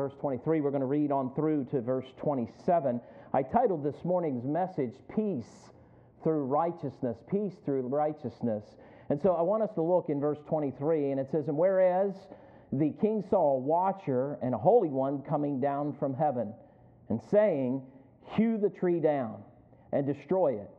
verse 0.00 0.14
23. 0.18 0.62
We're 0.62 0.70
going 0.70 0.80
to 0.80 0.86
read 0.86 1.12
on 1.12 1.34
through 1.34 1.66
to 1.72 1.82
verse 1.82 2.06
27. 2.22 3.02
I 3.34 3.42
titled 3.42 3.84
this 3.84 4.02
morning's 4.02 4.46
message, 4.46 4.94
Peace 5.14 5.68
Through 6.24 6.44
Righteousness. 6.44 7.18
Peace 7.30 7.52
Through 7.66 7.82
Righteousness. 7.82 8.64
And 9.10 9.20
so 9.20 9.34
I 9.34 9.42
want 9.42 9.62
us 9.62 9.68
to 9.74 9.82
look 9.82 10.06
in 10.08 10.18
verse 10.18 10.38
23, 10.48 11.10
and 11.10 11.20
it 11.20 11.28
says, 11.30 11.48
And 11.48 11.56
whereas 11.58 12.14
the 12.72 12.94
king 12.98 13.22
saw 13.28 13.56
a 13.56 13.58
watcher 13.58 14.38
and 14.40 14.54
a 14.54 14.56
holy 14.56 14.88
one 14.88 15.20
coming 15.20 15.60
down 15.60 15.94
from 15.98 16.14
heaven, 16.14 16.54
and 17.10 17.20
saying, 17.30 17.82
Hew 18.36 18.56
the 18.56 18.70
tree 18.70 19.00
down 19.00 19.42
and 19.92 20.06
destroy 20.06 20.54
it, 20.54 20.70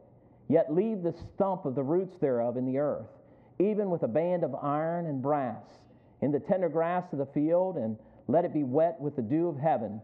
yet 0.49 0.73
leave 0.73 1.03
the 1.03 1.13
stump 1.35 1.65
of 1.65 1.75
the 1.75 1.83
roots 1.83 2.17
thereof 2.17 2.57
in 2.57 2.65
the 2.65 2.79
earth, 2.79 3.11
even 3.59 3.91
with 3.91 4.01
a 4.01 4.07
band 4.07 4.43
of 4.43 4.55
iron 4.63 5.05
and 5.05 5.21
brass, 5.21 5.63
in 6.21 6.31
the 6.31 6.39
tender 6.39 6.69
grass 6.69 7.03
of 7.13 7.19
the 7.19 7.27
field, 7.27 7.77
and 7.77 7.97
let 8.31 8.45
it 8.45 8.53
be 8.53 8.63
wet 8.63 8.99
with 8.99 9.15
the 9.15 9.21
dew 9.21 9.47
of 9.47 9.57
heaven, 9.57 10.01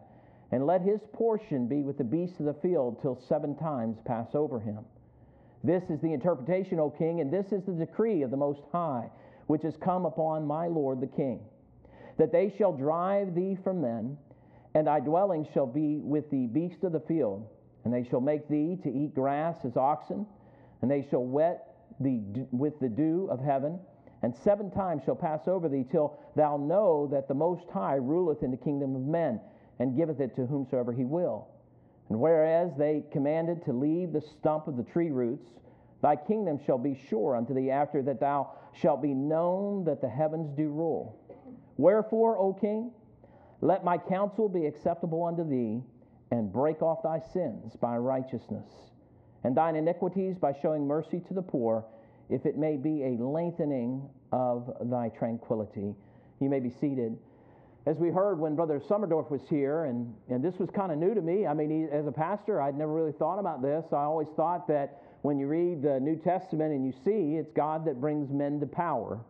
and 0.51 0.65
let 0.65 0.81
his 0.81 1.01
portion 1.13 1.67
be 1.67 1.81
with 1.81 1.97
the 1.97 2.03
beasts 2.03 2.39
of 2.39 2.45
the 2.45 2.53
field 2.53 3.01
till 3.01 3.19
seven 3.27 3.55
times 3.55 3.97
pass 4.05 4.27
over 4.33 4.59
him. 4.59 4.79
This 5.63 5.83
is 5.89 5.99
the 6.01 6.13
interpretation, 6.13 6.79
O 6.79 6.89
king, 6.89 7.19
and 7.21 7.31
this 7.31 7.51
is 7.51 7.63
the 7.65 7.73
decree 7.73 8.21
of 8.21 8.31
the 8.31 8.37
Most 8.37 8.61
High, 8.71 9.09
which 9.47 9.63
has 9.63 9.75
come 9.77 10.05
upon 10.05 10.45
my 10.45 10.67
lord 10.67 11.01
the 11.01 11.07
king, 11.07 11.39
that 12.17 12.31
they 12.31 12.53
shall 12.57 12.73
drive 12.73 13.33
thee 13.35 13.57
from 13.63 13.81
men, 13.81 14.17
and 14.75 14.87
thy 14.87 14.99
dwelling 14.99 15.47
shall 15.53 15.65
be 15.65 15.97
with 15.97 16.29
the 16.29 16.47
beasts 16.47 16.83
of 16.83 16.91
the 16.91 16.99
field, 17.01 17.47
and 17.83 17.93
they 17.93 18.03
shall 18.09 18.21
make 18.21 18.47
thee 18.47 18.77
to 18.83 18.89
eat 18.89 19.15
grass 19.15 19.55
as 19.65 19.75
oxen, 19.75 20.25
and 20.81 20.91
they 20.91 21.07
shall 21.09 21.23
wet 21.23 21.75
thee 21.99 22.21
with 22.51 22.79
the 22.79 22.89
dew 22.89 23.27
of 23.31 23.39
heaven, 23.39 23.79
and 24.23 24.35
seven 24.35 24.71
times 24.71 25.03
shall 25.03 25.15
pass 25.15 25.47
over 25.47 25.69
thee 25.69 25.85
till 25.89 26.17
thou 26.35 26.57
know 26.57 27.07
that 27.07 27.27
the 27.27 27.33
Most 27.33 27.69
High 27.69 27.95
ruleth 27.95 28.43
in 28.43 28.51
the 28.51 28.57
kingdom 28.57 28.95
of 28.95 29.03
men, 29.03 29.39
and 29.79 29.95
giveth 29.95 30.19
it 30.19 30.35
to 30.35 30.45
whomsoever 30.45 30.91
he 30.91 31.05
will. 31.05 31.47
And 32.09 32.19
whereas 32.19 32.71
they 32.77 33.03
commanded 33.11 33.63
to 33.65 33.73
leave 33.73 34.11
the 34.11 34.21
stump 34.21 34.67
of 34.67 34.77
the 34.77 34.83
tree 34.83 35.11
roots, 35.11 35.49
thy 36.01 36.15
kingdom 36.15 36.59
shall 36.65 36.77
be 36.77 36.99
sure 37.09 37.35
unto 37.35 37.53
thee 37.53 37.69
after 37.69 38.01
that 38.03 38.19
thou 38.19 38.51
shalt 38.73 39.01
be 39.01 39.13
known 39.13 39.83
that 39.85 40.01
the 40.01 40.09
heavens 40.09 40.51
do 40.55 40.69
rule. 40.69 41.19
Wherefore, 41.77 42.37
O 42.39 42.53
king, 42.53 42.91
let 43.61 43.83
my 43.83 43.97
counsel 43.97 44.49
be 44.49 44.65
acceptable 44.65 45.23
unto 45.25 45.47
thee, 45.47 45.83
and 46.31 46.51
break 46.51 46.81
off 46.81 47.03
thy 47.03 47.19
sins 47.19 47.75
by 47.75 47.97
righteousness, 47.97 48.67
and 49.43 49.55
thine 49.55 49.75
iniquities 49.75 50.37
by 50.37 50.53
showing 50.53 50.85
mercy 50.87 51.19
to 51.27 51.33
the 51.33 51.41
poor, 51.41 51.85
if 52.29 52.45
it 52.45 52.57
may 52.57 52.77
be 52.77 53.03
a 53.03 53.23
lengthening 53.23 54.09
of 54.31 54.71
thy 54.81 55.09
tranquility. 55.09 55.95
You 56.39 56.49
may 56.49 56.59
be 56.59 56.69
seated 56.69 57.17
as 57.87 57.97
we 57.99 58.09
heard 58.09 58.37
when 58.37 58.53
Brother 58.53 58.81
Summerdorf 58.81 59.31
was 59.31 59.39
here, 59.49 59.85
and, 59.85 60.13
and 60.29 60.43
this 60.43 60.59
was 60.59 60.69
kind 60.69 60.91
of 60.91 60.97
new 60.97 61.13
to 61.13 61.21
me. 61.21 61.47
I 61.47 61.53
mean, 61.53 61.69
he, 61.69 61.95
as 61.95 62.05
a 62.05 62.11
pastor, 62.11 62.61
I'd 62.61 62.77
never 62.77 62.91
really 62.91 63.13
thought 63.13 63.39
about 63.39 63.61
this. 63.61 63.85
I 63.93 64.03
always 64.03 64.27
thought 64.35 64.67
that 64.67 65.03
when 65.21 65.39
you 65.39 65.47
read 65.47 65.81
the 65.81 65.97
New 66.01 66.17
Testament 66.17 66.73
and 66.73 66.85
you 66.85 66.91
see 67.05 67.37
it's 67.37 67.49
God 67.53 67.85
that 67.85 68.01
brings 68.01 68.29
men 68.29 68.59
to 68.59 68.65
power. 68.65 69.21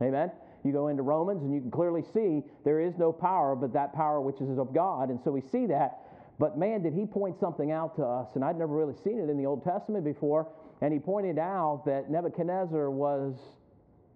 Amen? 0.00 0.32
You 0.64 0.72
go 0.72 0.88
into 0.88 1.02
Romans 1.02 1.42
and 1.42 1.54
you 1.54 1.60
can 1.60 1.70
clearly 1.70 2.02
see 2.14 2.42
there 2.64 2.80
is 2.80 2.94
no 2.96 3.12
power 3.12 3.54
but 3.54 3.74
that 3.74 3.92
power 3.92 4.22
which 4.22 4.40
is 4.40 4.58
of 4.58 4.72
God. 4.72 5.10
And 5.10 5.20
so 5.22 5.30
we 5.30 5.42
see 5.42 5.66
that. 5.66 5.98
But 6.38 6.56
man, 6.56 6.82
did 6.82 6.94
he 6.94 7.04
point 7.04 7.38
something 7.38 7.72
out 7.72 7.94
to 7.96 8.04
us, 8.04 8.28
and 8.36 8.44
I'd 8.44 8.56
never 8.56 8.74
really 8.74 8.94
seen 9.04 9.18
it 9.18 9.28
in 9.28 9.36
the 9.36 9.44
Old 9.44 9.64
Testament 9.64 10.04
before. 10.04 10.48
And 10.80 10.92
he 10.92 10.98
pointed 10.98 11.38
out 11.38 11.82
that 11.86 12.10
Nebuchadnezzar 12.10 12.90
was 12.90 13.34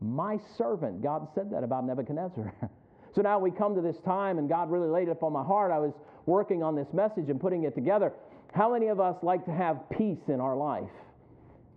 my 0.00 0.38
servant. 0.56 1.02
God 1.02 1.28
said 1.34 1.50
that 1.50 1.64
about 1.64 1.84
Nebuchadnezzar. 1.84 2.54
So 3.14 3.20
now 3.20 3.38
we 3.38 3.50
come 3.50 3.74
to 3.74 3.82
this 3.82 3.98
time, 4.04 4.38
and 4.38 4.48
God 4.48 4.70
really 4.70 4.88
laid 4.88 5.08
it 5.08 5.10
upon 5.10 5.32
my 5.32 5.44
heart. 5.44 5.70
I 5.70 5.78
was 5.78 5.92
working 6.24 6.62
on 6.62 6.74
this 6.74 6.88
message 6.94 7.28
and 7.28 7.40
putting 7.40 7.64
it 7.64 7.74
together. 7.74 8.12
How 8.54 8.72
many 8.72 8.88
of 8.88 9.00
us 9.00 9.16
like 9.22 9.44
to 9.44 9.52
have 9.52 9.88
peace 9.90 10.28
in 10.28 10.40
our 10.40 10.56
life? 10.56 10.88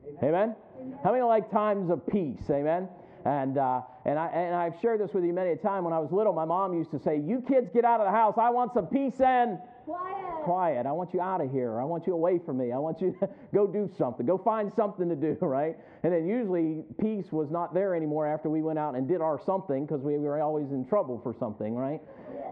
Amen? 0.08 0.24
Amen? 0.24 0.56
Amen. 0.80 1.00
How 1.04 1.12
many 1.12 1.24
like 1.24 1.52
times 1.52 1.90
of 1.90 2.06
peace? 2.08 2.50
Amen? 2.50 2.88
And, 3.26 3.58
uh, 3.58 3.82
and, 4.06 4.20
I, 4.20 4.28
and 4.28 4.56
I've 4.56 4.80
shared 4.82 5.02
this 5.02 5.12
with 5.14 5.24
you 5.26 5.34
many 5.34 5.52
a 5.52 5.56
time. 5.58 5.84
When 5.84 5.94
I 5.94 6.00
was 6.00 6.12
little, 6.12 6.32
my 6.32 6.46
mom 6.46 6.74
used 6.74 6.92
to 6.92 7.00
say, 7.00 7.20
You 7.20 7.44
kids 7.48 7.70
get 7.74 7.84
out 7.84 8.00
of 8.00 8.06
the 8.06 8.12
house. 8.12 8.36
I 8.38 8.50
want 8.52 8.74
some 8.74 8.86
peace 8.88 9.20
and 9.20 9.58
quiet. 9.84 10.25
Quiet. 10.46 10.86
I 10.86 10.92
want 10.92 11.12
you 11.12 11.22
out 11.22 11.42
of 11.42 11.52
here. 11.52 11.82
I 11.82 11.84
want 11.84 12.06
you 12.06 12.14
away 12.14 12.40
from 12.46 12.60
me. 12.60 12.72
I 12.72 12.78
want 12.78 13.02
you 13.02 13.18
to 13.20 13.28
go 13.52 13.66
do 13.66 13.90
something. 13.98 14.28
Go 14.28 14.38
find 14.38 14.72
something 14.76 15.10
to 15.10 15.16
do, 15.16 15.36
right? 15.42 15.76
And 16.04 16.14
then 16.14 16.28
usually 16.28 16.84
peace 17.02 17.32
was 17.32 17.50
not 17.50 17.74
there 17.74 17.96
anymore 17.96 18.28
after 18.28 18.48
we 18.48 18.62
went 18.62 18.78
out 18.78 18.94
and 18.94 19.08
did 19.08 19.22
our 19.22 19.42
something 19.44 19.88
because 19.88 20.02
we 20.02 20.20
were 20.20 20.40
always 20.40 20.70
in 20.70 20.86
trouble 20.86 21.20
for 21.24 21.34
something, 21.40 21.76
right? 21.76 22.00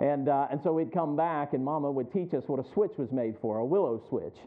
And, 0.02 0.28
uh, 0.28 0.48
and 0.50 0.60
so 0.64 0.74
we'd 0.74 0.92
come 0.92 1.16
back 1.16 1.54
and 1.54 1.64
mama 1.64 1.92
would 1.92 2.12
teach 2.12 2.34
us 2.34 2.44
what 2.48 2.60
a 2.60 2.74
switch 2.74 2.94
was 2.98 3.12
made 3.12 3.36
for, 3.40 3.60
a 3.60 3.66
willow 3.66 4.02
switch. 4.10 4.38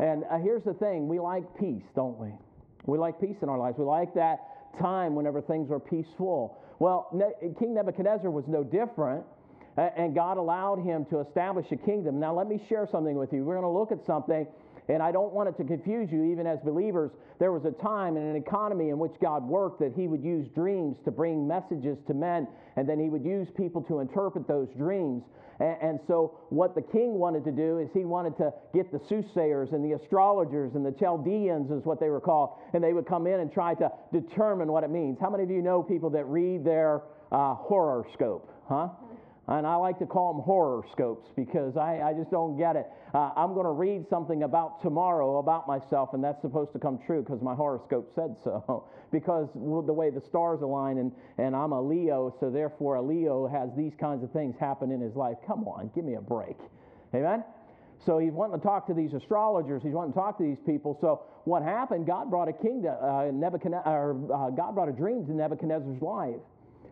And 0.00 0.24
uh, 0.30 0.38
here's 0.38 0.64
the 0.64 0.72
thing 0.72 1.06
we 1.06 1.20
like 1.20 1.44
peace, 1.60 1.84
don't 1.94 2.18
we? 2.18 2.30
We 2.86 2.96
like 2.96 3.20
peace 3.20 3.36
in 3.42 3.50
our 3.50 3.58
lives. 3.58 3.76
We 3.78 3.84
like 3.84 4.14
that 4.14 4.38
time 4.80 5.14
whenever 5.14 5.42
things 5.42 5.70
are 5.70 5.78
peaceful. 5.78 6.58
Well, 6.78 7.08
King 7.58 7.74
Nebuchadnezzar 7.74 8.30
was 8.30 8.44
no 8.48 8.64
different, 8.64 9.24
and 9.76 10.14
God 10.14 10.36
allowed 10.36 10.78
him 10.84 11.04
to 11.06 11.20
establish 11.20 11.66
a 11.72 11.76
kingdom. 11.76 12.20
Now, 12.20 12.34
let 12.34 12.48
me 12.48 12.64
share 12.68 12.88
something 12.90 13.16
with 13.16 13.32
you. 13.32 13.44
We're 13.44 13.60
going 13.60 13.64
to 13.64 13.78
look 13.78 13.92
at 13.92 14.04
something, 14.06 14.46
and 14.88 15.02
I 15.02 15.10
don't 15.10 15.32
want 15.32 15.48
it 15.48 15.56
to 15.58 15.64
confuse 15.64 16.10
you, 16.12 16.24
even 16.24 16.46
as 16.46 16.58
believers. 16.64 17.10
There 17.40 17.50
was 17.52 17.64
a 17.64 17.72
time 17.82 18.16
in 18.16 18.22
an 18.22 18.36
economy 18.36 18.90
in 18.90 18.98
which 18.98 19.14
God 19.20 19.42
worked 19.42 19.80
that 19.80 19.92
He 19.96 20.06
would 20.06 20.22
use 20.22 20.46
dreams 20.54 20.96
to 21.04 21.10
bring 21.10 21.48
messages 21.48 21.98
to 22.06 22.14
men, 22.14 22.46
and 22.76 22.88
then 22.88 23.00
He 23.00 23.08
would 23.08 23.24
use 23.24 23.48
people 23.56 23.82
to 23.82 24.00
interpret 24.00 24.46
those 24.46 24.68
dreams. 24.76 25.22
And, 25.60 26.00
so, 26.08 26.36
what 26.50 26.74
the 26.74 26.82
king 26.82 27.14
wanted 27.14 27.44
to 27.44 27.52
do 27.52 27.78
is 27.78 27.88
he 27.94 28.04
wanted 28.04 28.36
to 28.38 28.52
get 28.74 28.90
the 28.90 28.98
soothsayers 29.08 29.72
and 29.72 29.84
the 29.84 29.96
astrologers 29.96 30.74
and 30.74 30.84
the 30.84 30.90
Chaldeans, 30.90 31.70
is 31.70 31.84
what 31.84 32.00
they 32.00 32.08
were 32.08 32.20
called, 32.20 32.58
and 32.72 32.82
they 32.82 32.92
would 32.92 33.06
come 33.06 33.28
in 33.28 33.38
and 33.38 33.52
try 33.52 33.74
to 33.74 33.88
determine 34.12 34.72
what 34.72 34.82
it 34.82 34.90
means. 34.90 35.16
How 35.20 35.30
many 35.30 35.44
of 35.44 35.50
you 35.50 35.62
know 35.62 35.80
people 35.80 36.10
that 36.10 36.24
read 36.24 36.64
their 36.64 37.02
uh, 37.30 37.54
horoscope? 37.54 38.50
Huh? 38.68 38.88
And 39.46 39.66
I 39.66 39.76
like 39.76 39.98
to 39.98 40.06
call 40.06 40.32
them 40.32 40.42
horoscopes 40.42 41.28
because 41.36 41.76
I, 41.76 42.00
I 42.00 42.14
just 42.14 42.30
don't 42.30 42.56
get 42.56 42.76
it. 42.76 42.86
Uh, 43.12 43.30
I'm 43.36 43.52
going 43.52 43.66
to 43.66 43.72
read 43.72 44.06
something 44.08 44.42
about 44.42 44.80
tomorrow 44.80 45.38
about 45.38 45.68
myself, 45.68 46.10
and 46.14 46.24
that's 46.24 46.40
supposed 46.40 46.72
to 46.72 46.78
come 46.78 46.98
true 47.06 47.22
because 47.22 47.42
my 47.42 47.54
horoscope 47.54 48.10
said 48.14 48.36
so. 48.42 48.88
because 49.12 49.48
the 49.54 49.92
way 49.92 50.08
the 50.08 50.22
stars 50.22 50.62
align, 50.62 50.96
and, 50.96 51.12
and 51.36 51.54
I'm 51.54 51.72
a 51.72 51.80
Leo, 51.80 52.34
so 52.40 52.48
therefore 52.50 52.96
a 52.96 53.02
Leo 53.02 53.46
has 53.46 53.68
these 53.76 53.92
kinds 54.00 54.24
of 54.24 54.32
things 54.32 54.56
happen 54.58 54.90
in 54.90 55.00
his 55.00 55.14
life. 55.14 55.36
Come 55.46 55.68
on, 55.68 55.90
give 55.94 56.04
me 56.04 56.14
a 56.14 56.22
break. 56.22 56.56
Amen? 57.14 57.44
So 58.06 58.18
he's 58.18 58.32
wanting 58.32 58.60
to 58.60 58.64
talk 58.64 58.86
to 58.88 58.94
these 58.94 59.12
astrologers. 59.12 59.82
He's 59.82 59.92
wanting 59.92 60.12
to 60.12 60.18
talk 60.18 60.38
to 60.38 60.44
these 60.44 60.58
people. 60.66 60.98
So 61.00 61.22
what 61.44 61.62
happened? 61.62 62.06
God 62.06 62.30
brought 62.30 62.48
a 62.48 62.52
kingdom. 62.52 62.96
Uh, 63.00 63.26
Nebuchadnezzar, 63.32 64.10
uh, 64.10 64.50
God 64.50 64.74
brought 64.74 64.88
a 64.88 64.92
dream 64.92 65.24
to 65.26 65.32
Nebuchadnezzar's 65.32 66.02
life. 66.02 66.40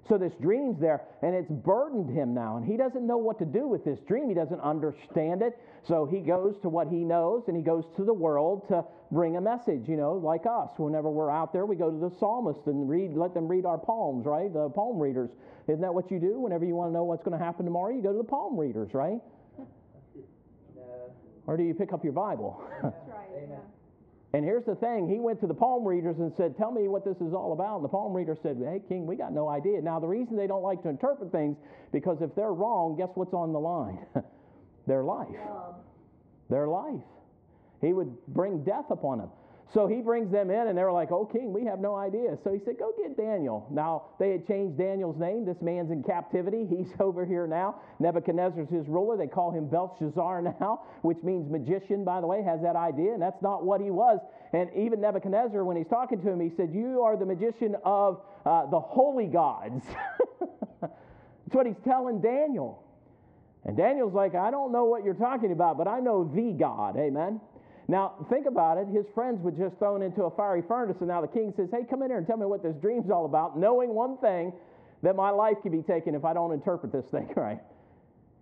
So 0.09 0.19
this 0.19 0.33
dream's 0.41 0.81
there, 0.81 1.03
and 1.23 1.35
it's 1.35 1.49
burdened 1.49 2.11
him 2.11 2.35
now, 2.35 2.57
and 2.57 2.67
he 2.67 2.77
doesn't 2.77 3.07
know 3.07 3.19
what 3.19 3.39
to 3.39 3.45
do 3.45 3.69
with 3.69 3.85
this 3.85 4.01
dream. 4.01 4.29
He 4.29 4.35
doesn't 4.35 4.61
understand 4.61 5.43
it. 5.43 5.57
So 5.87 6.07
he 6.07 6.21
goes 6.21 6.59
to 6.63 6.69
what 6.69 6.89
he 6.89 7.05
knows, 7.05 7.45
and 7.47 7.57
he 7.57 7.63
goes 7.63 7.85
to 7.97 8.05
the 8.05 8.13
world 8.13 8.67
to 8.69 8.85
bring 9.13 9.37
a 9.37 9.41
message, 9.41 9.89
you 9.89 9.97
know, 9.97 10.15
like 10.15 10.45
us. 10.45 10.71
Whenever 10.77 11.09
we're 11.09 11.31
out 11.31 11.53
there, 11.53 11.67
we 11.67 11.77
go 11.77 11.91
to 11.91 11.99
the 11.99 12.11
palmist 12.11 12.67
and 12.67 12.89
read, 12.89 13.15
let 13.15 13.33
them 13.33 13.47
read 13.47 13.65
our 13.65 13.79
poems, 13.79 14.27
right? 14.27 14.53
The 14.53 14.71
palm 14.71 14.99
readers. 14.99 15.31
Isn't 15.69 15.83
that 15.83 15.95
what 15.95 16.11
you 16.11 16.19
do? 16.19 16.41
Whenever 16.41 16.65
you 16.65 16.75
want 16.75 16.89
to 16.91 16.93
know 16.93 17.05
what's 17.05 17.23
going 17.23 17.39
to 17.39 17.45
happen 17.45 17.65
tomorrow, 17.65 17.95
you 17.95 18.03
go 18.03 18.11
to 18.11 18.19
the 18.19 18.25
palm 18.25 18.59
readers, 18.59 18.95
right? 18.95 19.21
Or 21.45 21.57
do 21.57 21.65
you 21.65 21.75
pick 21.75 21.93
up 21.93 22.05
your 22.05 22.13
Bible? 22.13 22.63
That's 22.81 22.95
right. 23.09 23.27
Amen. 23.37 23.59
And 24.35 24.45
here's 24.45 24.65
the 24.65 24.75
thing 24.77 25.09
he 25.09 25.21
went 25.21 25.41
to 25.41 25.47
the 25.47 25.55
palm 25.55 25.87
readers 25.87 26.17
and 26.19 26.33
said, 26.37 26.57
Tell 26.57 26.73
me 26.73 26.89
what 26.89 27.05
this 27.05 27.17
is 27.17 27.35
all 27.35 27.53
about. 27.53 27.77
And 27.77 27.85
the 27.85 27.89
palm 27.89 28.15
reader 28.15 28.37
said, 28.43 28.57
Hey, 28.59 28.81
King, 28.89 29.07
we 29.07 29.17
got 29.17 29.33
no 29.33 29.49
idea. 29.49 29.81
Now, 29.83 30.01
the 30.01 30.07
reason 30.07 30.37
they 30.37 30.47
don't 30.47 30.63
like 30.63 30.83
to 30.85 30.89
interpret 30.89 31.31
things, 31.31 31.57
because 31.93 32.19
if 32.23 32.35
they're 32.35 32.55
wrong, 32.55 32.97
guess 32.97 33.11
what's 33.15 33.35
on 33.35 33.53
the 33.53 33.61
line? 33.61 33.99
Their 34.87 35.05
life. 35.05 35.29
Um. 35.49 35.75
Their 36.49 36.67
life. 36.67 37.03
He 37.81 37.93
would 37.93 38.15
bring 38.29 38.65
death 38.65 38.87
upon 38.91 39.19
them. 39.19 39.31
So 39.73 39.87
he 39.87 40.03
brings 40.03 40.31
them 40.31 40.51
in, 40.51 40.69
and 40.69 40.77
they're 40.77 40.93
like, 40.93 41.11
Oh, 41.13 41.25
king, 41.25 41.53
we 41.53 41.65
have 41.65 41.81
no 41.81 41.95
idea. 41.95 42.37
So 42.45 42.53
he 42.53 42.59
said, 42.65 42.79
Go 42.79 42.93
get 43.01 43.17
Daniel. 43.17 43.67
Now, 43.71 44.05
they 44.19 44.31
had 44.31 44.47
changed 44.47 44.77
Daniel's 44.77 45.19
name. 45.19 45.47
This 45.47 45.57
man's 45.63 45.91
in 45.91 46.03
captivity. 46.03 46.67
He's 46.71 46.93
over 47.01 47.25
here 47.25 47.47
now. 47.47 47.81
Nebuchadnezzar's 47.99 48.69
his 48.69 48.87
ruler. 48.87 49.17
They 49.17 49.27
call 49.27 49.51
him 49.51 49.69
Belshazzar 49.69 50.43
now, 50.61 50.83
which 51.01 51.19
means 51.23 51.51
magician, 51.51 52.05
by 52.05 52.21
the 52.21 52.27
way, 52.27 52.43
has 52.43 52.61
that 52.63 52.77
idea, 52.77 53.15
and 53.15 53.23
that's 53.23 53.41
not 53.41 53.65
what 53.65 53.81
he 53.81 53.91
was. 53.91 54.21
And 54.53 54.69
even 54.77 55.01
Nebuchadnezzar, 55.01 55.65
when 55.65 55.79
he's 55.79 55.89
talking 55.89 56.21
to 56.21 56.29
him, 56.29 56.41
he 56.41 56.51
said, 56.55 56.75
You 56.75 57.01
are 57.03 57.17
the 57.17 57.27
magician 57.27 57.75
of 57.85 58.21
uh, 58.45 58.67
the 58.67 58.81
holy 58.81 59.27
gods. 59.27 59.83
that's 60.83 60.93
what 61.53 61.67
he's 61.67 61.81
telling 61.85 62.21
Daniel. 62.21 62.85
And 63.65 63.77
Daniel's 63.77 64.13
like, 64.13 64.35
I 64.35 64.51
don't 64.51 64.73
know 64.73 64.85
what 64.85 65.05
you're 65.05 65.15
talking 65.15 65.53
about, 65.53 65.79
but 65.79 65.87
I 65.87 66.01
know 66.01 66.25
the 66.25 66.53
God. 66.53 66.97
Amen. 66.99 67.41
Now, 67.89 68.27
think 68.31 68.47
about 68.47 68.79
it. 68.79 68.87
His 68.89 69.05
friends 69.15 69.41
were 69.43 69.51
just 69.51 69.77
thrown 69.79 70.03
into 70.03 70.25
a 70.25 70.31
fiery 70.31 70.63
furnace, 70.69 70.97
and 71.01 71.09
now 71.09 71.21
the 71.21 71.29
king 71.29 71.53
says, 71.57 71.69
Hey, 71.73 71.85
come 71.89 72.03
in 72.03 72.11
here 72.11 72.19
and 72.19 72.27
tell 72.27 72.37
me 72.37 72.47
what 72.47 72.63
this 72.63 72.77
dream's 72.81 73.11
all 73.11 73.25
about, 73.25 73.59
knowing 73.59 73.95
one 73.95 74.19
thing 74.19 74.53
that 75.03 75.17
my 75.17 75.31
life 75.31 75.57
could 75.63 75.73
be 75.73 75.83
taken 75.83 76.15
if 76.15 76.25
I 76.25 76.33
don't 76.33 76.53
interpret 76.53 76.93
this 76.93 77.05
thing 77.11 77.29
right. 77.37 77.59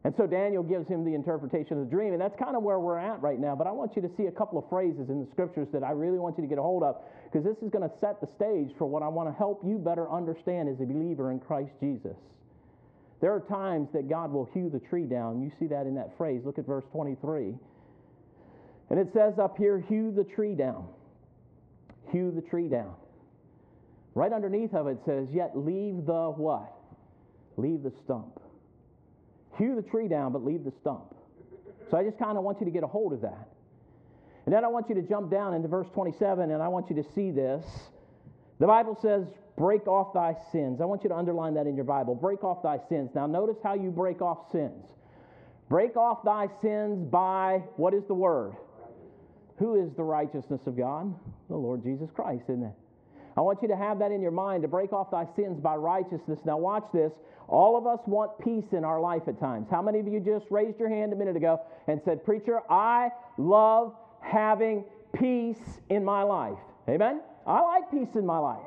And 0.03 0.15
so 0.17 0.27
Daniel 0.27 0.63
gives 0.63 0.89
him 0.89 1.05
the 1.05 1.15
interpretation 1.15 1.79
of 1.79 1.85
the 1.85 1.91
dream, 1.91 2.13
and 2.13 2.21
that's 2.21 2.39
kind 2.39 2.57
of 2.57 2.63
where 2.63 2.81
we're 2.81 2.99
at 2.99 3.21
right 3.21 3.39
now. 3.39 3.55
But 3.55 3.67
I 3.67 3.71
want 3.71 3.97
you 3.97 4.03
to 4.03 4.11
see 4.17 4.27
a 4.27 4.33
couple 4.33 4.59
of 4.59 4.65
phrases 4.71 5.11
in 5.11 5.21
the 5.21 5.31
scriptures 5.31 5.69
that 5.73 5.85
I 5.85 5.91
really 5.91 6.19
want 6.19 6.39
you 6.39 6.43
to 6.43 6.49
get 6.49 6.57
a 6.57 6.63
hold 6.63 6.83
of, 6.83 6.97
because 7.25 7.45
this 7.45 7.57
is 7.63 7.71
going 7.71 7.87
to 7.87 7.95
set 8.01 8.21
the 8.21 8.29
stage 8.37 8.75
for 8.79 8.87
what 8.87 9.03
I 9.03 9.09
want 9.09 9.29
to 9.29 9.37
help 9.37 9.61
you 9.63 9.77
better 9.77 10.11
understand 10.11 10.71
as 10.71 10.81
a 10.81 10.87
believer 10.87 11.33
in 11.33 11.39
Christ 11.39 11.73
Jesus. 11.81 12.17
There 13.21 13.33
are 13.35 13.41
times 13.41 13.89
that 13.93 14.09
God 14.09 14.33
will 14.33 14.49
hew 14.55 14.71
the 14.71 14.81
tree 14.81 15.05
down. 15.05 15.43
You 15.43 15.53
see 15.61 15.67
that 15.67 15.87
in 15.87 15.95
that 15.97 16.17
phrase. 16.17 16.41
Look 16.47 16.59
at 16.59 16.67
verse 16.67 16.85
23. 16.93 17.55
And 18.91 18.99
it 18.99 19.13
says 19.13 19.39
up 19.39 19.57
here, 19.57 19.79
hew 19.89 20.13
the 20.13 20.25
tree 20.25 20.55
down. 20.55 20.87
Hew 22.11 22.33
the 22.35 22.43
tree 22.43 22.69
down. 22.69 22.95
Right 24.15 24.33
underneath 24.33 24.75
of 24.75 24.89
it 24.89 24.99
says, 25.07 25.29
yet 25.33 25.57
leave 25.57 26.07
the 26.07 26.33
what? 26.37 26.73
Leave 27.57 27.85
the 27.85 27.93
stump. 28.05 28.41
Hew 29.59 29.77
the 29.77 29.83
tree 29.83 30.09
down, 30.09 30.33
but 30.33 30.45
leave 30.45 30.65
the 30.65 30.73
stump. 30.81 31.15
So 31.91 31.97
I 31.97 32.05
just 32.05 32.19
kind 32.19 32.37
of 32.37 32.45
want 32.45 32.59
you 32.61 32.67
to 32.67 32.73
get 32.73 32.83
a 32.83 32.89
hold 32.89 33.13
of 33.13 33.21
that. 33.23 33.49
And 34.47 34.55
then 34.55 34.65
I 34.65 34.69
want 34.69 34.89
you 34.89 34.95
to 34.97 35.03
jump 35.03 35.31
down 35.31 35.55
into 35.55 35.69
verse 35.69 35.87
27, 35.95 36.51
and 36.51 36.63
I 36.63 36.69
want 36.69 36.91
you 36.91 36.97
to 36.97 37.05
see 37.15 37.31
this. 37.31 37.65
The 38.59 38.67
Bible 38.67 38.99
says, 39.01 39.27
break 39.57 39.87
off 39.87 40.13
thy 40.15 40.35
sins. 40.51 40.81
I 40.81 40.85
want 40.87 41.05
you 41.05 41.11
to 41.11 41.17
underline 41.17 41.55
that 41.55 41.67
in 41.67 41.77
your 41.77 41.85
Bible. 41.85 42.15
Break 42.15 42.43
off 42.43 42.63
thy 42.63 42.79
sins. 42.89 43.11
Now, 43.15 43.27
notice 43.27 43.59
how 43.63 43.75
you 43.75 43.91
break 43.91 44.21
off 44.23 44.51
sins. 44.51 44.87
Break 45.69 45.97
off 45.97 46.25
thy 46.25 46.49
sins 46.61 47.05
by, 47.11 47.63
what 47.77 47.95
is 47.95 48.03
the 48.09 48.15
word? 48.15 48.57
Who 49.61 49.77
is 49.77 49.93
the 49.95 50.03
righteousness 50.03 50.63
of 50.67 50.77
God? 50.77 51.15
The 51.49 51.57
Lord 51.57 51.83
Jesus 51.83 52.09
Christ, 52.13 52.45
isn't 52.49 52.65
it? 52.65 52.73
I 53.37 53.43
want 53.43 53.61
you 53.61 53.69
to 53.69 53.77
have 53.77 53.99
that 53.99 54.11
in 54.11 54.23
your 54.23 54.31
mind 54.31 54.63
to 54.63 54.69
break 54.69 54.93
off 54.93 55.11
thy 55.11 55.27
sins 55.37 55.61
by 55.61 55.77
righteousness. 55.77 56.41
Now, 56.47 56.57
watch 56.57 56.87
this. 56.93 57.13
All 57.47 57.77
of 57.77 57.87
us 57.87 58.01
want 58.07 58.33
peace 58.43 58.73
in 58.73 58.85
our 58.85 59.01
life 59.01 59.23
at 59.29 59.39
times. 59.39 59.69
How 59.71 59.83
many 59.83 60.01
of 60.01 60.09
you 60.09 60.19
just 60.19 60.47
raised 60.51 60.81
your 60.81 60.89
hand 60.89 61.13
a 61.13 61.17
minute 61.17 61.37
ago 61.37 61.61
and 61.89 62.01
said, 62.05 62.25
Preacher, 62.25 62.61
I 62.71 63.11
love 63.37 63.95
having 64.21 64.85
peace 65.13 65.81
in 65.91 66.05
my 66.05 66.23
life? 66.23 66.59
Amen? 66.89 67.21
I 67.47 67.61
like 67.61 67.91
peace 67.91 68.15
in 68.15 68.25
my 68.25 68.39
life. 68.39 68.63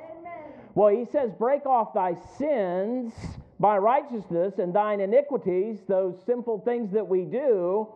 Well, 0.75 0.89
he 0.89 1.05
says, 1.11 1.31
Break 1.39 1.65
off 1.65 1.93
thy 1.93 2.15
sins 2.37 3.13
by 3.59 3.77
righteousness 3.77 4.59
and 4.59 4.75
thine 4.75 4.99
iniquities, 4.99 5.79
those 5.87 6.15
simple 6.25 6.59
things 6.59 6.91
that 6.91 7.07
we 7.07 7.23
do, 7.23 7.87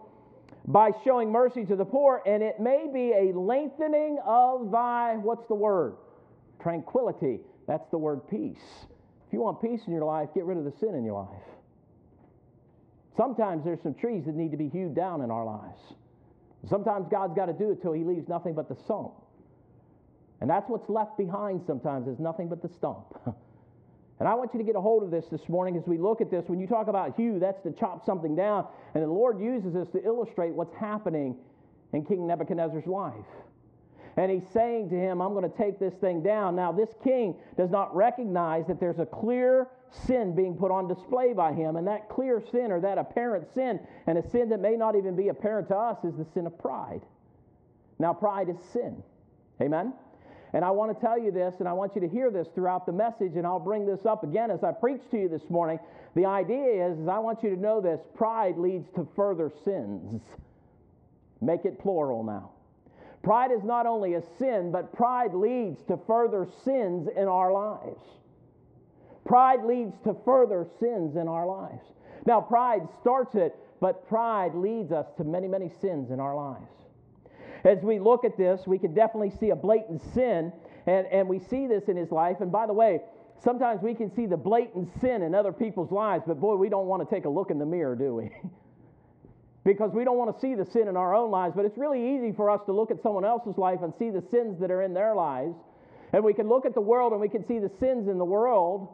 by 0.67 0.91
showing 1.05 1.31
mercy 1.31 1.65
to 1.65 1.75
the 1.75 1.85
poor, 1.85 2.21
and 2.25 2.43
it 2.43 2.59
may 2.59 2.89
be 2.93 3.13
a 3.13 3.37
lengthening 3.37 4.19
of 4.25 4.69
thy, 4.69 5.15
what's 5.15 5.47
the 5.47 5.55
word? 5.55 5.95
Tranquility. 6.61 7.39
That's 7.67 7.89
the 7.89 7.97
word 7.97 8.27
peace. 8.29 8.85
If 9.27 9.33
you 9.33 9.39
want 9.39 9.61
peace 9.61 9.81
in 9.87 9.93
your 9.93 10.03
life, 10.03 10.29
get 10.35 10.43
rid 10.43 10.57
of 10.57 10.65
the 10.65 10.73
sin 10.79 10.93
in 10.93 11.05
your 11.05 11.21
life. 11.21 11.43
Sometimes 13.15 13.63
there's 13.63 13.81
some 13.81 13.93
trees 13.93 14.25
that 14.25 14.35
need 14.35 14.51
to 14.51 14.57
be 14.57 14.69
hewed 14.69 14.93
down 14.93 15.21
in 15.21 15.31
our 15.31 15.45
lives. 15.45 15.79
Sometimes 16.69 17.07
God's 17.09 17.33
got 17.33 17.45
to 17.45 17.53
do 17.53 17.71
it 17.71 17.81
till 17.81 17.93
He 17.93 18.03
leaves 18.03 18.27
nothing 18.27 18.53
but 18.53 18.67
the 18.67 18.75
stump. 18.75 19.13
And 20.41 20.49
that's 20.49 20.69
what's 20.69 20.89
left 20.89 21.17
behind 21.17 21.61
sometimes 21.65 22.07
is 22.07 22.19
nothing 22.19 22.49
but 22.49 22.61
the 22.61 22.69
stump. 22.69 23.05
and 24.19 24.27
I 24.27 24.33
want 24.33 24.51
you 24.53 24.57
to 24.59 24.63
get 24.63 24.75
a 24.75 24.81
hold 24.81 25.03
of 25.03 25.11
this 25.11 25.25
this 25.27 25.47
morning 25.47 25.77
as 25.77 25.85
we 25.85 25.97
look 25.97 26.21
at 26.21 26.31
this. 26.31 26.45
When 26.47 26.59
you 26.59 26.65
talk 26.65 26.87
about 26.87 27.15
hew, 27.15 27.37
that's 27.39 27.61
to 27.63 27.71
chop 27.71 28.03
something 28.03 28.35
down. 28.35 28.67
And 28.95 29.03
the 29.03 29.07
Lord 29.07 29.39
uses 29.39 29.73
this 29.73 29.89
to 29.89 30.03
illustrate 30.03 30.53
what's 30.53 30.75
happening 30.75 31.35
in 31.93 32.03
King 32.03 32.25
Nebuchadnezzar's 32.25 32.87
life. 32.87 33.13
And 34.17 34.31
he's 34.31 34.49
saying 34.51 34.89
to 34.89 34.95
him, 34.95 35.21
I'm 35.21 35.33
going 35.33 35.49
to 35.49 35.57
take 35.57 35.79
this 35.79 35.93
thing 36.01 36.23
down. 36.23 36.55
Now, 36.55 36.71
this 36.71 36.89
king 37.03 37.35
does 37.55 37.69
not 37.69 37.95
recognize 37.95 38.65
that 38.65 38.79
there's 38.79 38.97
a 38.97 39.05
clear 39.05 39.67
sin 39.91 40.35
being 40.35 40.55
put 40.55 40.71
on 40.71 40.87
display 40.87 41.33
by 41.33 41.53
him. 41.53 41.75
And 41.75 41.85
that 41.85 42.09
clear 42.09 42.41
sin, 42.51 42.71
or 42.71 42.81
that 42.81 42.97
apparent 42.97 43.47
sin, 43.53 43.79
and 44.07 44.17
a 44.17 44.27
sin 44.27 44.49
that 44.49 44.59
may 44.59 44.75
not 44.75 44.95
even 44.95 45.15
be 45.15 45.27
apparent 45.27 45.67
to 45.67 45.75
us, 45.75 46.03
is 46.03 46.15
the 46.17 46.25
sin 46.33 46.47
of 46.47 46.57
pride. 46.57 47.01
Now, 47.99 48.11
pride 48.13 48.49
is 48.49 48.57
sin. 48.73 49.03
Amen? 49.61 49.93
And 50.53 50.63
I 50.63 50.71
want 50.71 50.97
to 50.97 51.05
tell 51.05 51.19
you 51.19 51.31
this, 51.31 51.55
and 51.59 51.67
I 51.67 51.73
want 51.73 51.93
you 51.95 52.01
to 52.01 52.07
hear 52.07 52.31
this 52.31 52.47
throughout 52.55 52.85
the 52.85 52.91
message, 52.91 53.35
and 53.35 53.45
I'll 53.45 53.59
bring 53.59 53.85
this 53.85 54.05
up 54.05 54.23
again 54.23 54.49
as 54.49 54.63
I 54.63 54.71
preach 54.71 55.01
to 55.11 55.17
you 55.17 55.27
this 55.27 55.49
morning. 55.49 55.79
The 56.15 56.25
idea 56.25 56.87
is, 56.87 56.99
is 56.99 57.07
I 57.07 57.19
want 57.19 57.43
you 57.43 57.49
to 57.49 57.59
know 57.59 57.81
this 57.81 57.99
pride 58.15 58.57
leads 58.57 58.89
to 58.95 59.07
further 59.15 59.51
sins. 59.65 60.21
Make 61.41 61.65
it 61.65 61.79
plural 61.79 62.23
now. 62.23 62.51
Pride 63.23 63.51
is 63.51 63.63
not 63.63 63.85
only 63.85 64.13
a 64.13 64.21
sin, 64.39 64.71
but 64.71 64.93
pride 64.93 65.33
leads 65.33 65.83
to 65.89 65.99
further 66.07 66.47
sins 66.63 67.09
in 67.15 67.27
our 67.27 67.51
lives. 67.51 68.01
Pride 69.25 69.65
leads 69.65 69.93
to 70.05 70.15
further 70.23 70.65
sins 70.79 71.17
in 71.17 71.27
our 71.27 71.45
lives. 71.45 71.83
Now, 72.25 72.39
pride 72.39 72.87
starts 73.01 73.35
it, 73.35 73.53
but 73.81 74.07
pride 74.07 74.55
leads 74.55 74.93
us 74.93 75.07
to 75.17 75.25
many, 75.25 75.47
many 75.47 75.69
sins 75.81 76.09
in 76.09 76.21
our 76.21 76.35
lives. 76.35 76.71
As 77.67 77.83
we 77.83 77.99
look 77.99 78.23
at 78.23 78.37
this, 78.37 78.61
we 78.65 78.79
can 78.79 78.93
definitely 78.93 79.33
see 79.41 79.49
a 79.49 79.55
blatant 79.55 80.01
sin, 80.13 80.53
and, 80.85 81.05
and 81.07 81.27
we 81.27 81.37
see 81.37 81.67
this 81.67 81.89
in 81.89 81.97
his 81.97 82.11
life. 82.11 82.37
And 82.39 82.49
by 82.49 82.65
the 82.65 82.71
way, 82.71 83.01
sometimes 83.43 83.81
we 83.81 83.93
can 83.93 84.09
see 84.15 84.25
the 84.25 84.37
blatant 84.37 84.89
sin 85.01 85.21
in 85.21 85.35
other 85.35 85.51
people's 85.51 85.91
lives, 85.91 86.23
but 86.25 86.39
boy, 86.39 86.55
we 86.55 86.69
don't 86.69 86.87
want 86.87 87.07
to 87.07 87.13
take 87.13 87.25
a 87.25 87.29
look 87.29 87.51
in 87.51 87.59
the 87.59 87.65
mirror, 87.65 87.97
do 87.97 88.15
we? 88.15 88.31
because 89.65 89.91
we 89.91 90.05
don't 90.05 90.17
want 90.17 90.33
to 90.33 90.39
see 90.39 90.55
the 90.55 90.65
sin 90.65 90.87
in 90.87 90.95
our 90.95 91.13
own 91.13 91.29
lives. 91.29 91.55
But 91.57 91.65
it's 91.65 91.77
really 91.77 92.15
easy 92.15 92.31
for 92.31 92.49
us 92.49 92.61
to 92.67 92.71
look 92.71 92.89
at 92.89 93.03
someone 93.03 93.25
else's 93.25 93.57
life 93.57 93.79
and 93.83 93.93
see 93.99 94.11
the 94.11 94.23
sins 94.31 94.57
that 94.61 94.71
are 94.71 94.81
in 94.81 94.93
their 94.93 95.13
lives. 95.13 95.57
And 96.13 96.23
we 96.23 96.33
can 96.33 96.47
look 96.47 96.65
at 96.65 96.73
the 96.73 96.79
world 96.79 97.11
and 97.11 97.19
we 97.19 97.27
can 97.27 97.45
see 97.45 97.59
the 97.59 97.71
sins 97.81 98.07
in 98.07 98.17
the 98.17 98.25
world. 98.25 98.87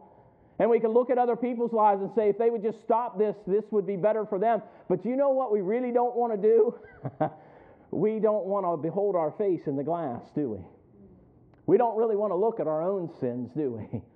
And 0.57 0.67
we 0.71 0.79
can 0.79 0.89
look 0.89 1.11
at 1.11 1.19
other 1.19 1.35
people's 1.35 1.73
lives 1.73 2.01
and 2.01 2.09
say, 2.15 2.29
if 2.29 2.39
they 2.39 2.49
would 2.49 2.63
just 2.63 2.81
stop 2.83 3.19
this, 3.19 3.35
this 3.45 3.65
would 3.69 3.85
be 3.85 3.97
better 3.97 4.25
for 4.25 4.39
them. 4.39 4.63
But 4.89 5.05
you 5.05 5.15
know 5.15 5.29
what 5.29 5.51
we 5.51 5.61
really 5.61 5.91
don't 5.91 6.15
want 6.15 6.33
to 6.33 6.41
do? 6.41 6.75
we 7.93 8.19
don't 8.19 8.45
want 8.45 8.65
to 8.65 8.77
behold 8.77 9.15
our 9.15 9.31
face 9.31 9.67
in 9.67 9.75
the 9.75 9.83
glass, 9.83 10.21
do 10.35 10.49
we? 10.49 10.59
We 11.65 11.77
don't 11.77 11.97
really 11.97 12.15
want 12.15 12.31
to 12.31 12.35
look 12.35 12.59
at 12.59 12.67
our 12.67 12.81
own 12.81 13.09
sins, 13.19 13.51
do 13.55 13.71
we? 13.71 14.01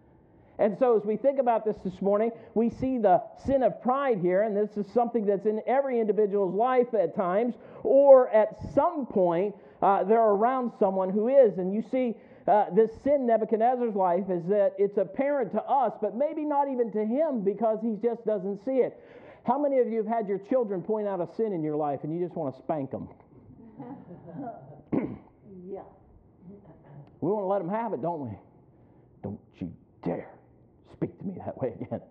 And 0.60 0.76
so, 0.80 0.98
as 0.98 1.06
we 1.06 1.18
think 1.18 1.38
about 1.38 1.66
this 1.66 1.76
this 1.86 2.02
morning, 2.02 2.32
we 2.56 2.72
see 2.72 2.98
the 2.98 3.22
sin 3.46 3.62
of 3.62 3.80
pride 3.80 4.18
here, 4.20 4.42
and 4.42 4.58
this 4.58 4.76
is 4.76 4.92
something 4.92 5.24
that's 5.24 5.46
in 5.46 5.62
every 5.68 6.00
individual's 6.00 6.56
life 6.56 6.96
at 6.96 7.16
times, 7.16 7.54
or 7.84 8.30
at 8.30 8.58
some 8.74 9.06
point, 9.06 9.54
uh, 9.84 10.04
they're 10.04 10.20
around 10.20 10.72
someone 10.80 11.12
who 11.12 11.28
is. 11.28 11.60
And 11.60 11.74
you 11.76 11.84
see, 11.92 12.16
uh, 12.48 12.66
this 12.74 12.90
sin 13.04 13.28
Nebuchadnezzar's 13.28 13.94
life 13.94 14.30
is 14.30 14.44
that 14.48 14.74
it's 14.80 14.98
apparent 14.98 15.52
to 15.52 15.62
us, 15.62 15.94
but 16.02 16.16
maybe 16.16 16.44
not 16.44 16.70
even 16.70 16.92
to 16.94 17.06
him 17.06 17.42
because 17.44 17.78
he 17.84 17.96
just 18.02 18.26
doesn't 18.26 18.64
see 18.66 18.78
it. 18.78 19.00
How 19.46 19.60
many 19.60 19.80
of 19.80 19.88
you 19.88 19.98
have 19.98 20.08
had 20.08 20.28
your 20.28 20.40
children 20.40 20.82
point 20.82 21.08
out 21.08 21.22
a 21.22 21.28
sin 21.36 21.54
in 21.54 21.64
your 21.64 21.76
life 21.76 22.00
and 22.04 22.14
you 22.14 22.26
just 22.26 22.36
want 22.36 22.56
to 22.56 22.62
spank 22.62 22.92
them? 22.92 23.10
yeah. 25.70 25.82
We 27.20 27.32
want 27.32 27.44
to 27.44 27.48
let 27.48 27.60
them 27.60 27.70
have 27.70 27.94
it, 27.94 28.02
don't 28.04 28.30
we? 28.30 28.38
Don't 29.24 29.40
you 29.58 29.74
dare 30.04 30.30
speak 30.94 31.18
to 31.18 31.26
me 31.26 31.34
that 31.44 31.58
way 31.58 31.74
again. 31.82 32.02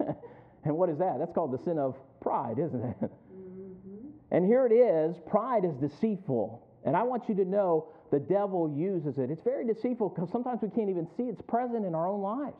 and 0.64 0.74
what 0.74 0.88
is 0.88 0.98
that? 0.98 1.18
That's 1.18 1.32
called 1.32 1.52
the 1.52 1.62
sin 1.64 1.78
of 1.78 1.96
pride, 2.20 2.58
isn't 2.58 2.82
it? 2.82 2.96
Mm-hmm. 3.34 4.08
And 4.30 4.46
here 4.46 4.64
it 4.64 4.72
is 4.72 5.16
pride 5.28 5.64
is 5.64 5.74
deceitful. 5.74 6.66
And 6.84 6.96
I 6.96 7.02
want 7.02 7.28
you 7.28 7.34
to 7.36 7.44
know 7.44 7.88
the 8.10 8.20
devil 8.20 8.72
uses 8.74 9.18
it. 9.18 9.30
It's 9.30 9.42
very 9.42 9.66
deceitful 9.66 10.10
because 10.10 10.30
sometimes 10.30 10.62
we 10.62 10.70
can't 10.70 10.88
even 10.88 11.06
see 11.16 11.24
it's 11.24 11.42
present 11.42 11.84
in 11.84 11.94
our 11.94 12.06
own 12.06 12.22
lives. 12.22 12.56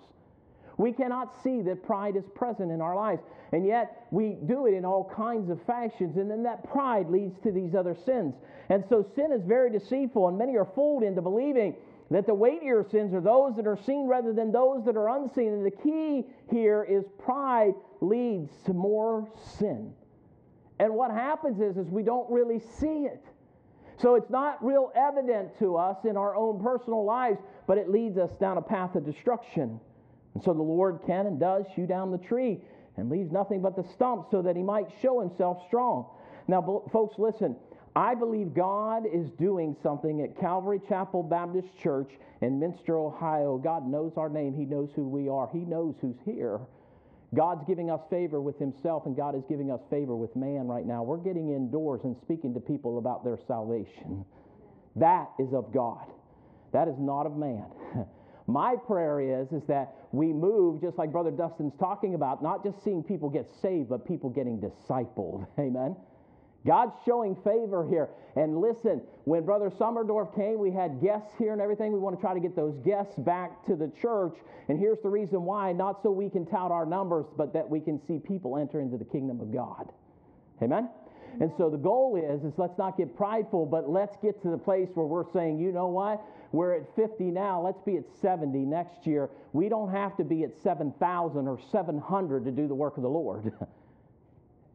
We 0.77 0.93
cannot 0.93 1.41
see 1.43 1.63
that 1.63 1.85
pride 1.85 2.17
is 2.17 2.25
present 2.35 2.71
in 2.71 2.81
our 2.81 2.97
lives. 2.97 3.23
And 3.53 3.67
yet 3.67 4.07
we 4.11 4.37
do 4.47 4.67
it 4.67 4.75
in 4.75 4.85
all 4.85 5.11
kinds 5.15 5.51
of 5.51 5.63
fashions. 5.63 6.17
And 6.17 6.31
then 6.31 6.43
that 6.43 6.69
pride 6.69 7.09
leads 7.09 7.39
to 7.43 7.53
these 7.53 7.75
other 7.75 7.97
sins. 8.05 8.35
And 8.69 8.85
so 8.89 9.07
sin 9.15 9.31
is 9.33 9.45
very 9.45 9.71
deceitful, 9.71 10.29
and 10.29 10.39
many 10.39 10.57
are 10.57 10.69
fooled 10.75 11.03
into 11.03 11.23
believing 11.23 11.77
that 12.11 12.27
the 12.27 12.35
weightier 12.35 12.85
sins 12.91 13.15
are 13.15 13.21
those 13.21 13.57
that 13.57 13.67
are 13.67 13.79
seen 13.87 14.07
rather 14.07 14.33
than 14.33 14.53
those 14.53 14.85
that 14.85 14.97
are 14.97 15.09
unseen. 15.17 15.53
And 15.53 15.65
the 15.65 15.71
key 15.71 16.25
here 16.51 16.85
is 16.85 17.05
pride 17.19 17.75
leads 18.01 18.51
to 18.67 18.73
more 18.73 19.29
sin. 19.59 19.93
And 20.81 20.95
what 20.95 21.11
happens 21.11 21.61
is, 21.61 21.77
is 21.77 21.91
we 21.91 22.03
don't 22.03 22.31
really 22.31 22.59
see 22.59 23.07
it. 23.07 23.25
So 23.97 24.17
it's 24.17 24.31
not 24.31 24.63
real 24.65 24.91
evident 24.97 25.57
to 25.61 25.77
us 25.77 25.99
in 26.05 26.17
our 26.17 26.35
own 26.35 26.61
personal 26.61 27.05
lives, 27.05 27.39
but 27.67 27.79
it 27.79 27.89
leads 27.89 28.19
us 28.19 28.31
down 28.41 28.59
a 28.59 28.63
path 28.63 28.97
of 28.97 29.07
destruction. 29.07 29.79
And 30.35 30.43
so 30.43 30.53
the 30.53 30.63
Lord 30.63 31.01
can 31.07 31.27
and 31.27 31.39
does 31.39 31.65
hew 31.75 31.87
down 31.87 32.11
the 32.11 32.19
tree 32.19 32.61
and 32.97 33.11
leaves 33.11 33.33
nothing 33.33 33.63
but 33.63 33.77
the 33.77 33.85
stump 33.95 34.27
so 34.31 34.43
that 34.43 34.57
he 34.57 34.63
might 34.63 34.87
show 35.01 35.21
himself 35.21 35.63
strong. 35.67 36.07
Now, 36.49 36.83
folks, 36.93 37.19
listen. 37.19 37.57
I 37.97 38.17
believe 38.17 38.55
God 38.55 39.05
is 39.07 39.31
doing 39.39 39.77
something 39.81 40.21
at 40.23 40.39
Calvary 40.41 40.81
Chapel 40.89 41.23
Baptist 41.23 41.69
Church 41.79 42.11
in 42.41 42.59
Minster, 42.59 42.99
Ohio. 42.99 43.57
God 43.57 43.87
knows 43.87 44.15
our 44.17 44.29
name. 44.29 44.53
He 44.53 44.65
knows 44.65 44.91
who 44.97 45.09
we 45.09 45.29
are. 45.29 45.49
He 45.53 45.61
knows 45.61 45.95
who's 46.01 46.17
here. 46.25 46.59
God's 47.35 47.65
giving 47.67 47.91
us 47.91 48.01
favor 48.11 48.41
with 48.41 48.59
Himself, 48.59 49.07
and 49.07 49.17
God 49.17 49.37
is 49.37 49.43
giving 49.49 49.71
us 49.71 49.81
favor 49.91 50.17
with 50.17 50.35
man 50.35 50.67
right 50.67 50.87
now. 50.87 51.03
We're 51.03 51.19
getting 51.19 51.51
indoors 51.51 52.01
and 52.05 52.17
speaking 52.23 52.55
to 52.55 52.61
people 52.61 52.99
about 52.99 53.25
their 53.25 53.39
salvation. 53.47 54.25
That 54.97 55.31
is 55.39 55.53
of 55.53 55.73
God, 55.73 56.07
that 56.73 56.89
is 56.89 56.95
not 56.99 57.27
of 57.27 57.37
man. 57.37 57.67
My 58.47 58.77
prayer 58.77 59.21
is, 59.21 59.53
is 59.53 59.63
that 59.69 59.95
we 60.13 60.33
move, 60.33 60.81
just 60.81 60.99
like 60.99 61.11
Brother 61.11 61.31
Dustin's 61.31 61.75
talking 61.79 62.15
about, 62.15 62.43
not 62.43 62.63
just 62.63 62.83
seeing 62.85 63.03
people 63.03 63.31
get 63.31 63.49
saved, 63.63 63.89
but 63.89 64.07
people 64.07 64.29
getting 64.29 64.61
discipled. 64.61 65.47
Amen. 65.59 65.97
God's 66.67 66.95
showing 67.05 67.37
favor 67.37 67.87
here. 67.87 68.09
And 68.37 68.59
listen, 68.59 69.03
when 69.25 69.45
Brother 69.45 69.71
Summerdorf 69.71 70.35
came, 70.35 70.59
we 70.59 70.71
had 70.71 71.01
guests 71.01 71.35
here 71.39 71.53
and 71.53 71.61
everything. 71.61 71.93
We 71.93 71.99
want 71.99 72.17
to 72.17 72.21
try 72.21 72.33
to 72.33 72.41
get 72.41 72.57
those 72.57 72.79
guests 72.79 73.15
back 73.19 73.65
to 73.67 73.77
the 73.77 73.93
church. 74.01 74.37
And 74.69 74.79
here's 74.79 74.99
the 75.03 75.11
reason 75.11 75.43
why 75.43 75.73
not 75.73 76.03
so 76.03 76.11
we 76.11 76.31
can 76.31 76.47
tout 76.47 76.71
our 76.71 76.87
numbers, 76.87 77.27
but 77.37 77.53
that 77.53 77.69
we 77.69 77.81
can 77.81 78.01
see 78.07 78.19
people 78.19 78.57
enter 78.57 78.81
into 78.81 78.97
the 78.97 79.05
kingdom 79.05 79.41
of 79.41 79.53
God. 79.53 79.93
Amen? 80.63 80.89
And 81.41 81.53
so 81.57 81.69
the 81.71 81.79
goal 81.79 82.17
is, 82.17 82.45
is 82.45 82.59
let's 82.59 82.79
not 82.79 82.97
get 82.97 83.17
prideful, 83.17 83.67
but 83.67 83.89
let's 83.89 84.17
get 84.23 84.41
to 84.43 84.51
the 84.51 84.59
place 84.59 84.89
where 84.95 85.07
we're 85.07 85.31
saying, 85.33 85.59
you 85.59 85.73
know 85.73 85.89
what? 85.89 86.23
We're 86.53 86.75
at 86.75 86.95
50 86.95 87.25
now. 87.25 87.61
Let's 87.61 87.81
be 87.83 87.97
at 87.97 88.05
70 88.21 88.59
next 88.59 89.07
year. 89.07 89.31
We 89.53 89.69
don't 89.69 89.91
have 89.91 90.17
to 90.19 90.25
be 90.25 90.45
at 90.45 90.53
7,000 90.63 91.49
or 91.49 91.59
700 91.71 92.45
to 92.45 92.51
do 92.51 92.69
the 92.69 92.75
work 92.75 92.97
of 92.97 93.03
the 93.03 93.09
Lord. 93.09 93.53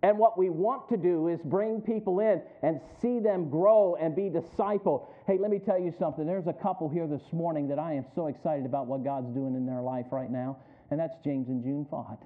And 0.02 0.18
what 0.18 0.38
we 0.38 0.50
want 0.50 0.88
to 0.90 0.98
do 0.98 1.28
is 1.28 1.42
bring 1.42 1.82
people 1.82 2.22
in 2.22 2.42
and 2.64 2.80
see 3.02 3.20
them 3.20 3.50
grow 3.50 3.98
and 4.00 4.16
be 4.16 4.30
discipled. 4.30 5.08
Hey, 5.28 5.38
let 5.38 5.52
me 5.52 5.60
tell 5.60 5.78
you 5.80 5.94
something. 6.00 6.26
There's 6.26 6.48
a 6.48 6.54
couple 6.54 6.88
here 6.88 7.06
this 7.06 7.34
morning 7.34 7.68
that 7.68 7.80
I 7.80 7.94
am 7.94 8.06
so 8.16 8.28
excited 8.28 8.66
about 8.66 8.88
what 8.88 9.04
God's 9.04 9.34
doing 9.34 9.56
in 9.56 9.66
their 9.66 9.82
life 9.82 10.06
right 10.12 10.32
now, 10.32 10.58
and 10.90 11.00
that's 11.00 11.18
James 11.24 11.50
and 11.50 11.62
June 11.62 11.86
Fott. 11.92 12.20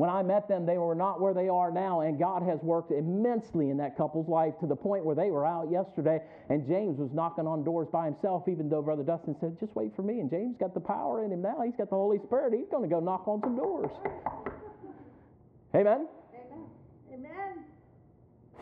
When 0.00 0.08
I 0.08 0.22
met 0.22 0.48
them, 0.48 0.64
they 0.64 0.78
were 0.78 0.94
not 0.94 1.20
where 1.20 1.34
they 1.34 1.50
are 1.50 1.70
now, 1.70 2.00
and 2.00 2.18
God 2.18 2.42
has 2.42 2.58
worked 2.62 2.90
immensely 2.90 3.68
in 3.68 3.76
that 3.76 3.98
couple's 3.98 4.30
life 4.30 4.54
to 4.60 4.66
the 4.66 4.74
point 4.74 5.04
where 5.04 5.14
they 5.14 5.30
were 5.30 5.44
out 5.44 5.70
yesterday, 5.70 6.22
and 6.48 6.66
James 6.66 6.96
was 6.96 7.10
knocking 7.12 7.46
on 7.46 7.64
doors 7.64 7.86
by 7.92 8.06
himself, 8.06 8.48
even 8.48 8.70
though 8.70 8.80
Brother 8.80 9.02
Dustin 9.02 9.36
said, 9.40 9.60
Just 9.60 9.76
wait 9.76 9.94
for 9.94 10.00
me. 10.00 10.20
And 10.20 10.30
James 10.30 10.56
got 10.58 10.72
the 10.72 10.80
power 10.80 11.22
in 11.22 11.30
him 11.30 11.42
now. 11.42 11.60
He's 11.62 11.76
got 11.76 11.90
the 11.90 11.96
Holy 11.96 12.16
Spirit. 12.24 12.54
He's 12.54 12.70
going 12.70 12.82
to 12.82 12.88
go 12.88 12.98
knock 12.98 13.28
on 13.28 13.42
some 13.42 13.56
doors. 13.56 13.90
Amen? 15.74 16.08
Amen. 16.32 16.64
Amen. 17.12 17.64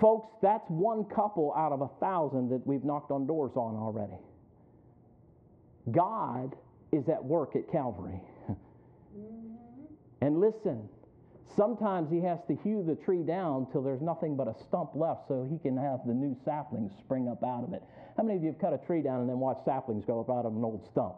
Folks, 0.00 0.34
that's 0.42 0.66
one 0.66 1.04
couple 1.04 1.54
out 1.56 1.70
of 1.70 1.82
a 1.82 1.88
thousand 2.00 2.48
that 2.48 2.66
we've 2.66 2.82
knocked 2.82 3.12
on 3.12 3.28
doors 3.28 3.52
on 3.54 3.76
already. 3.76 4.18
God 5.92 6.56
is 6.90 7.08
at 7.08 7.24
work 7.24 7.54
at 7.54 7.70
Calvary. 7.70 8.20
Mm-hmm. 9.16 9.86
And 10.20 10.38
listen, 10.38 10.88
sometimes 11.56 12.10
He 12.10 12.20
has 12.22 12.38
to 12.48 12.56
hew 12.62 12.82
the 12.82 12.94
tree 12.94 13.22
down 13.22 13.66
till 13.72 13.82
there's 13.82 14.02
nothing 14.02 14.36
but 14.36 14.48
a 14.48 14.54
stump 14.68 14.90
left 14.94 15.28
so 15.28 15.46
He 15.50 15.58
can 15.58 15.76
have 15.76 16.00
the 16.06 16.14
new 16.14 16.36
saplings 16.44 16.92
spring 16.98 17.28
up 17.28 17.42
out 17.44 17.64
of 17.64 17.72
it. 17.72 17.82
How 18.16 18.22
many 18.22 18.36
of 18.36 18.42
you 18.42 18.50
have 18.50 18.60
cut 18.60 18.72
a 18.72 18.78
tree 18.78 19.02
down 19.02 19.20
and 19.20 19.28
then 19.28 19.38
watched 19.38 19.64
saplings 19.64 20.04
go 20.04 20.20
up 20.20 20.30
out 20.30 20.46
of 20.46 20.54
an 20.54 20.64
old 20.64 20.86
stump? 20.90 21.16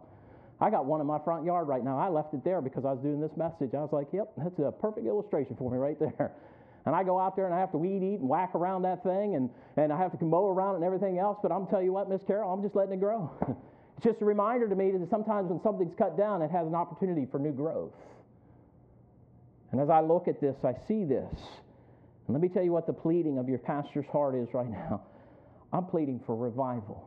I 0.60 0.68
got 0.68 0.84
one 0.84 1.00
in 1.00 1.06
my 1.06 1.18
front 1.18 1.44
yard 1.46 1.68
right 1.68 1.82
now. 1.82 1.98
I 1.98 2.08
left 2.08 2.34
it 2.34 2.44
there 2.44 2.60
because 2.60 2.84
I 2.84 2.92
was 2.92 3.00
doing 3.00 3.20
this 3.20 3.34
message. 3.36 3.72
I 3.72 3.80
was 3.80 3.92
like, 3.92 4.08
yep, 4.12 4.30
that's 4.36 4.58
a 4.58 4.70
perfect 4.70 5.06
illustration 5.06 5.56
for 5.56 5.70
me 5.70 5.78
right 5.78 5.98
there. 5.98 6.32
And 6.86 6.96
I 6.96 7.04
go 7.04 7.20
out 7.20 7.36
there 7.36 7.44
and 7.44 7.54
I 7.54 7.60
have 7.60 7.72
to 7.72 7.78
weed 7.78 8.02
eat 8.02 8.20
and 8.20 8.28
whack 8.28 8.54
around 8.54 8.82
that 8.82 9.02
thing 9.02 9.34
and, 9.34 9.50
and 9.76 9.92
I 9.92 9.98
have 9.98 10.18
to 10.18 10.24
mow 10.24 10.48
around 10.48 10.76
and 10.76 10.84
everything 10.84 11.18
else. 11.18 11.38
But 11.42 11.52
I'm 11.52 11.66
telling 11.66 11.84
you 11.84 11.92
what, 11.92 12.08
Miss 12.08 12.22
Carol, 12.26 12.52
I'm 12.52 12.62
just 12.62 12.74
letting 12.74 12.94
it 12.94 13.00
grow. 13.00 13.30
it's 13.96 14.04
just 14.04 14.22
a 14.22 14.24
reminder 14.24 14.66
to 14.66 14.74
me 14.74 14.90
that 14.92 15.10
sometimes 15.10 15.50
when 15.50 15.60
something's 15.62 15.94
cut 15.98 16.16
down, 16.16 16.40
it 16.40 16.50
has 16.50 16.66
an 16.66 16.74
opportunity 16.74 17.26
for 17.30 17.38
new 17.38 17.52
growth. 17.52 17.92
And 19.72 19.80
as 19.80 19.88
I 19.88 20.00
look 20.00 20.28
at 20.28 20.40
this, 20.40 20.56
I 20.64 20.74
see 20.88 21.04
this. 21.04 21.34
And 22.26 22.34
let 22.34 22.40
me 22.40 22.48
tell 22.48 22.62
you 22.62 22.72
what 22.72 22.86
the 22.86 22.92
pleading 22.92 23.38
of 23.38 23.48
your 23.48 23.58
pastor's 23.58 24.06
heart 24.06 24.34
is 24.34 24.48
right 24.52 24.68
now. 24.68 25.02
I'm 25.72 25.84
pleading 25.84 26.20
for 26.26 26.36
revival. 26.36 27.06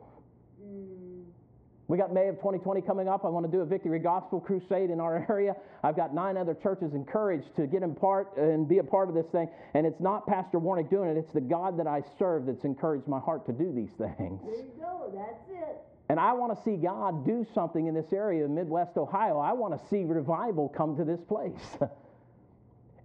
We 1.88 1.98
got 1.98 2.14
May 2.14 2.30
of 2.30 2.36
2020 2.38 2.82
coming 2.82 3.08
up. 3.10 3.26
I 3.26 3.28
want 3.28 3.46
to 3.46 3.52
do 3.52 3.62
a 3.62 3.66
Victory 3.66 4.00
Gospel 4.00 4.40
Crusade 4.40 4.90
in 4.90 5.00
our 5.00 5.26
area. 5.30 5.54
I've 5.84 5.98
got 5.98 6.14
nine 6.14 6.38
other 6.38 6.54
churches 6.54 6.94
encouraged 6.94 7.56
to 7.58 7.68
get 7.68 7.84
in 7.84 7.94
part 7.94 8.38
and 8.38 8.68
be 8.68 8.78
a 8.78 8.84
part 8.84 9.10
of 9.10 9.16
this 9.16 9.28
thing. 9.28 9.50
And 9.74 9.86
it's 9.86 10.00
not 10.00 10.26
Pastor 10.26 10.60
Warnick 10.60 10.90
doing 10.90 11.10
it, 11.10 11.18
it's 11.18 11.34
the 11.34 11.42
God 11.42 11.78
that 11.80 11.88
I 11.88 12.02
serve 12.18 12.46
that's 12.46 12.64
encouraged 12.64 13.08
my 13.08 13.20
heart 13.20 13.46
to 13.48 13.52
do 13.52 13.74
these 13.74 13.92
things. 13.98 14.40
There 14.44 14.56
you 14.56 14.72
go, 14.80 15.12
that's 15.14 15.50
it. 15.50 15.82
And 16.10 16.20
I 16.20 16.34
want 16.34 16.58
to 16.58 16.64
see 16.64 16.78
God 16.78 17.26
do 17.26 17.46
something 17.54 17.88
in 17.88 17.94
this 17.94 18.12
area 18.14 18.46
of 18.46 18.52
Midwest 18.52 18.98
Ohio. 18.98 19.40
I 19.40 19.54
want 19.54 19.80
to 19.80 19.88
see 19.90 20.04
revival 20.04 20.70
come 20.70 20.96
to 20.98 21.04
this 21.04 21.22
place. 21.22 21.78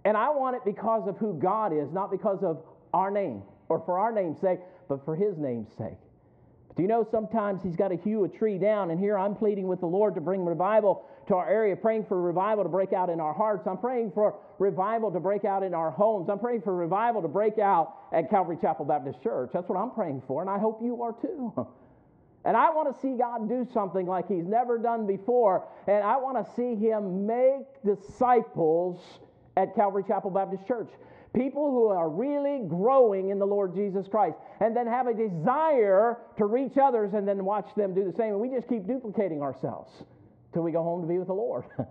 and 0.05 0.17
I 0.17 0.31
want 0.31 0.57
it 0.57 0.62
because 0.64 1.09
of 1.09 1.17
who 1.19 1.38
God 1.38 1.73
is, 1.73 1.93
not 1.93 2.11
because 2.11 2.43
of 2.43 2.62
our 2.95 3.11
name 3.11 3.43
or 3.69 3.83
for 3.85 3.99
our 3.99 4.12
name's 4.12 4.40
sake, 4.40 4.61
but 4.88 5.05
for 5.05 5.17
His 5.17 5.37
name's 5.38 5.69
sake. 5.76 5.99
Do 6.78 6.83
you 6.83 6.88
know 6.88 7.05
sometimes 7.11 7.61
he's 7.61 7.75
got 7.75 7.88
to 7.88 7.97
hew 7.97 8.23
a 8.23 8.28
tree 8.28 8.57
down? 8.57 8.93
And 8.93 9.00
here 9.00 9.19
I'm 9.19 9.35
pleading 9.35 9.67
with 9.67 9.81
the 9.81 9.87
Lord 9.87 10.14
to 10.14 10.21
bring 10.21 10.45
revival 10.45 11.07
to 11.26 11.35
our 11.35 11.49
area, 11.50 11.75
praying 11.75 12.07
for 12.07 12.23
revival 12.23 12.62
to 12.62 12.71
break 12.71 12.93
out 12.93 13.11
in 13.11 13.19
our 13.19 13.35
hearts. 13.35 13.67
I'm 13.67 13.78
praying 13.78 14.12
for 14.12 14.37
revival 14.61 15.11
to 15.11 15.19
break 15.19 15.45
out 15.45 15.64
in 15.64 15.75
our 15.75 15.90
homes. 15.90 16.28
I'm 16.31 16.38
praying 16.38 16.62
for 16.62 16.76
revival 16.76 17.21
to 17.23 17.26
break 17.26 17.59
out 17.59 17.97
at 18.12 18.31
Calvary 18.31 18.57
Chapel 18.61 18.85
Baptist 18.85 19.21
Church. 19.25 19.50
That's 19.52 19.69
what 19.69 19.76
I'm 19.76 19.90
praying 19.90 20.23
for, 20.28 20.40
and 20.40 20.49
I 20.49 20.61
hope 20.61 20.81
you 20.81 21.02
are 21.02 21.14
too. 21.21 21.67
And 22.45 22.57
I 22.57 22.71
want 22.71 22.95
to 22.95 23.00
see 23.02 23.17
God 23.19 23.49
do 23.49 23.67
something 23.75 24.07
like 24.07 24.28
He's 24.28 24.47
never 24.47 24.78
done 24.78 25.07
before. 25.07 25.67
And 25.88 26.05
I 26.05 26.17
want 26.17 26.38
to 26.38 26.55
see 26.55 26.76
Him 26.76 27.26
make 27.26 27.67
disciples 27.85 29.00
at 29.58 29.74
Calvary 29.74 30.04
Chapel 30.06 30.30
Baptist 30.30 30.66
Church 30.66 30.88
people 31.34 31.70
who 31.70 31.86
are 31.86 32.08
really 32.08 32.66
growing 32.66 33.30
in 33.30 33.38
the 33.38 33.46
Lord 33.46 33.74
Jesus 33.74 34.06
Christ, 34.08 34.36
and 34.60 34.76
then 34.76 34.86
have 34.86 35.06
a 35.06 35.14
desire 35.14 36.18
to 36.36 36.46
reach 36.46 36.76
others 36.82 37.12
and 37.14 37.26
then 37.26 37.44
watch 37.44 37.68
them 37.76 37.94
do 37.94 38.04
the 38.04 38.16
same. 38.16 38.32
And 38.32 38.40
we 38.40 38.48
just 38.48 38.68
keep 38.68 38.86
duplicating 38.86 39.42
ourselves 39.42 39.90
till 40.52 40.62
we 40.62 40.72
go 40.72 40.82
home 40.82 41.02
to 41.02 41.08
be 41.08 41.18
with 41.18 41.28
the 41.28 41.34
Lord. 41.34 41.64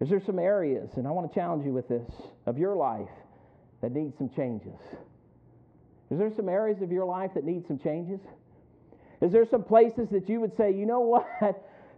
Is 0.00 0.08
there 0.08 0.22
some 0.24 0.38
areas, 0.38 0.90
and 0.96 1.06
I 1.06 1.10
want 1.10 1.30
to 1.30 1.34
challenge 1.38 1.66
you 1.66 1.72
with 1.72 1.88
this, 1.88 2.10
of 2.46 2.56
your 2.56 2.74
life 2.74 3.10
that 3.82 3.92
need 3.92 4.14
some 4.16 4.30
changes? 4.30 4.78
Is 6.10 6.18
there 6.18 6.32
some 6.34 6.48
areas 6.48 6.80
of 6.82 6.90
your 6.90 7.04
life 7.04 7.32
that 7.34 7.44
need 7.44 7.66
some 7.66 7.78
changes? 7.78 8.20
Is 9.20 9.30
there 9.32 9.46
some 9.50 9.62
places 9.62 10.08
that 10.12 10.28
you 10.28 10.40
would 10.40 10.56
say, 10.56 10.72
you 10.72 10.86
know 10.86 11.00
what, 11.00 11.26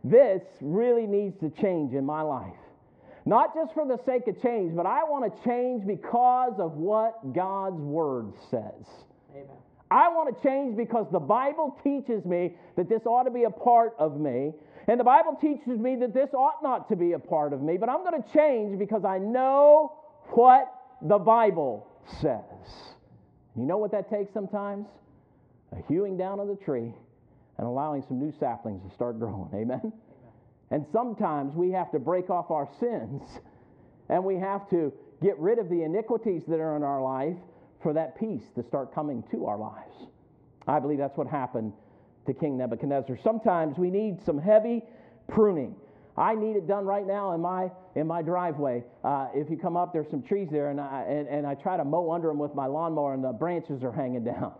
this 0.02 0.42
really 0.60 1.06
needs 1.06 1.38
to 1.40 1.50
change 1.50 1.94
in 1.94 2.04
my 2.04 2.22
life? 2.22 2.61
Not 3.24 3.54
just 3.54 3.72
for 3.74 3.86
the 3.86 3.98
sake 4.04 4.26
of 4.26 4.40
change, 4.42 4.74
but 4.74 4.86
I 4.86 5.04
want 5.04 5.24
to 5.24 5.48
change 5.48 5.86
because 5.86 6.54
of 6.58 6.72
what 6.72 7.32
God's 7.32 7.80
Word 7.80 8.32
says. 8.50 8.86
Amen. 9.32 9.56
I 9.90 10.08
want 10.08 10.34
to 10.34 10.42
change 10.42 10.76
because 10.76 11.06
the 11.12 11.20
Bible 11.20 11.78
teaches 11.84 12.24
me 12.24 12.54
that 12.76 12.88
this 12.88 13.02
ought 13.04 13.24
to 13.24 13.30
be 13.30 13.44
a 13.44 13.50
part 13.50 13.94
of 13.98 14.18
me. 14.18 14.52
And 14.88 14.98
the 14.98 15.04
Bible 15.04 15.36
teaches 15.40 15.78
me 15.78 15.96
that 15.96 16.14
this 16.14 16.30
ought 16.32 16.62
not 16.62 16.88
to 16.88 16.96
be 16.96 17.12
a 17.12 17.18
part 17.18 17.52
of 17.52 17.60
me. 17.60 17.76
But 17.76 17.88
I'm 17.88 18.02
going 18.02 18.20
to 18.20 18.28
change 18.32 18.78
because 18.78 19.04
I 19.04 19.18
know 19.18 19.92
what 20.30 20.72
the 21.02 21.18
Bible 21.18 21.86
says. 22.20 22.40
You 23.54 23.64
know 23.64 23.76
what 23.76 23.92
that 23.92 24.08
takes 24.08 24.32
sometimes? 24.32 24.86
A 25.72 25.82
hewing 25.88 26.16
down 26.16 26.40
of 26.40 26.48
the 26.48 26.56
tree 26.56 26.94
and 27.58 27.66
allowing 27.66 28.02
some 28.08 28.18
new 28.18 28.32
saplings 28.40 28.82
to 28.88 28.94
start 28.94 29.18
growing. 29.18 29.50
Amen? 29.54 29.92
And 30.72 30.86
sometimes 30.90 31.54
we 31.54 31.70
have 31.72 31.92
to 31.92 31.98
break 31.98 32.30
off 32.30 32.50
our 32.50 32.66
sins 32.80 33.22
and 34.08 34.24
we 34.24 34.36
have 34.36 34.68
to 34.70 34.92
get 35.22 35.38
rid 35.38 35.58
of 35.58 35.68
the 35.68 35.82
iniquities 35.82 36.42
that 36.48 36.58
are 36.58 36.76
in 36.76 36.82
our 36.82 37.00
life 37.02 37.36
for 37.82 37.92
that 37.92 38.18
peace 38.18 38.42
to 38.56 38.62
start 38.64 38.94
coming 38.94 39.22
to 39.30 39.46
our 39.46 39.58
lives. 39.58 40.08
I 40.66 40.80
believe 40.80 40.98
that's 40.98 41.16
what 41.16 41.26
happened 41.26 41.74
to 42.26 42.32
King 42.32 42.56
Nebuchadnezzar. 42.56 43.18
Sometimes 43.22 43.76
we 43.76 43.90
need 43.90 44.24
some 44.24 44.38
heavy 44.38 44.82
pruning. 45.28 45.76
I 46.16 46.34
need 46.34 46.56
it 46.56 46.66
done 46.66 46.86
right 46.86 47.06
now 47.06 47.32
in 47.32 47.40
my 47.40 47.70
in 47.94 48.06
my 48.06 48.22
driveway. 48.22 48.84
Uh, 49.02 49.28
if 49.34 49.50
you 49.50 49.56
come 49.56 49.76
up, 49.76 49.92
there's 49.92 50.10
some 50.10 50.22
trees 50.22 50.48
there, 50.50 50.70
and 50.70 50.80
I 50.80 51.04
and, 51.08 51.26
and 51.26 51.46
I 51.46 51.54
try 51.54 51.76
to 51.76 51.84
mow 51.84 52.12
under 52.12 52.28
them 52.28 52.38
with 52.38 52.54
my 52.54 52.66
lawnmower, 52.66 53.14
and 53.14 53.24
the 53.24 53.32
branches 53.32 53.82
are 53.82 53.92
hanging 53.92 54.24
down. 54.32 54.52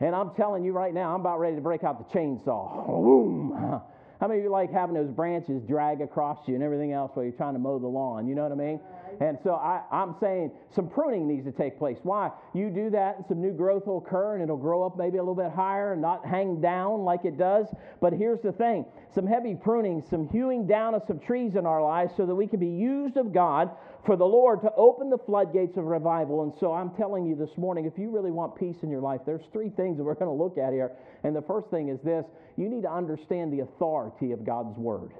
And 0.00 0.14
I'm 0.14 0.34
telling 0.34 0.64
you 0.64 0.72
right 0.72 0.94
now, 0.94 1.14
I'm 1.14 1.20
about 1.20 1.40
ready 1.40 1.56
to 1.56 1.62
break 1.62 1.84
out 1.84 1.98
the 1.98 2.18
chainsaw. 2.18 2.86
Boom! 2.86 3.80
How 4.20 4.26
many 4.26 4.40
of 4.40 4.44
you 4.44 4.50
like 4.50 4.72
having 4.72 4.94
those 4.94 5.10
branches 5.10 5.62
drag 5.62 6.00
across 6.00 6.38
you 6.48 6.54
and 6.54 6.62
everything 6.62 6.92
else 6.92 7.12
while 7.14 7.24
you're 7.24 7.32
trying 7.32 7.52
to 7.54 7.60
mow 7.60 7.78
the 7.78 7.86
lawn? 7.86 8.26
You 8.26 8.34
know 8.34 8.42
what 8.42 8.52
I 8.52 8.56
mean? 8.56 8.80
And 9.20 9.38
so 9.42 9.54
I, 9.54 9.82
am 9.90 10.14
saying 10.20 10.52
some 10.74 10.88
pruning 10.88 11.26
needs 11.26 11.44
to 11.46 11.52
take 11.52 11.78
place. 11.78 11.98
Why? 12.02 12.30
You 12.54 12.70
do 12.70 12.90
that 12.90 13.16
and 13.16 13.26
some 13.26 13.40
new 13.40 13.52
growth 13.52 13.86
will 13.86 13.98
occur 13.98 14.34
and 14.34 14.42
it'll 14.42 14.56
grow 14.56 14.84
up 14.84 14.96
maybe 14.96 15.18
a 15.18 15.22
little 15.22 15.34
bit 15.34 15.50
higher 15.50 15.92
and 15.92 16.02
not 16.02 16.24
hang 16.26 16.60
down 16.60 17.04
like 17.04 17.24
it 17.24 17.38
does. 17.38 17.66
But 18.00 18.12
here's 18.12 18.40
the 18.40 18.52
thing 18.52 18.86
some 19.14 19.26
heavy 19.26 19.54
pruning, 19.54 20.02
some 20.08 20.28
hewing 20.28 20.66
down 20.66 20.94
of 20.94 21.02
some 21.06 21.18
trees 21.18 21.56
in 21.56 21.66
our 21.66 21.82
lives 21.82 22.12
so 22.16 22.26
that 22.26 22.34
we 22.34 22.46
can 22.46 22.60
be 22.60 22.68
used 22.68 23.16
of 23.16 23.32
God 23.32 23.70
for 24.04 24.16
the 24.16 24.24
Lord 24.24 24.60
to 24.62 24.72
open 24.76 25.10
the 25.10 25.18
floodgates 25.18 25.76
of 25.76 25.84
revival. 25.84 26.42
And 26.42 26.52
so 26.58 26.72
I'm 26.72 26.90
telling 26.90 27.26
you 27.26 27.34
this 27.34 27.56
morning, 27.56 27.84
if 27.84 27.98
you 27.98 28.10
really 28.10 28.30
want 28.30 28.56
peace 28.56 28.76
in 28.82 28.90
your 28.90 29.00
life, 29.00 29.20
there's 29.26 29.42
three 29.52 29.70
things 29.70 29.96
that 29.98 30.04
we're 30.04 30.14
going 30.14 30.26
to 30.26 30.42
look 30.42 30.58
at 30.58 30.72
here. 30.72 30.92
And 31.24 31.34
the 31.34 31.42
first 31.42 31.68
thing 31.70 31.88
is 31.88 32.00
this 32.00 32.24
you 32.56 32.68
need 32.68 32.82
to 32.82 32.90
understand 32.90 33.52
the 33.52 33.60
authority 33.60 34.32
of 34.32 34.44
God's 34.44 34.76
Word. 34.78 35.12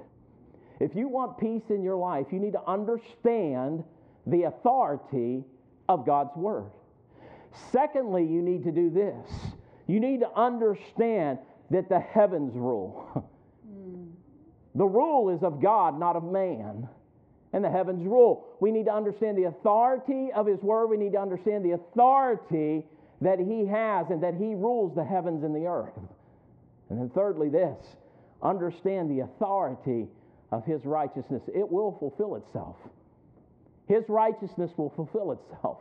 If 0.79 0.95
you 0.95 1.07
want 1.07 1.37
peace 1.37 1.69
in 1.69 1.83
your 1.83 1.97
life, 1.97 2.27
you 2.31 2.39
need 2.39 2.53
to 2.53 2.63
understand 2.65 3.83
the 4.25 4.43
authority 4.43 5.43
of 5.87 6.05
God's 6.05 6.35
Word. 6.35 6.71
Secondly, 7.71 8.25
you 8.25 8.41
need 8.41 8.63
to 8.63 8.71
do 8.71 8.89
this 8.89 9.55
you 9.89 9.99
need 9.99 10.19
to 10.19 10.31
understand 10.35 11.39
that 11.71 11.89
the 11.89 11.99
heavens 11.99 12.55
rule. 12.55 13.25
Hmm. 13.67 14.05
The 14.75 14.85
rule 14.85 15.29
is 15.35 15.41
of 15.41 15.59
God, 15.61 15.99
not 15.99 16.15
of 16.15 16.23
man. 16.23 16.87
And 17.53 17.63
the 17.63 17.71
heavens 17.71 18.05
rule. 18.05 18.45
We 18.59 18.71
need 18.71 18.85
to 18.85 18.93
understand 18.93 19.35
the 19.35 19.45
authority 19.45 20.29
of 20.31 20.45
His 20.45 20.61
Word. 20.61 20.87
We 20.87 20.97
need 20.97 21.13
to 21.13 21.19
understand 21.19 21.65
the 21.65 21.71
authority 21.71 22.85
that 23.21 23.39
He 23.39 23.65
has 23.65 24.11
and 24.11 24.21
that 24.21 24.35
He 24.35 24.53
rules 24.53 24.93
the 24.93 25.03
heavens 25.03 25.43
and 25.43 25.55
the 25.55 25.65
earth. 25.65 25.97
And 26.89 26.99
then, 26.99 27.09
thirdly, 27.09 27.49
this 27.49 27.95
understand 28.43 29.09
the 29.09 29.21
authority 29.21 30.07
of 30.51 30.65
His 30.65 30.85
righteousness. 30.85 31.43
It 31.53 31.69
will 31.69 31.95
fulfill 31.99 32.35
itself. 32.35 32.75
His 33.87 34.03
righteousness 34.07 34.71
will 34.77 34.91
fulfill 34.95 35.31
itself. 35.31 35.79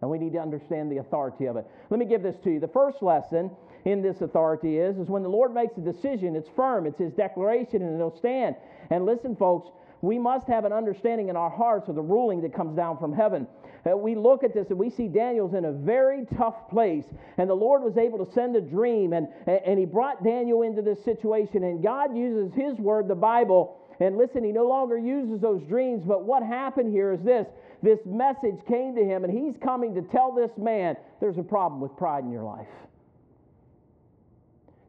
And 0.00 0.10
we 0.10 0.18
need 0.18 0.32
to 0.32 0.40
understand 0.40 0.90
the 0.90 0.98
authority 0.98 1.46
of 1.46 1.56
it. 1.56 1.66
Let 1.90 2.00
me 2.00 2.06
give 2.06 2.22
this 2.22 2.36
to 2.44 2.50
you. 2.50 2.60
The 2.60 2.68
first 2.68 3.02
lesson 3.02 3.50
in 3.84 4.02
this 4.02 4.20
authority 4.20 4.78
is, 4.78 4.98
is 4.98 5.08
when 5.08 5.22
the 5.22 5.28
Lord 5.28 5.54
makes 5.54 5.76
a 5.76 5.80
decision, 5.80 6.34
it's 6.34 6.48
firm, 6.56 6.86
it's 6.86 6.98
His 6.98 7.12
declaration, 7.12 7.82
and 7.82 7.94
it'll 7.94 8.16
stand. 8.16 8.56
And 8.90 9.06
listen, 9.06 9.36
folks, 9.36 9.70
we 10.00 10.18
must 10.18 10.48
have 10.48 10.64
an 10.64 10.72
understanding 10.72 11.28
in 11.28 11.36
our 11.36 11.50
hearts 11.50 11.88
of 11.88 11.94
the 11.94 12.02
ruling 12.02 12.42
that 12.42 12.52
comes 12.52 12.76
down 12.76 12.98
from 12.98 13.12
heaven. 13.12 13.46
Uh, 13.88 13.96
we 13.96 14.16
look 14.16 14.42
at 14.42 14.52
this 14.52 14.70
and 14.70 14.78
we 14.78 14.90
see 14.90 15.08
Daniel's 15.08 15.54
in 15.54 15.64
a 15.64 15.72
very 15.72 16.26
tough 16.36 16.68
place, 16.68 17.04
and 17.38 17.48
the 17.48 17.54
Lord 17.54 17.82
was 17.82 17.96
able 17.96 18.24
to 18.24 18.32
send 18.32 18.56
a 18.56 18.60
dream, 18.60 19.12
and, 19.12 19.28
and 19.46 19.78
He 19.78 19.84
brought 19.84 20.24
Daniel 20.24 20.62
into 20.62 20.82
this 20.82 21.02
situation. 21.04 21.62
And 21.62 21.82
God 21.82 22.16
uses 22.16 22.52
His 22.54 22.76
word, 22.78 23.06
the 23.06 23.14
Bible, 23.14 23.76
and 24.02 24.16
listen, 24.16 24.44
He 24.44 24.52
no 24.52 24.66
longer 24.66 24.98
uses 24.98 25.40
those 25.40 25.62
dreams, 25.64 26.04
but 26.04 26.24
what 26.24 26.42
happened 26.42 26.92
here 26.92 27.12
is 27.12 27.20
this 27.22 27.46
this 27.82 27.98
message 28.06 28.58
came 28.68 28.94
to 28.94 29.04
him, 29.04 29.24
and 29.24 29.32
he's 29.32 29.56
coming 29.60 29.94
to 29.96 30.02
tell 30.02 30.32
this 30.32 30.52
man 30.56 30.96
there's 31.20 31.38
a 31.38 31.42
problem 31.42 31.80
with 31.80 31.96
pride 31.96 32.22
in 32.22 32.30
your 32.30 32.44
life. 32.44 32.68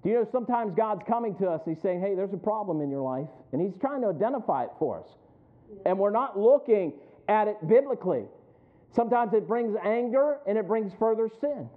Do 0.03 0.09
you 0.09 0.15
know 0.15 0.27
sometimes 0.31 0.75
God's 0.75 1.01
coming 1.07 1.35
to 1.37 1.49
us, 1.49 1.61
He's 1.65 1.81
saying, 1.81 2.01
hey, 2.01 2.13
there's 2.13 2.33
a 2.33 2.37
problem 2.37 2.81
in 2.81 2.89
your 2.89 3.01
life, 3.01 3.29
and 3.51 3.61
He's 3.61 3.73
trying 3.79 4.01
to 4.01 4.09
identify 4.09 4.65
it 4.65 4.71
for 4.77 4.99
us. 4.99 5.07
And 5.85 5.97
we're 5.97 6.11
not 6.11 6.37
looking 6.37 6.93
at 7.27 7.47
it 7.47 7.57
biblically. 7.67 8.25
Sometimes 8.93 9.33
it 9.33 9.47
brings 9.47 9.75
anger 9.83 10.37
and 10.45 10.57
it 10.57 10.67
brings 10.67 10.91
further 10.99 11.29
sin. 11.41 11.67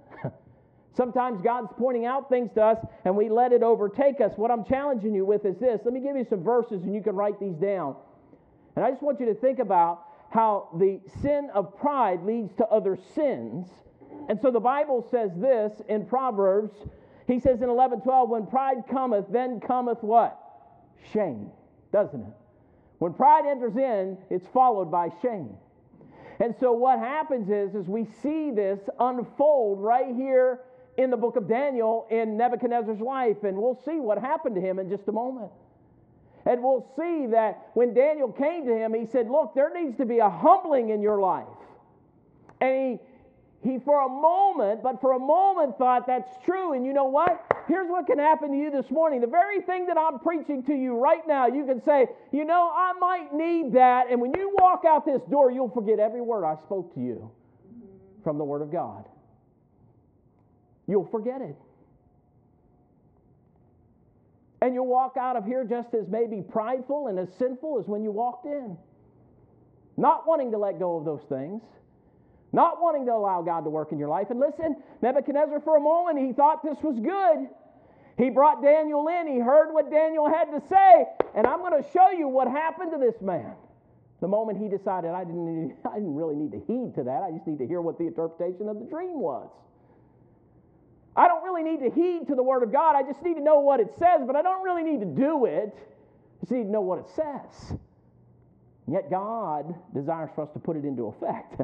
Sometimes 0.95 1.41
God's 1.41 1.69
pointing 1.77 2.05
out 2.05 2.29
things 2.29 2.49
to 2.55 2.63
us 2.63 2.77
and 3.05 3.15
we 3.15 3.29
let 3.29 3.51
it 3.51 3.61
overtake 3.61 4.19
us. 4.19 4.31
What 4.35 4.49
I'm 4.49 4.63
challenging 4.63 5.13
you 5.13 5.25
with 5.25 5.45
is 5.45 5.57
this. 5.57 5.81
Let 5.85 5.93
me 5.93 5.99
give 5.99 6.15
you 6.15 6.25
some 6.27 6.43
verses 6.43 6.83
and 6.83 6.95
you 6.95 7.01
can 7.01 7.15
write 7.15 7.39
these 7.39 7.55
down. 7.55 7.95
And 8.75 8.83
I 8.83 8.91
just 8.91 9.03
want 9.03 9.19
you 9.19 9.25
to 9.27 9.35
think 9.35 9.59
about 9.59 10.03
how 10.29 10.69
the 10.77 10.99
sin 11.21 11.49
of 11.53 11.77
pride 11.77 12.23
leads 12.23 12.53
to 12.55 12.65
other 12.65 12.97
sins. 13.15 13.67
And 14.29 14.39
so 14.41 14.51
the 14.51 14.59
Bible 14.59 15.07
says 15.09 15.31
this 15.37 15.71
in 15.87 16.05
Proverbs. 16.05 16.73
He 17.27 17.39
says 17.39 17.61
in 17.61 17.69
11 17.69 18.01
12, 18.01 18.29
when 18.29 18.47
pride 18.47 18.77
cometh, 18.89 19.25
then 19.29 19.59
cometh 19.59 20.01
what? 20.01 20.39
Shame, 21.13 21.49
doesn't 21.91 22.21
it? 22.21 22.33
When 22.99 23.13
pride 23.13 23.45
enters 23.45 23.75
in, 23.77 24.17
it's 24.29 24.47
followed 24.47 24.91
by 24.91 25.09
shame. 25.21 25.55
And 26.39 26.55
so 26.59 26.71
what 26.71 26.99
happens 26.99 27.49
is, 27.49 27.75
is 27.75 27.87
we 27.87 28.05
see 28.21 28.51
this 28.51 28.79
unfold 28.99 29.81
right 29.81 30.15
here 30.15 30.61
in 30.97 31.11
the 31.11 31.17
book 31.17 31.35
of 31.35 31.47
Daniel 31.47 32.07
in 32.09 32.37
Nebuchadnezzar's 32.37 32.99
life, 32.99 33.43
and 33.43 33.57
we'll 33.57 33.79
see 33.85 33.99
what 33.99 34.17
happened 34.17 34.55
to 34.55 34.61
him 34.61 34.79
in 34.79 34.89
just 34.89 35.07
a 35.07 35.11
moment. 35.11 35.51
And 36.45 36.63
we'll 36.63 36.87
see 36.97 37.27
that 37.27 37.69
when 37.73 37.93
Daniel 37.93 38.31
came 38.31 38.65
to 38.65 38.75
him, 38.75 38.93
he 38.93 39.05
said, 39.05 39.29
Look, 39.29 39.53
there 39.53 39.71
needs 39.73 39.97
to 39.97 40.05
be 40.05 40.19
a 40.19 40.29
humbling 40.29 40.89
in 40.89 41.01
your 41.01 41.19
life. 41.19 41.45
And 42.61 42.99
he, 43.63 43.69
he 43.69 43.79
for 43.79 44.05
a 44.05 44.09
moment, 44.09 44.81
but 44.81 45.01
for 45.01 45.11
a 45.11 45.19
moment 45.19 45.77
thought 45.77 46.07
that's 46.07 46.31
true. 46.45 46.73
And 46.73 46.85
you 46.85 46.93
know 46.93 47.05
what? 47.05 47.45
Here's 47.67 47.89
what 47.89 48.07
can 48.07 48.17
happen 48.17 48.51
to 48.51 48.57
you 48.57 48.71
this 48.71 48.89
morning. 48.89 49.19
The 49.19 49.27
very 49.27 49.61
thing 49.61 49.87
that 49.87 49.97
I'm 49.97 50.19
preaching 50.19 50.63
to 50.63 50.73
you 50.73 50.97
right 50.97 51.27
now, 51.27 51.47
you 51.47 51.65
can 51.65 51.83
say, 51.83 52.07
You 52.31 52.45
know, 52.45 52.71
I 52.73 52.93
might 52.97 53.33
need 53.33 53.73
that. 53.73 54.09
And 54.09 54.21
when 54.21 54.33
you 54.33 54.55
walk 54.57 54.83
out 54.87 55.05
this 55.05 55.21
door, 55.29 55.51
you'll 55.51 55.69
forget 55.69 55.99
every 55.99 56.21
word 56.21 56.45
I 56.45 56.55
spoke 56.63 56.93
to 56.95 57.01
you 57.01 57.29
from 58.23 58.37
the 58.37 58.45
Word 58.45 58.61
of 58.61 58.71
God. 58.71 59.03
You'll 60.87 61.05
forget 61.05 61.41
it. 61.41 61.55
And 64.61 64.73
you'll 64.73 64.87
walk 64.87 65.17
out 65.19 65.35
of 65.35 65.45
here 65.45 65.63
just 65.63 65.93
as 65.93 66.07
maybe 66.07 66.41
prideful 66.41 67.07
and 67.07 67.19
as 67.19 67.29
sinful 67.37 67.79
as 67.79 67.87
when 67.87 68.03
you 68.03 68.11
walked 68.11 68.45
in. 68.45 68.77
Not 69.97 70.27
wanting 70.27 70.51
to 70.51 70.57
let 70.57 70.79
go 70.79 70.97
of 70.97 71.05
those 71.05 71.23
things, 71.29 71.61
not 72.53 72.81
wanting 72.81 73.05
to 73.05 73.11
allow 73.11 73.41
God 73.41 73.61
to 73.61 73.69
work 73.69 73.91
in 73.91 73.99
your 73.99 74.09
life. 74.09 74.29
And 74.29 74.39
listen, 74.39 74.75
Nebuchadnezzar, 75.01 75.59
for 75.61 75.77
a 75.77 75.81
moment, 75.81 76.25
he 76.25 76.33
thought 76.33 76.63
this 76.63 76.77
was 76.81 76.99
good. 76.99 77.47
He 78.17 78.31
brought 78.31 78.63
Daniel 78.63 79.07
in, 79.07 79.27
he 79.27 79.39
heard 79.39 79.71
what 79.71 79.91
Daniel 79.91 80.27
had 80.27 80.45
to 80.45 80.61
say, 80.67 81.05
and 81.35 81.45
I'm 81.45 81.59
going 81.59 81.83
to 81.83 81.87
show 81.91 82.09
you 82.09 82.27
what 82.27 82.47
happened 82.47 82.91
to 82.91 82.97
this 82.97 83.21
man. 83.21 83.53
The 84.21 84.27
moment 84.27 84.57
he 84.57 84.67
decided 84.67 85.11
I 85.11 85.23
didn't, 85.23 85.75
I 85.85 85.95
didn't 85.95 86.15
really 86.15 86.35
need 86.35 86.51
to 86.53 86.59
heed 86.65 86.95
to 86.95 87.03
that, 87.03 87.21
I 87.21 87.29
just 87.29 87.45
need 87.45 87.59
to 87.59 87.67
hear 87.67 87.79
what 87.79 87.99
the 87.99 88.07
interpretation 88.07 88.69
of 88.69 88.79
the 88.79 88.85
dream 88.85 89.19
was. 89.19 89.51
I 91.17 91.27
don't 91.27 91.43
really 91.43 91.63
need 91.63 91.79
to 91.79 91.89
heed 91.89 92.27
to 92.27 92.35
the 92.35 92.43
Word 92.43 92.61
of 92.61 92.71
God. 92.71 92.95
I 92.95 93.01
just 93.01 93.23
need 93.23 93.33
to 93.33 93.41
know 93.41 93.59
what 93.59 93.79
it 93.79 93.91
says, 93.97 94.21
but 94.27 94.35
I 94.35 94.43
don't 94.43 94.63
really 94.63 94.83
need 94.83 94.99
to 94.99 95.05
do 95.07 95.45
it. 95.45 95.75
I 95.75 96.39
just 96.41 96.51
need 96.51 96.65
to 96.65 96.69
know 96.69 96.81
what 96.81 96.99
it 96.99 97.09
says. 97.15 97.71
And 98.85 98.93
yet 98.93 99.09
God 99.09 99.73
desires 99.95 100.29
for 100.35 100.43
us 100.43 100.49
to 100.53 100.59
put 100.59 100.77
it 100.77 100.85
into 100.85 101.07
effect. 101.07 101.59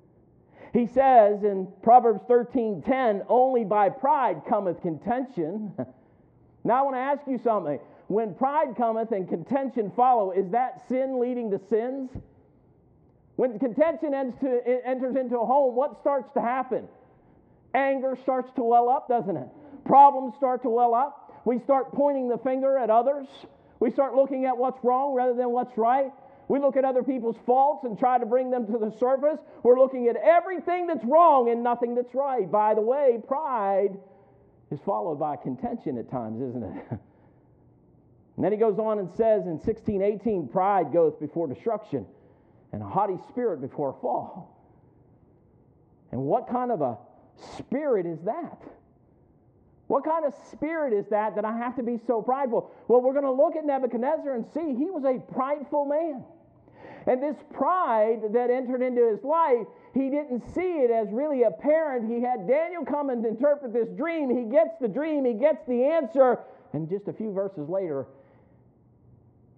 he 0.72 0.86
says 0.86 1.44
in 1.44 1.68
Proverbs 1.82 2.22
13:10, 2.30 3.26
only 3.28 3.64
by 3.64 3.90
pride 3.90 4.40
cometh 4.48 4.80
contention. 4.80 5.74
now 6.64 6.78
I 6.78 6.82
want 6.82 6.96
to 6.96 7.00
ask 7.00 7.20
you 7.28 7.38
something. 7.44 7.78
When 8.06 8.32
pride 8.32 8.74
cometh 8.74 9.12
and 9.12 9.28
contention 9.28 9.92
follow, 9.94 10.30
is 10.30 10.50
that 10.52 10.88
sin 10.88 11.20
leading 11.20 11.50
to 11.50 11.60
sins? 11.68 12.10
When 13.36 13.58
contention 13.58 14.14
enters 14.14 15.14
into 15.14 15.38
a 15.38 15.44
home, 15.44 15.76
what 15.76 16.00
starts 16.00 16.32
to 16.32 16.40
happen? 16.40 16.88
Anger 17.78 18.18
starts 18.22 18.50
to 18.56 18.64
well 18.64 18.88
up, 18.88 19.08
doesn't 19.08 19.36
it? 19.36 19.48
Problems 19.84 20.34
start 20.36 20.62
to 20.62 20.68
well 20.68 20.94
up. 20.94 21.42
We 21.44 21.60
start 21.60 21.92
pointing 21.92 22.28
the 22.28 22.38
finger 22.38 22.76
at 22.76 22.90
others. 22.90 23.26
We 23.80 23.90
start 23.92 24.14
looking 24.14 24.44
at 24.46 24.58
what's 24.58 24.82
wrong 24.82 25.14
rather 25.14 25.34
than 25.34 25.50
what's 25.50 25.78
right. 25.78 26.10
We 26.48 26.58
look 26.58 26.76
at 26.76 26.84
other 26.84 27.02
people's 27.02 27.36
faults 27.46 27.84
and 27.84 27.98
try 27.98 28.18
to 28.18 28.26
bring 28.26 28.50
them 28.50 28.66
to 28.66 28.78
the 28.78 28.90
surface. 28.98 29.38
We're 29.62 29.78
looking 29.78 30.08
at 30.08 30.16
everything 30.16 30.86
that's 30.86 31.04
wrong 31.04 31.50
and 31.50 31.62
nothing 31.62 31.94
that's 31.94 32.14
right. 32.14 32.50
By 32.50 32.74
the 32.74 32.80
way, 32.80 33.18
pride 33.26 33.96
is 34.70 34.80
followed 34.84 35.20
by 35.20 35.36
contention 35.36 35.98
at 35.98 36.10
times, 36.10 36.42
isn't 36.42 36.62
it? 36.62 36.84
and 36.90 38.44
then 38.44 38.50
he 38.50 38.58
goes 38.58 38.78
on 38.78 38.98
and 38.98 39.08
says 39.10 39.44
in 39.44 39.58
1618, 39.60 40.48
pride 40.48 40.92
goeth 40.92 41.20
before 41.20 41.46
destruction, 41.46 42.06
and 42.72 42.82
a 42.82 42.86
haughty 42.86 43.18
spirit 43.28 43.60
before 43.60 43.90
a 43.90 44.00
fall. 44.00 44.56
And 46.10 46.22
what 46.22 46.48
kind 46.48 46.72
of 46.72 46.80
a 46.80 46.96
spirit 47.56 48.06
is 48.06 48.18
that? 48.24 48.62
What 49.88 50.04
kind 50.04 50.24
of 50.24 50.34
spirit 50.52 50.92
is 50.92 51.06
that 51.08 51.34
that 51.36 51.44
I 51.44 51.56
have 51.56 51.74
to 51.76 51.82
be 51.82 51.98
so 52.06 52.20
prideful? 52.20 52.70
Well, 52.88 53.00
we're 53.00 53.14
going 53.14 53.24
to 53.24 53.32
look 53.32 53.56
at 53.56 53.64
Nebuchadnezzar 53.64 54.34
and 54.34 54.44
see 54.52 54.74
he 54.74 54.90
was 54.90 55.04
a 55.04 55.18
prideful 55.32 55.86
man. 55.86 56.24
And 57.06 57.22
this 57.22 57.36
pride 57.54 58.20
that 58.32 58.50
entered 58.50 58.82
into 58.82 59.08
his 59.08 59.24
life, 59.24 59.66
he 59.94 60.10
didn't 60.10 60.42
see 60.54 60.84
it 60.84 60.90
as 60.90 61.08
really 61.10 61.44
apparent. 61.44 62.10
He 62.10 62.20
had 62.20 62.46
Daniel 62.46 62.84
come 62.84 63.08
and 63.08 63.24
interpret 63.24 63.72
this 63.72 63.88
dream. 63.96 64.28
He 64.28 64.44
gets 64.44 64.78
the 64.78 64.88
dream, 64.88 65.24
he 65.24 65.32
gets 65.32 65.66
the 65.66 65.84
answer, 65.84 66.40
and 66.74 66.88
just 66.88 67.08
a 67.08 67.12
few 67.14 67.32
verses 67.32 67.66
later, 67.68 68.06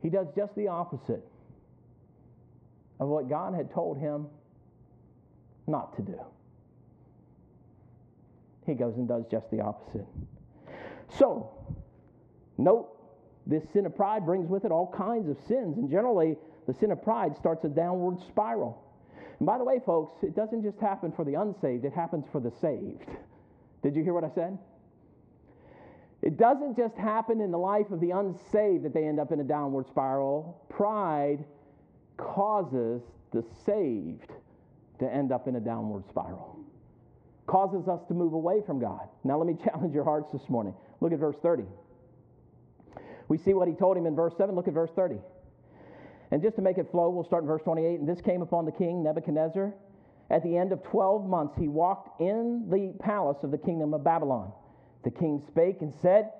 he 0.00 0.08
does 0.08 0.28
just 0.36 0.54
the 0.54 0.68
opposite 0.68 1.26
of 3.00 3.08
what 3.08 3.28
God 3.28 3.52
had 3.52 3.72
told 3.72 3.98
him 3.98 4.28
not 5.66 5.96
to 5.96 6.02
do 6.02 6.20
he 8.70 8.76
goes 8.76 8.96
and 8.96 9.06
does 9.06 9.24
just 9.30 9.50
the 9.50 9.60
opposite. 9.60 10.06
So, 11.18 11.50
note 12.56 12.88
this 13.46 13.64
sin 13.72 13.86
of 13.86 13.96
pride 13.96 14.24
brings 14.24 14.48
with 14.48 14.64
it 14.64 14.70
all 14.70 14.92
kinds 14.96 15.28
of 15.28 15.36
sins, 15.46 15.76
and 15.76 15.90
generally, 15.90 16.36
the 16.66 16.74
sin 16.74 16.92
of 16.92 17.02
pride 17.02 17.36
starts 17.36 17.64
a 17.64 17.68
downward 17.68 18.20
spiral. 18.28 18.82
And 19.38 19.46
by 19.46 19.58
the 19.58 19.64
way, 19.64 19.80
folks, 19.84 20.22
it 20.22 20.36
doesn't 20.36 20.62
just 20.62 20.78
happen 20.78 21.10
for 21.10 21.24
the 21.24 21.34
unsaved, 21.34 21.84
it 21.84 21.92
happens 21.92 22.26
for 22.30 22.40
the 22.40 22.52
saved. 22.60 23.10
Did 23.82 23.96
you 23.96 24.04
hear 24.04 24.14
what 24.14 24.24
I 24.24 24.30
said? 24.34 24.58
It 26.22 26.36
doesn't 26.36 26.76
just 26.76 26.96
happen 26.96 27.40
in 27.40 27.50
the 27.50 27.58
life 27.58 27.90
of 27.90 28.00
the 28.00 28.10
unsaved 28.10 28.84
that 28.84 28.92
they 28.92 29.04
end 29.04 29.18
up 29.18 29.32
in 29.32 29.40
a 29.40 29.44
downward 29.44 29.88
spiral. 29.88 30.62
Pride 30.68 31.44
causes 32.18 33.00
the 33.32 33.42
saved 33.64 34.30
to 34.98 35.10
end 35.10 35.32
up 35.32 35.48
in 35.48 35.56
a 35.56 35.60
downward 35.60 36.06
spiral 36.10 36.59
causes 37.50 37.88
us 37.88 38.00
to 38.06 38.14
move 38.14 38.32
away 38.32 38.62
from 38.64 38.78
God. 38.78 39.08
Now, 39.24 39.36
let 39.36 39.46
me 39.46 39.56
challenge 39.64 39.92
your 39.92 40.04
hearts 40.04 40.30
this 40.32 40.48
morning. 40.48 40.74
Look 41.00 41.12
at 41.12 41.18
verse 41.18 41.36
30. 41.42 41.64
We 43.28 43.38
see 43.38 43.54
what 43.54 43.68
he 43.68 43.74
told 43.74 43.96
him 43.96 44.06
in 44.06 44.14
verse 44.14 44.34
7. 44.36 44.54
Look 44.54 44.68
at 44.68 44.74
verse 44.74 44.90
30. 44.94 45.16
And 46.30 46.42
just 46.42 46.56
to 46.56 46.62
make 46.62 46.78
it 46.78 46.88
flow, 46.90 47.10
we'll 47.10 47.24
start 47.24 47.42
in 47.42 47.48
verse 47.48 47.62
28. 47.62 48.00
And 48.00 48.08
this 48.08 48.20
came 48.20 48.42
upon 48.42 48.64
the 48.64 48.72
king 48.72 49.02
Nebuchadnezzar. 49.02 49.74
At 50.30 50.44
the 50.44 50.56
end 50.56 50.72
of 50.72 50.82
12 50.84 51.26
months, 51.26 51.56
he 51.58 51.66
walked 51.66 52.20
in 52.20 52.68
the 52.70 52.94
palace 53.02 53.38
of 53.42 53.50
the 53.50 53.58
kingdom 53.58 53.94
of 53.94 54.04
Babylon. 54.04 54.52
The 55.02 55.10
king 55.10 55.42
spake 55.48 55.78
and 55.80 55.92
said, 56.00 56.30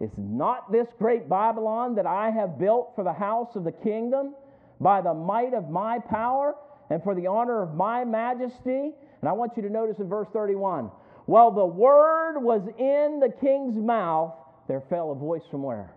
Is 0.00 0.12
not 0.16 0.70
this 0.70 0.86
great 0.98 1.28
Babylon 1.28 1.96
that 1.96 2.06
I 2.06 2.30
have 2.30 2.60
built 2.60 2.92
for 2.94 3.02
the 3.02 3.12
house 3.12 3.56
of 3.56 3.64
the 3.64 3.72
kingdom 3.72 4.34
by 4.80 5.00
the 5.00 5.14
might 5.14 5.52
of 5.52 5.68
my 5.68 5.98
power 5.98 6.54
and 6.90 7.02
for 7.02 7.16
the 7.16 7.26
honor 7.26 7.60
of 7.60 7.74
my 7.74 8.04
majesty? 8.04 8.92
And 9.20 9.28
I 9.28 9.32
want 9.32 9.56
you 9.56 9.62
to 9.62 9.70
notice 9.70 9.98
in 9.98 10.08
verse 10.08 10.28
31 10.32 10.90
while 11.26 11.52
the 11.52 11.64
word 11.64 12.40
was 12.40 12.62
in 12.78 13.20
the 13.20 13.32
king's 13.40 13.76
mouth, 13.76 14.34
there 14.66 14.82
fell 14.90 15.12
a 15.12 15.14
voice 15.14 15.42
from 15.50 15.62
where? 15.62 15.94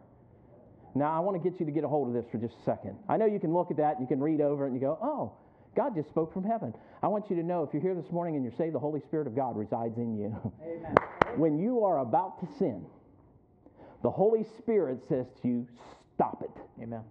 Now, 0.95 1.11
I 1.11 1.19
want 1.21 1.41
to 1.41 1.49
get 1.49 1.59
you 1.59 1.65
to 1.65 1.71
get 1.71 1.83
a 1.83 1.87
hold 1.87 2.07
of 2.07 2.13
this 2.13 2.29
for 2.31 2.37
just 2.37 2.53
a 2.61 2.63
second. 2.65 2.97
I 3.09 3.17
know 3.17 3.25
you 3.25 3.39
can 3.39 3.51
look 3.51 3.71
at 3.71 3.77
that, 3.77 3.99
you 3.99 4.05
can 4.05 4.21
read 4.21 4.41
over 4.41 4.65
it, 4.65 4.71
and 4.71 4.75
you 4.75 4.81
go, 4.81 4.99
oh, 5.01 5.33
God 5.75 5.95
just 5.95 6.09
spoke 6.09 6.33
from 6.33 6.43
heaven. 6.43 6.73
I 7.01 7.07
want 7.07 7.31
you 7.31 7.35
to 7.37 7.43
know 7.43 7.63
if 7.63 7.73
you're 7.73 7.81
here 7.81 7.95
this 7.95 8.11
morning 8.11 8.35
and 8.35 8.43
you're 8.43 8.53
saved, 8.53 8.75
the 8.75 8.79
Holy 8.79 8.99
Spirit 9.01 9.25
of 9.25 9.35
God 9.35 9.57
resides 9.57 9.97
in 9.97 10.15
you. 10.15 10.53
Amen. 10.61 10.95
when 11.37 11.57
you 11.57 11.83
are 11.83 11.99
about 11.99 12.39
to 12.41 12.57
sin, 12.59 12.85
the 14.03 14.11
Holy 14.11 14.45
Spirit 14.59 14.99
says 15.09 15.25
to 15.41 15.47
you, 15.47 15.67
stop 16.13 16.43
it. 16.43 16.83
Amen. 16.83 17.01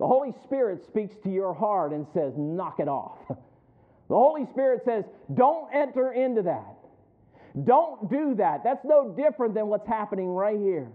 The 0.00 0.06
Holy 0.08 0.32
Spirit 0.42 0.84
speaks 0.88 1.14
to 1.22 1.30
your 1.30 1.54
heart 1.54 1.92
and 1.92 2.04
says, 2.12 2.32
knock 2.36 2.80
it 2.80 2.88
off. 2.88 3.18
The 4.08 4.14
Holy 4.14 4.46
Spirit 4.52 4.82
says, 4.84 5.04
don't 5.34 5.72
enter 5.74 6.12
into 6.12 6.42
that. 6.42 6.74
Don't 7.64 8.10
do 8.10 8.34
that. 8.36 8.62
That's 8.64 8.84
no 8.84 9.14
different 9.16 9.54
than 9.54 9.68
what's 9.68 9.86
happening 9.86 10.28
right 10.28 10.58
here. 10.58 10.88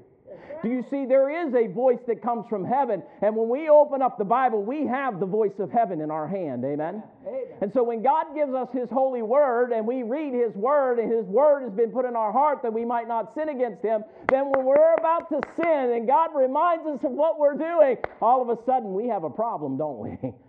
Do 0.62 0.70
you 0.70 0.86
see? 0.92 1.06
There 1.06 1.48
is 1.48 1.54
a 1.54 1.68
voice 1.74 2.00
that 2.08 2.22
comes 2.22 2.46
from 2.50 2.66
heaven. 2.66 3.02
And 3.22 3.36
when 3.36 3.48
we 3.48 3.70
open 3.70 4.02
up 4.02 4.18
the 4.18 4.26
Bible, 4.26 4.62
we 4.62 4.86
have 4.86 5.20
the 5.20 5.26
voice 5.26 5.58
of 5.58 5.72
heaven 5.72 6.02
in 6.02 6.12
our 6.12 6.28
hand. 6.28 6.66
Amen? 6.66 7.02
Amen? 7.26 7.44
And 7.62 7.72
so 7.74 7.82
when 7.84 8.04
God 8.04 8.36
gives 8.36 8.54
us 8.54 8.68
His 8.74 8.90
holy 8.92 9.22
word 9.22 9.72
and 9.72 9.88
we 9.88 10.04
read 10.04 10.34
His 10.34 10.54
word 10.56 11.00
and 11.00 11.12
His 11.12 11.26
word 11.26 11.64
has 11.64 11.72
been 11.72 11.92
put 11.92 12.06
in 12.06 12.16
our 12.16 12.32
heart 12.32 12.62
that 12.64 12.74
we 12.74 12.84
might 12.84 13.08
not 13.08 13.34
sin 13.36 13.50
against 13.50 13.82
Him, 13.82 14.04
then 14.30 14.52
when 14.52 14.66
we're 14.66 14.96
about 14.96 15.30
to 15.30 15.40
sin 15.56 15.94
and 15.96 16.06
God 16.06 16.32
reminds 16.36 16.86
us 16.86 17.00
of 17.04 17.12
what 17.12 17.40
we're 17.40 17.58
doing, 17.58 17.98
all 18.22 18.42
of 18.42 18.50
a 18.50 18.62
sudden 18.66 18.94
we 18.94 19.08
have 19.08 19.24
a 19.24 19.30
problem, 19.30 19.78
don't 19.78 19.98
we? 19.98 20.34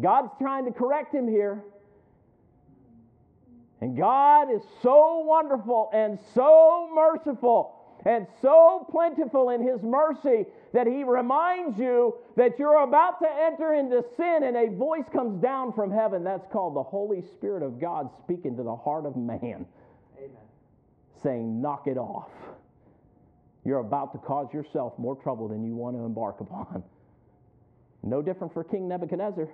God's 0.00 0.30
trying 0.38 0.64
to 0.66 0.72
correct 0.72 1.14
Him 1.14 1.28
here. 1.28 1.62
And 3.80 3.96
God 3.96 4.52
is 4.52 4.62
so 4.82 5.20
wonderful 5.20 5.88
and 5.92 6.18
so 6.34 6.90
merciful 6.94 7.74
and 8.04 8.26
so 8.42 8.86
plentiful 8.90 9.50
in 9.50 9.66
His 9.66 9.82
mercy 9.82 10.46
that 10.72 10.86
He 10.86 11.04
reminds 11.04 11.78
you 11.78 12.14
that 12.36 12.58
you're 12.58 12.82
about 12.82 13.20
to 13.20 13.28
enter 13.28 13.74
into 13.74 14.04
sin 14.16 14.42
and 14.44 14.56
a 14.56 14.74
voice 14.76 15.04
comes 15.12 15.40
down 15.40 15.72
from 15.72 15.90
heaven. 15.90 16.24
That's 16.24 16.46
called 16.52 16.74
the 16.76 16.82
Holy 16.82 17.22
Spirit 17.22 17.62
of 17.62 17.80
God 17.80 18.10
speaking 18.24 18.56
to 18.56 18.62
the 18.62 18.76
heart 18.76 19.06
of 19.06 19.16
man, 19.16 19.66
Amen. 20.16 20.30
saying, 21.22 21.60
Knock 21.60 21.86
it 21.86 21.98
off. 21.98 22.30
You're 23.64 23.80
about 23.80 24.12
to 24.12 24.18
cause 24.18 24.52
yourself 24.52 24.98
more 24.98 25.16
trouble 25.16 25.48
than 25.48 25.64
you 25.64 25.74
want 25.74 25.96
to 25.96 26.02
embark 26.02 26.40
upon. 26.40 26.82
No 28.04 28.22
different 28.22 28.54
for 28.54 28.62
King 28.62 28.86
Nebuchadnezzar. 28.86 29.48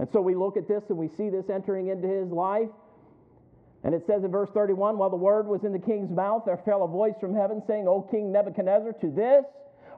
And 0.00 0.08
so 0.14 0.22
we 0.22 0.34
look 0.34 0.56
at 0.56 0.66
this 0.66 0.82
and 0.88 0.96
we 0.96 1.08
see 1.18 1.28
this 1.28 1.44
entering 1.52 1.88
into 1.88 2.08
his 2.08 2.32
life. 2.32 2.70
And 3.84 3.94
it 3.94 4.02
says 4.06 4.24
in 4.24 4.30
verse 4.30 4.48
31 4.54 4.96
while 4.96 5.10
the 5.10 5.16
word 5.16 5.46
was 5.46 5.62
in 5.62 5.72
the 5.72 5.78
king's 5.78 6.10
mouth, 6.10 6.44
there 6.46 6.58
fell 6.64 6.84
a 6.84 6.88
voice 6.88 7.12
from 7.20 7.34
heaven 7.34 7.62
saying, 7.66 7.86
O 7.86 8.00
King 8.10 8.32
Nebuchadnezzar, 8.32 8.94
to 8.94 9.10
this 9.10 9.44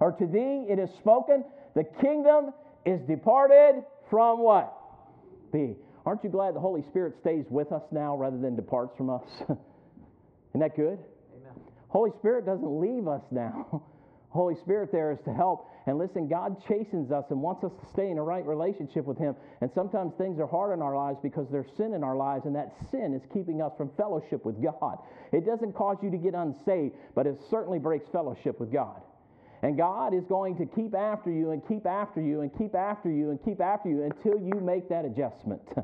or 0.00 0.10
to 0.10 0.26
thee 0.26 0.66
it 0.68 0.80
is 0.80 0.90
spoken, 0.98 1.44
the 1.76 1.84
kingdom 2.00 2.52
is 2.84 3.00
departed 3.02 3.84
from 4.10 4.40
what? 4.40 4.76
Thee. 5.52 5.76
Aren't 6.04 6.24
you 6.24 6.30
glad 6.30 6.56
the 6.56 6.60
Holy 6.60 6.82
Spirit 6.90 7.14
stays 7.20 7.44
with 7.48 7.70
us 7.70 7.82
now 7.92 8.16
rather 8.16 8.38
than 8.38 8.56
departs 8.56 8.96
from 8.96 9.08
us? 9.08 9.22
Isn't 10.50 10.60
that 10.60 10.74
good? 10.74 10.98
Amen. 11.36 11.54
Holy 11.86 12.10
Spirit 12.18 12.44
doesn't 12.44 12.80
leave 12.80 13.06
us 13.06 13.22
now. 13.30 13.84
Holy 14.30 14.56
Spirit 14.62 14.90
there 14.90 15.12
is 15.12 15.18
to 15.26 15.32
help. 15.32 15.68
And 15.86 15.98
listen, 15.98 16.28
God 16.28 16.56
chastens 16.66 17.10
us 17.10 17.24
and 17.30 17.42
wants 17.42 17.64
us 17.64 17.72
to 17.80 17.86
stay 17.92 18.10
in 18.10 18.18
a 18.18 18.22
right 18.22 18.46
relationship 18.46 19.04
with 19.04 19.18
Him. 19.18 19.34
And 19.60 19.70
sometimes 19.74 20.12
things 20.16 20.38
are 20.38 20.46
hard 20.46 20.72
in 20.72 20.82
our 20.82 20.94
lives 20.94 21.18
because 21.22 21.48
there's 21.50 21.66
sin 21.76 21.94
in 21.94 22.04
our 22.04 22.16
lives, 22.16 22.46
and 22.46 22.54
that 22.54 22.74
sin 22.90 23.14
is 23.14 23.22
keeping 23.32 23.60
us 23.60 23.72
from 23.76 23.90
fellowship 23.96 24.44
with 24.44 24.62
God. 24.62 24.98
It 25.32 25.44
doesn't 25.44 25.74
cause 25.74 25.96
you 26.02 26.10
to 26.10 26.16
get 26.16 26.34
unsaved, 26.34 26.94
but 27.14 27.26
it 27.26 27.40
certainly 27.50 27.78
breaks 27.78 28.06
fellowship 28.12 28.60
with 28.60 28.72
God. 28.72 29.00
And 29.62 29.76
God 29.76 30.14
is 30.14 30.24
going 30.24 30.56
to 30.58 30.66
keep 30.66 30.94
after 30.94 31.30
you 31.30 31.50
and 31.50 31.66
keep 31.66 31.86
after 31.86 32.20
you 32.20 32.40
and 32.40 32.50
keep 32.56 32.74
after 32.74 33.10
you 33.10 33.30
and 33.30 33.42
keep 33.44 33.60
after 33.60 33.88
you 33.88 34.02
until 34.02 34.38
you 34.38 34.60
make 34.60 34.88
that 34.88 35.04
adjustment. 35.04 35.62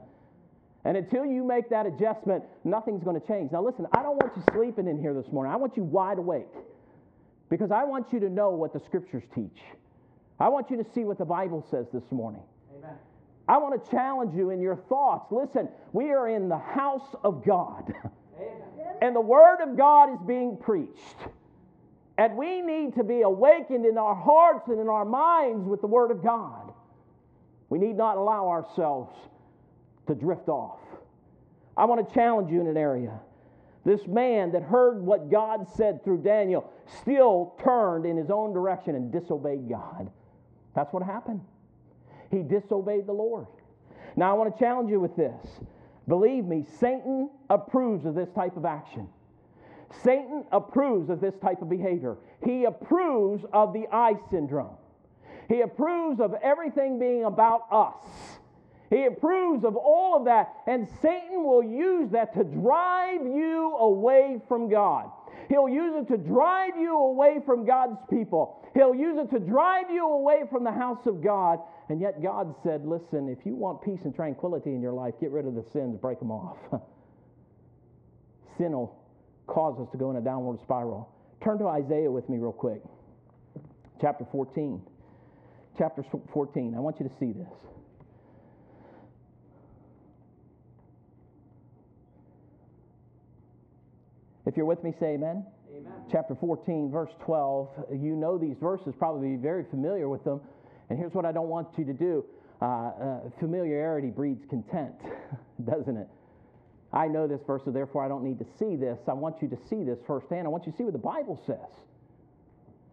And 0.84 0.96
until 0.96 1.26
you 1.26 1.44
make 1.44 1.68
that 1.68 1.84
adjustment, 1.84 2.44
nothing's 2.64 3.02
going 3.02 3.20
to 3.20 3.26
change. 3.26 3.52
Now, 3.52 3.62
listen, 3.62 3.86
I 3.92 4.02
don't 4.02 4.16
want 4.16 4.32
you 4.36 4.42
sleeping 4.54 4.88
in 4.88 4.98
here 4.98 5.12
this 5.12 5.30
morning. 5.30 5.52
I 5.52 5.56
want 5.56 5.76
you 5.76 5.82
wide 5.82 6.18
awake 6.18 6.48
because 7.50 7.70
I 7.70 7.84
want 7.84 8.12
you 8.12 8.20
to 8.20 8.30
know 8.30 8.50
what 8.50 8.72
the 8.72 8.80
scriptures 8.86 9.24
teach. 9.34 9.58
I 10.40 10.48
want 10.48 10.70
you 10.70 10.76
to 10.76 10.86
see 10.94 11.04
what 11.04 11.18
the 11.18 11.24
Bible 11.24 11.66
says 11.70 11.86
this 11.92 12.10
morning. 12.10 12.42
Amen. 12.76 12.94
I 13.48 13.58
want 13.58 13.82
to 13.82 13.90
challenge 13.90 14.34
you 14.34 14.50
in 14.50 14.60
your 14.60 14.76
thoughts. 14.76 15.32
Listen, 15.32 15.68
we 15.92 16.10
are 16.10 16.28
in 16.28 16.48
the 16.48 16.58
house 16.58 17.14
of 17.24 17.44
God, 17.44 17.92
Amen. 18.36 18.94
and 19.02 19.16
the 19.16 19.20
Word 19.20 19.60
of 19.62 19.76
God 19.76 20.12
is 20.12 20.20
being 20.26 20.56
preached. 20.56 21.16
And 22.18 22.36
we 22.36 22.60
need 22.60 22.94
to 22.96 23.04
be 23.04 23.22
awakened 23.22 23.86
in 23.86 23.96
our 23.96 24.14
hearts 24.14 24.68
and 24.68 24.80
in 24.80 24.88
our 24.88 25.04
minds 25.04 25.66
with 25.66 25.80
the 25.80 25.86
Word 25.86 26.10
of 26.10 26.22
God. 26.22 26.72
We 27.68 27.78
need 27.78 27.96
not 27.96 28.16
allow 28.16 28.48
ourselves 28.48 29.14
to 30.08 30.14
drift 30.14 30.48
off. 30.48 30.80
I 31.76 31.84
want 31.84 32.06
to 32.06 32.14
challenge 32.14 32.50
you 32.50 32.60
in 32.60 32.66
an 32.66 32.76
area. 32.76 33.20
This 33.84 34.06
man 34.06 34.52
that 34.52 34.62
heard 34.62 35.00
what 35.00 35.30
God 35.30 35.66
said 35.76 36.02
through 36.02 36.22
Daniel 36.22 36.70
still 37.00 37.54
turned 37.62 38.04
in 38.04 38.16
his 38.16 38.30
own 38.30 38.52
direction 38.52 38.96
and 38.96 39.12
disobeyed 39.12 39.68
God. 39.68 40.10
That's 40.78 40.92
what 40.92 41.02
happened. 41.02 41.40
He 42.30 42.44
disobeyed 42.44 43.08
the 43.08 43.12
Lord. 43.12 43.48
Now, 44.14 44.30
I 44.30 44.34
want 44.34 44.54
to 44.54 44.64
challenge 44.64 44.90
you 44.90 45.00
with 45.00 45.16
this. 45.16 45.34
Believe 46.06 46.44
me, 46.44 46.64
Satan 46.78 47.30
approves 47.50 48.06
of 48.06 48.14
this 48.14 48.28
type 48.30 48.56
of 48.56 48.64
action. 48.64 49.08
Satan 50.04 50.44
approves 50.52 51.10
of 51.10 51.20
this 51.20 51.34
type 51.42 51.62
of 51.62 51.68
behavior. 51.68 52.16
He 52.44 52.62
approves 52.62 53.44
of 53.52 53.72
the 53.72 53.88
I 53.90 54.14
syndrome. 54.30 54.76
He 55.48 55.62
approves 55.62 56.20
of 56.20 56.34
everything 56.44 57.00
being 57.00 57.24
about 57.24 57.62
us. 57.72 58.38
He 58.88 59.06
approves 59.06 59.64
of 59.64 59.74
all 59.74 60.16
of 60.16 60.26
that, 60.26 60.54
and 60.68 60.86
Satan 61.02 61.42
will 61.42 61.64
use 61.64 62.08
that 62.10 62.34
to 62.34 62.44
drive 62.44 63.22
you 63.22 63.74
away 63.80 64.40
from 64.46 64.68
God. 64.68 65.10
He'll 65.48 65.68
use 65.68 65.94
it 65.96 66.12
to 66.12 66.18
drive 66.18 66.76
you 66.78 66.94
away 66.94 67.38
from 67.46 67.64
God's 67.64 67.96
people. 68.10 68.68
He'll 68.74 68.94
use 68.94 69.18
it 69.18 69.30
to 69.34 69.40
drive 69.40 69.90
you 69.90 70.06
away 70.06 70.42
from 70.50 70.62
the 70.62 70.72
house 70.72 71.06
of 71.06 71.24
God. 71.24 71.58
And 71.88 72.00
yet, 72.00 72.22
God 72.22 72.54
said, 72.62 72.84
Listen, 72.84 73.28
if 73.28 73.46
you 73.46 73.56
want 73.56 73.82
peace 73.82 74.00
and 74.04 74.14
tranquility 74.14 74.70
in 74.70 74.82
your 74.82 74.92
life, 74.92 75.14
get 75.20 75.30
rid 75.30 75.46
of 75.46 75.54
the 75.54 75.64
sins, 75.72 75.96
break 76.00 76.18
them 76.18 76.30
off. 76.30 76.58
Sin 78.58 78.72
will 78.72 78.94
cause 79.46 79.80
us 79.80 79.88
to 79.92 79.98
go 79.98 80.10
in 80.10 80.16
a 80.16 80.20
downward 80.20 80.60
spiral. 80.62 81.08
Turn 81.42 81.58
to 81.58 81.66
Isaiah 81.66 82.10
with 82.10 82.28
me, 82.28 82.36
real 82.36 82.52
quick. 82.52 82.82
Chapter 84.00 84.26
14. 84.30 84.82
Chapter 85.78 86.04
14. 86.34 86.74
I 86.76 86.80
want 86.80 87.00
you 87.00 87.08
to 87.08 87.14
see 87.18 87.32
this. 87.32 87.48
If 94.48 94.56
you're 94.56 94.64
with 94.64 94.82
me, 94.82 94.94
say 94.98 95.08
amen. 95.08 95.44
amen. 95.76 95.92
Chapter 96.10 96.34
14, 96.34 96.90
verse 96.90 97.10
12. 97.22 97.68
You 97.92 98.16
know 98.16 98.38
these 98.38 98.56
verses, 98.58 98.94
probably 98.98 99.36
very 99.36 99.62
familiar 99.68 100.08
with 100.08 100.24
them. 100.24 100.40
And 100.88 100.98
here's 100.98 101.12
what 101.12 101.26
I 101.26 101.32
don't 101.32 101.50
want 101.50 101.68
you 101.76 101.84
to 101.84 101.92
do 101.92 102.24
uh, 102.62 102.64
uh, 102.64 103.20
familiarity 103.38 104.08
breeds 104.08 104.46
content, 104.48 104.94
doesn't 105.66 105.98
it? 105.98 106.08
I 106.94 107.08
know 107.08 107.28
this 107.28 107.42
verse, 107.46 107.60
so 107.66 107.70
therefore 107.70 108.02
I 108.02 108.08
don't 108.08 108.24
need 108.24 108.38
to 108.38 108.46
see 108.58 108.74
this. 108.74 108.98
I 109.06 109.12
want 109.12 109.42
you 109.42 109.48
to 109.48 109.58
see 109.68 109.84
this 109.84 109.98
firsthand. 110.06 110.46
I 110.46 110.50
want 110.50 110.64
you 110.64 110.72
to 110.72 110.78
see 110.78 110.84
what 110.84 110.94
the 110.94 110.98
Bible 110.98 111.38
says. 111.46 111.84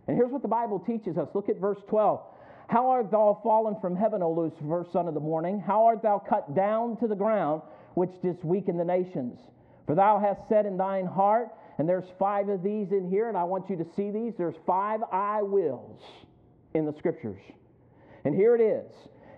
And 0.09 0.17
here's 0.17 0.31
what 0.31 0.41
the 0.41 0.49
Bible 0.49 0.83
teaches 0.85 1.17
us. 1.17 1.29
Look 1.33 1.47
at 1.47 1.55
verse 1.55 1.79
12. 1.87 2.19
How 2.67 2.89
art 2.89 3.11
thou 3.11 3.39
fallen 3.43 3.77
from 3.79 3.95
heaven, 3.95 4.21
O 4.21 4.29
Lucifer, 4.29 4.85
son 4.91 5.07
of 5.07 5.13
the 5.13 5.21
morning? 5.21 5.63
How 5.65 5.85
art 5.85 6.01
thou 6.03 6.19
cut 6.19 6.53
down 6.53 6.97
to 6.97 7.07
the 7.07 7.15
ground, 7.15 7.61
which 7.93 8.11
didst 8.21 8.43
weaken 8.43 8.75
the 8.75 8.83
nations? 8.83 9.39
For 9.85 9.95
thou 9.95 10.19
hast 10.19 10.47
said 10.49 10.65
in 10.65 10.77
thine 10.77 11.05
heart, 11.05 11.49
and 11.77 11.87
there's 11.87 12.05
five 12.17 12.49
of 12.49 12.63
these 12.63 12.91
in 12.91 13.09
here, 13.09 13.27
and 13.27 13.37
I 13.37 13.43
want 13.43 13.69
you 13.69 13.75
to 13.77 13.85
see 13.95 14.11
these. 14.11 14.33
There's 14.37 14.55
five 14.65 15.01
I 15.11 15.41
wills 15.41 16.01
in 16.73 16.85
the 16.85 16.93
scriptures. 16.97 17.41
And 18.23 18.33
here 18.33 18.55
it 18.55 18.61
is. 18.61 18.91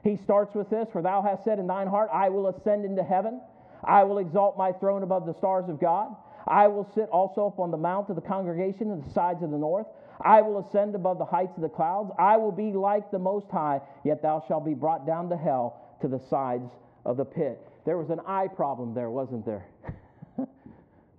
He 0.04 0.18
starts 0.24 0.56
with 0.56 0.70
this 0.70 0.88
For 0.94 1.02
thou 1.02 1.22
hast 1.22 1.44
said 1.44 1.60
in 1.60 1.68
thine 1.68 1.88
heart, 1.88 2.10
I 2.14 2.30
will 2.30 2.48
ascend 2.48 2.86
into 2.86 3.04
heaven. 3.04 3.42
I 3.84 4.04
will 4.04 4.20
exalt 4.20 4.58
my 4.58 4.72
throne 4.72 5.04
above 5.04 5.26
the 5.26 5.34
stars 5.36 5.70
of 5.70 5.80
God. 5.80 6.16
I 6.48 6.68
will 6.68 6.90
sit 6.96 7.10
also 7.10 7.48
upon 7.48 7.72
the 7.72 7.78
mount 7.78 8.10
of 8.10 8.16
the 8.16 8.22
congregation 8.22 8.90
in 8.92 9.02
the 9.02 9.14
sides 9.14 9.44
of 9.44 9.52
the 9.52 9.58
north. 9.58 9.88
I 10.22 10.42
will 10.42 10.60
ascend 10.60 10.96
above 10.96 11.18
the 11.18 11.26
heights 11.26 11.56
of 11.58 11.62
the 11.62 11.70
clouds. 11.70 12.12
I 12.18 12.38
will 12.38 12.52
be 12.52 12.72
like 12.72 13.12
the 13.12 13.20
Most 13.20 13.52
High, 13.52 13.82
yet 14.04 14.22
thou 14.22 14.44
shalt 14.48 14.66
be 14.66 14.74
brought 14.74 15.06
down 15.06 15.30
to 15.30 15.38
hell 15.38 15.98
to 16.02 16.08
the 16.08 16.20
sides 16.30 16.72
of 17.06 17.18
the 17.18 17.26
pit. 17.26 17.60
There 17.86 17.98
was 17.98 18.10
an 18.10 18.22
eye 18.26 18.48
problem 18.48 18.94
there, 18.94 19.10
wasn't 19.10 19.46
there? 19.46 19.68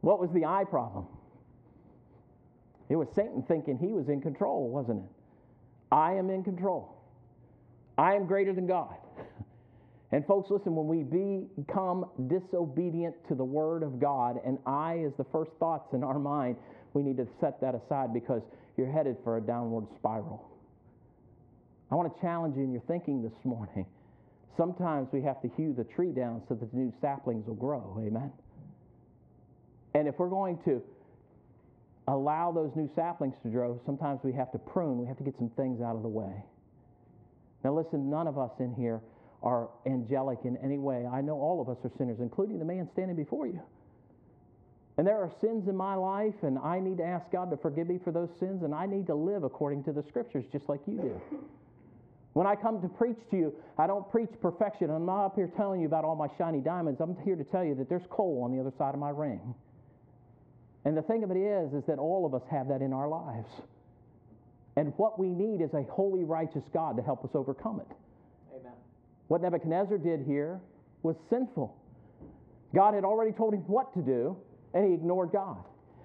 What 0.01 0.21
was 0.21 0.31
the 0.33 0.45
eye 0.45 0.65
problem? 0.69 1.07
It 2.89 2.97
was 2.97 3.09
Satan 3.15 3.43
thinking 3.47 3.79
he 3.79 3.93
was 3.93 4.09
in 4.09 4.21
control, 4.21 4.69
wasn't 4.69 5.05
it? 5.05 5.11
I 5.93 6.15
am 6.15 6.31
in 6.31 6.43
control. 6.43 6.95
I 7.97 8.15
am 8.15 8.27
greater 8.27 8.53
than 8.53 8.67
God. 8.67 8.95
And 10.11 10.25
folks, 10.27 10.51
listen, 10.51 10.75
when 10.75 10.87
we 10.87 11.03
become 11.63 12.07
disobedient 12.29 13.15
to 13.29 13.35
the 13.35 13.45
Word 13.45 13.83
of 13.83 14.01
God, 14.01 14.41
and 14.43 14.57
I 14.65 14.95
is 15.01 15.13
the 15.19 15.27
first 15.31 15.51
thoughts 15.61 15.93
in 15.93 16.03
our 16.03 16.19
mind, 16.19 16.57
we 16.95 17.03
need 17.03 17.19
to 17.19 17.29
set 17.41 17.61
that 17.61 17.75
aside 17.75 18.15
because 18.15 18.41
you're 18.79 18.91
headed 18.91 19.19
for 19.23 19.37
a 19.37 19.41
downward 19.43 19.87
spiral. 19.97 20.49
I 21.91 21.95
want 21.95 22.15
to 22.15 22.21
challenge 22.23 22.57
you 22.57 22.63
in 22.63 22.73
your 22.73 22.81
thinking 22.89 23.23
this 23.23 23.35
morning. 23.45 23.85
Sometimes 24.57 25.09
we 25.13 25.21
have 25.23 25.43
to 25.43 25.49
hew 25.57 25.75
the 25.77 25.85
tree 25.85 26.13
down 26.13 26.43
so 26.49 26.55
that 26.55 26.71
the 26.71 26.77
new 26.77 26.93
saplings 27.03 27.47
will 27.47 27.55
grow. 27.55 28.03
Amen. 28.05 28.33
And 29.99 30.07
if 30.07 30.17
we're 30.17 30.29
going 30.29 30.59
to 30.65 30.81
allow 32.07 32.53
those 32.53 32.71
new 32.77 32.89
saplings 32.95 33.35
to 33.43 33.49
grow, 33.49 33.81
sometimes 33.85 34.21
we 34.23 34.33
have 34.33 34.53
to 34.53 34.59
prune. 34.59 34.97
We 34.97 35.07
have 35.07 35.17
to 35.17 35.25
get 35.25 35.37
some 35.37 35.51
things 35.51 35.81
out 35.81 35.97
of 35.97 36.03
the 36.03 36.09
way. 36.09 36.45
Now, 37.65 37.75
listen, 37.75 38.09
none 38.09 38.29
of 38.29 38.39
us 38.39 38.53
in 38.61 38.73
here 38.75 39.01
are 39.43 39.69
angelic 39.87 40.39
in 40.45 40.57
any 40.59 40.79
way. 40.79 41.05
I 41.05 41.21
know 41.21 41.35
all 41.35 41.61
of 41.61 41.69
us 41.69 41.79
are 41.85 41.91
sinners, 41.99 42.19
including 42.21 42.61
the 42.61 42.65
man 42.65 42.89
standing 42.93 43.17
before 43.17 43.49
you. 43.49 43.61
And 44.99 45.07
there 45.07 45.19
are 45.19 45.33
sins 45.41 45.67
in 45.67 45.77
my 45.77 45.97
life, 45.97 46.35
and 46.43 46.61
I 46.61 46.79
need 46.79 46.99
to 46.99 47.05
ask 47.05 47.29
God 47.33 47.51
to 47.51 47.57
forgive 47.57 47.89
me 47.89 47.99
for 48.03 48.13
those 48.13 48.31
sins, 48.39 48.63
and 48.63 48.73
I 48.73 48.87
need 48.87 49.09
to 49.09 49.17
live 49.17 49.43
according 49.43 49.83
to 49.85 49.93
the 49.93 50.05
scriptures, 50.05 50.45
just 50.53 50.69
like 50.69 50.81
you 50.87 50.95
do. 50.95 51.21
When 52.35 52.47
I 52.47 52.55
come 52.55 52.81
to 52.83 52.89
preach 52.89 53.19
to 53.33 53.37
you, 53.37 53.55
I 53.79 53.89
don't 53.89 54.09
preach 54.13 54.31
perfection. 54.41 54.91
I'm 54.91 55.07
not 55.07 55.25
up 55.25 55.35
here 55.35 55.51
telling 55.57 55.81
you 55.81 55.89
about 55.89 56.05
all 56.05 56.15
my 56.15 56.29
shiny 56.39 56.61
diamonds. 56.61 57.01
I'm 57.01 57.17
here 57.25 57.35
to 57.35 57.43
tell 57.43 57.65
you 57.65 57.75
that 57.75 57.89
there's 57.89 58.07
coal 58.11 58.43
on 58.45 58.53
the 58.53 58.61
other 58.61 58.73
side 58.79 58.95
of 58.95 59.01
my 59.01 59.11
ring. 59.11 59.55
And 60.89 60.97
the 60.97 61.03
thing 61.03 61.23
of 61.23 61.31
it 61.31 61.37
is, 61.37 61.75
is 61.75 61.85
that 61.85 61.99
all 61.99 62.25
of 62.25 62.33
us 62.33 62.41
have 62.51 62.69
that 62.69 62.81
in 62.81 62.95
our 62.95 63.11
lives. 63.11 63.51
And 64.75 64.95
what 64.97 65.19
we 65.19 65.29
need 65.29 65.61
is 65.61 65.75
a 65.75 65.83
holy, 65.83 66.25
righteous 66.25 66.65
God 66.73 66.97
to 66.97 67.03
help 67.03 67.23
us 67.27 67.33
overcome 67.35 67.81
it. 67.81 67.95
Amen. 68.59 68.73
What 69.27 69.43
Nebuchadnezzar 69.43 69.99
did 69.99 70.23
here 70.27 70.63
was 71.03 71.15
sinful. 71.29 71.77
God 72.75 72.95
had 72.95 73.05
already 73.05 73.33
told 73.33 73.53
him 73.53 73.65
what 73.67 73.93
to 73.93 74.01
do, 74.01 74.35
and 74.73 74.89
he 74.89 74.95
ignored 74.95 75.29
God. 75.31 75.63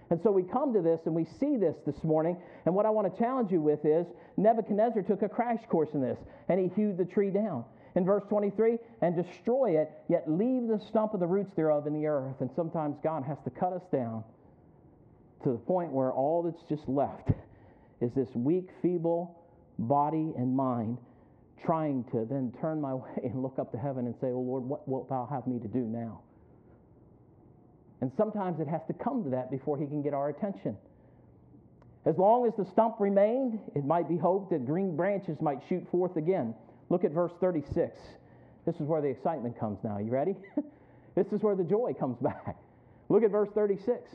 And 0.10 0.20
so 0.22 0.32
we 0.32 0.44
come 0.44 0.74
to 0.74 0.82
this 0.82 1.00
and 1.06 1.16
we 1.16 1.28
see 1.40 1.56
this 1.56 1.78
this 1.86 2.04
morning. 2.04 2.36
And 2.66 2.76
what 2.76 2.86
I 2.86 2.90
want 2.90 3.10
to 3.10 3.18
challenge 3.18 3.54
you 3.54 3.62
with 3.62 3.86
is 3.86 4.06
Nebuchadnezzar 4.36 5.04
took 5.04 5.22
a 5.22 5.30
crash 5.30 5.62
course 5.70 5.92
in 5.94 6.02
this, 6.02 6.20
and 6.50 6.60
he 6.60 6.68
hewed 6.76 6.98
the 6.98 7.06
tree 7.06 7.30
down. 7.30 7.64
In 7.96 8.04
verse 8.04 8.24
23, 8.28 8.80
and 9.02 9.16
destroy 9.16 9.80
it, 9.80 9.92
yet 10.10 10.30
leave 10.30 10.68
the 10.68 10.82
stump 10.90 11.14
of 11.14 11.22
the 11.22 11.28
roots 11.28 11.54
thereof 11.56 11.88
in 11.88 11.94
the 11.94 12.06
earth. 12.06 12.42
And 12.42 12.50
sometimes 12.54 12.98
God 13.02 13.24
has 13.24 13.38
to 13.46 13.50
cut 13.50 13.72
us 13.72 13.84
down 13.90 14.26
to 15.44 15.52
the 15.52 15.58
point 15.58 15.92
where 15.92 16.12
all 16.12 16.44
that's 16.44 16.64
just 16.70 16.88
left 16.88 17.30
is 18.02 18.12
this 18.14 18.30
weak, 18.34 18.70
feeble 18.82 19.40
body 19.80 20.34
and 20.38 20.56
mind 20.56 20.98
trying 21.66 22.04
to 22.12 22.26
then 22.30 22.54
turn 22.60 22.82
my 22.82 22.94
way 22.94 23.10
and 23.24 23.42
look 23.42 23.58
up 23.60 23.72
to 23.72 23.78
heaven 23.78 24.06
and 24.06 24.16
say, 24.20 24.28
Oh 24.28 24.40
Lord, 24.40 24.64
what 24.64 24.88
wilt 24.88 25.10
thou 25.10 25.28
have 25.32 25.48
me 25.48 25.60
to 25.60 25.68
do 25.68 25.80
now? 25.80 26.22
And 28.02 28.12
sometimes 28.18 28.60
it 28.60 28.68
has 28.68 28.82
to 28.88 28.94
come 28.94 29.24
to 29.24 29.30
that 29.30 29.50
before 29.50 29.78
he 29.78 29.86
can 29.86 30.02
get 30.02 30.14
our 30.14 30.30
attention. 30.30 30.76
As 32.06 32.18
long 32.18 32.46
as 32.46 32.54
the 32.58 32.66
stump 32.66 32.96
remained, 33.00 33.60
it 33.76 33.86
might 33.86 34.10
be 34.10 34.18
hoped 34.18 34.52
that 34.52 34.66
green 34.66 34.98
branches 34.98 35.38
might 35.40 35.60
shoot 35.70 35.88
forth 35.90 36.18
again. 36.18 36.54
Look 36.90 37.06
at 37.06 37.12
verse 37.12 37.32
36. 37.40 37.98
This 38.66 38.76
is 38.76 38.82
where 38.82 39.02
the 39.02 39.08
excitement 39.08 39.58
comes 39.58 39.80
now. 39.84 40.00
You 40.00 40.12
ready? 40.12 40.36
this 41.16 41.28
is 41.32 41.42
where 41.42 41.56
the 41.56 41.64
joy 41.64 41.94
comes 41.98 42.18
back. 42.22 42.58
Look 43.08 43.24
at 43.24 43.32
verse 43.32 43.50
36. 43.56 44.10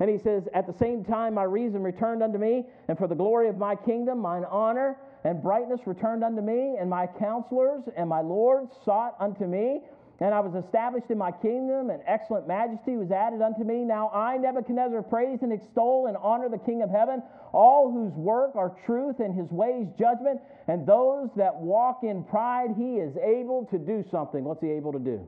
And 0.00 0.08
he 0.08 0.18
says, 0.18 0.48
At 0.54 0.66
the 0.66 0.72
same 0.72 1.04
time, 1.04 1.34
my 1.34 1.44
reason 1.44 1.82
returned 1.82 2.22
unto 2.22 2.38
me, 2.38 2.64
and 2.88 2.96
for 2.96 3.06
the 3.06 3.14
glory 3.14 3.48
of 3.48 3.58
my 3.58 3.76
kingdom, 3.76 4.18
mine 4.18 4.44
honor 4.50 4.96
and 5.24 5.42
brightness 5.42 5.80
returned 5.86 6.24
unto 6.24 6.40
me, 6.40 6.76
and 6.80 6.88
my 6.88 7.06
counselors 7.06 7.84
and 7.96 8.08
my 8.08 8.22
lords 8.22 8.72
sought 8.84 9.14
unto 9.20 9.44
me. 9.46 9.82
And 10.22 10.34
I 10.34 10.40
was 10.40 10.54
established 10.62 11.10
in 11.10 11.16
my 11.16 11.32
kingdom, 11.32 11.88
and 11.88 12.02
excellent 12.06 12.46
majesty 12.46 12.96
was 12.96 13.10
added 13.10 13.40
unto 13.40 13.64
me. 13.64 13.84
Now 13.84 14.10
I, 14.10 14.36
Nebuchadnezzar, 14.36 15.02
praise 15.02 15.38
and 15.42 15.52
extol 15.52 16.06
and 16.08 16.16
honor 16.16 16.48
the 16.50 16.58
King 16.58 16.82
of 16.82 16.90
heaven, 16.90 17.22
all 17.52 17.90
whose 17.90 18.12
work 18.12 18.54
are 18.54 18.76
truth 18.84 19.20
and 19.20 19.34
his 19.34 19.50
ways 19.50 19.86
judgment, 19.98 20.40
and 20.68 20.86
those 20.86 21.30
that 21.36 21.54
walk 21.56 22.00
in 22.02 22.24
pride, 22.24 22.74
he 22.76 22.96
is 22.96 23.16
able 23.16 23.66
to 23.70 23.78
do 23.78 24.04
something. 24.10 24.44
What's 24.44 24.60
he 24.60 24.70
able 24.70 24.92
to 24.92 24.98
do? 24.98 25.26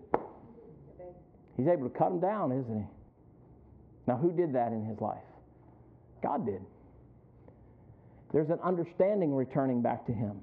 He's 1.56 1.68
able 1.68 1.88
to 1.88 1.98
cut 1.98 2.10
them 2.10 2.20
down, 2.20 2.52
isn't 2.52 2.78
he? 2.78 2.84
Now, 4.06 4.16
who 4.16 4.32
did 4.32 4.54
that 4.54 4.72
in 4.72 4.84
his 4.84 5.00
life? 5.00 5.22
God 6.22 6.46
did. 6.46 6.62
There's 8.32 8.50
an 8.50 8.58
understanding 8.62 9.34
returning 9.34 9.82
back 9.82 10.06
to 10.06 10.12
him. 10.12 10.40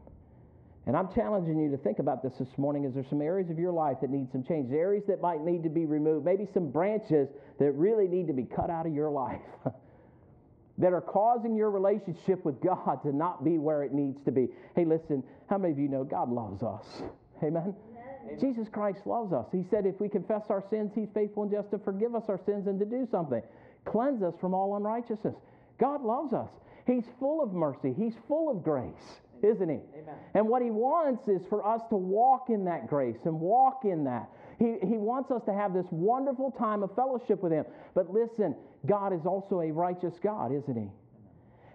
And 0.85 0.95
I'm 0.95 1.13
challenging 1.13 1.59
you 1.59 1.69
to 1.71 1.77
think 1.77 1.99
about 1.99 2.23
this 2.23 2.33
this 2.39 2.57
morning. 2.57 2.85
Is 2.85 2.93
there 2.93 3.05
some 3.09 3.21
areas 3.21 3.49
of 3.49 3.59
your 3.59 3.71
life 3.71 3.97
that 4.01 4.09
need 4.09 4.31
some 4.31 4.43
change? 4.43 4.71
Areas 4.71 5.03
that 5.07 5.21
might 5.21 5.41
need 5.41 5.63
to 5.63 5.69
be 5.69 5.85
removed? 5.85 6.25
Maybe 6.25 6.47
some 6.53 6.71
branches 6.71 7.27
that 7.59 7.71
really 7.73 8.07
need 8.07 8.27
to 8.27 8.33
be 8.33 8.43
cut 8.43 8.69
out 8.69 8.85
of 8.87 8.93
your 8.93 9.11
life 9.11 9.41
that 10.77 10.93
are 10.93 11.01
causing 11.01 11.55
your 11.55 11.69
relationship 11.69 12.43
with 12.45 12.61
God 12.61 13.03
to 13.03 13.15
not 13.15 13.43
be 13.43 13.57
where 13.57 13.83
it 13.83 13.93
needs 13.93 14.23
to 14.23 14.31
be. 14.31 14.47
Hey, 14.75 14.85
listen, 14.85 15.23
how 15.47 15.57
many 15.57 15.73
of 15.73 15.79
you 15.79 15.89
know 15.89 16.03
God 16.03 16.31
loves 16.31 16.63
us? 16.63 17.03
Amen. 17.43 17.75
Amen. 18.29 18.39
Jesus 18.39 18.67
Christ 18.71 18.99
loves 19.05 19.33
us. 19.33 19.45
He 19.51 19.63
said, 19.69 19.85
if 19.85 19.99
we 19.99 20.09
confess 20.09 20.43
our 20.49 20.63
sins, 20.69 20.91
He's 20.95 21.09
faithful 21.13 21.43
and 21.43 21.51
just 21.51 21.71
to 21.71 21.79
forgive 21.79 22.15
us 22.15 22.23
our 22.27 22.39
sins 22.45 22.67
and 22.67 22.79
to 22.79 22.85
do 22.85 23.07
something, 23.11 23.41
cleanse 23.85 24.23
us 24.23 24.33
from 24.39 24.53
all 24.53 24.75
unrighteousness. 24.77 25.35
God 25.79 26.03
loves 26.03 26.33
us. 26.33 26.49
He's 26.85 27.05
full 27.19 27.41
of 27.43 27.53
mercy, 27.53 27.93
He's 27.97 28.13
full 28.27 28.49
of 28.49 28.63
grace, 28.63 29.21
isn't 29.43 29.69
He? 29.69 29.79
Amen. 29.99 30.15
And 30.33 30.47
what 30.47 30.61
He 30.61 30.71
wants 30.71 31.27
is 31.27 31.41
for 31.47 31.65
us 31.65 31.81
to 31.89 31.95
walk 31.95 32.49
in 32.49 32.65
that 32.65 32.87
grace 32.87 33.19
and 33.25 33.39
walk 33.39 33.81
in 33.83 34.03
that. 34.05 34.29
He, 34.57 34.75
he 34.81 34.97
wants 34.97 35.31
us 35.31 35.41
to 35.45 35.53
have 35.53 35.73
this 35.73 35.85
wonderful 35.91 36.51
time 36.51 36.83
of 36.83 36.93
fellowship 36.95 37.41
with 37.41 37.51
Him. 37.51 37.65
But 37.93 38.11
listen, 38.11 38.55
God 38.85 39.13
is 39.13 39.25
also 39.25 39.61
a 39.61 39.71
righteous 39.71 40.15
God, 40.21 40.51
isn't 40.51 40.75
He? 40.75 40.89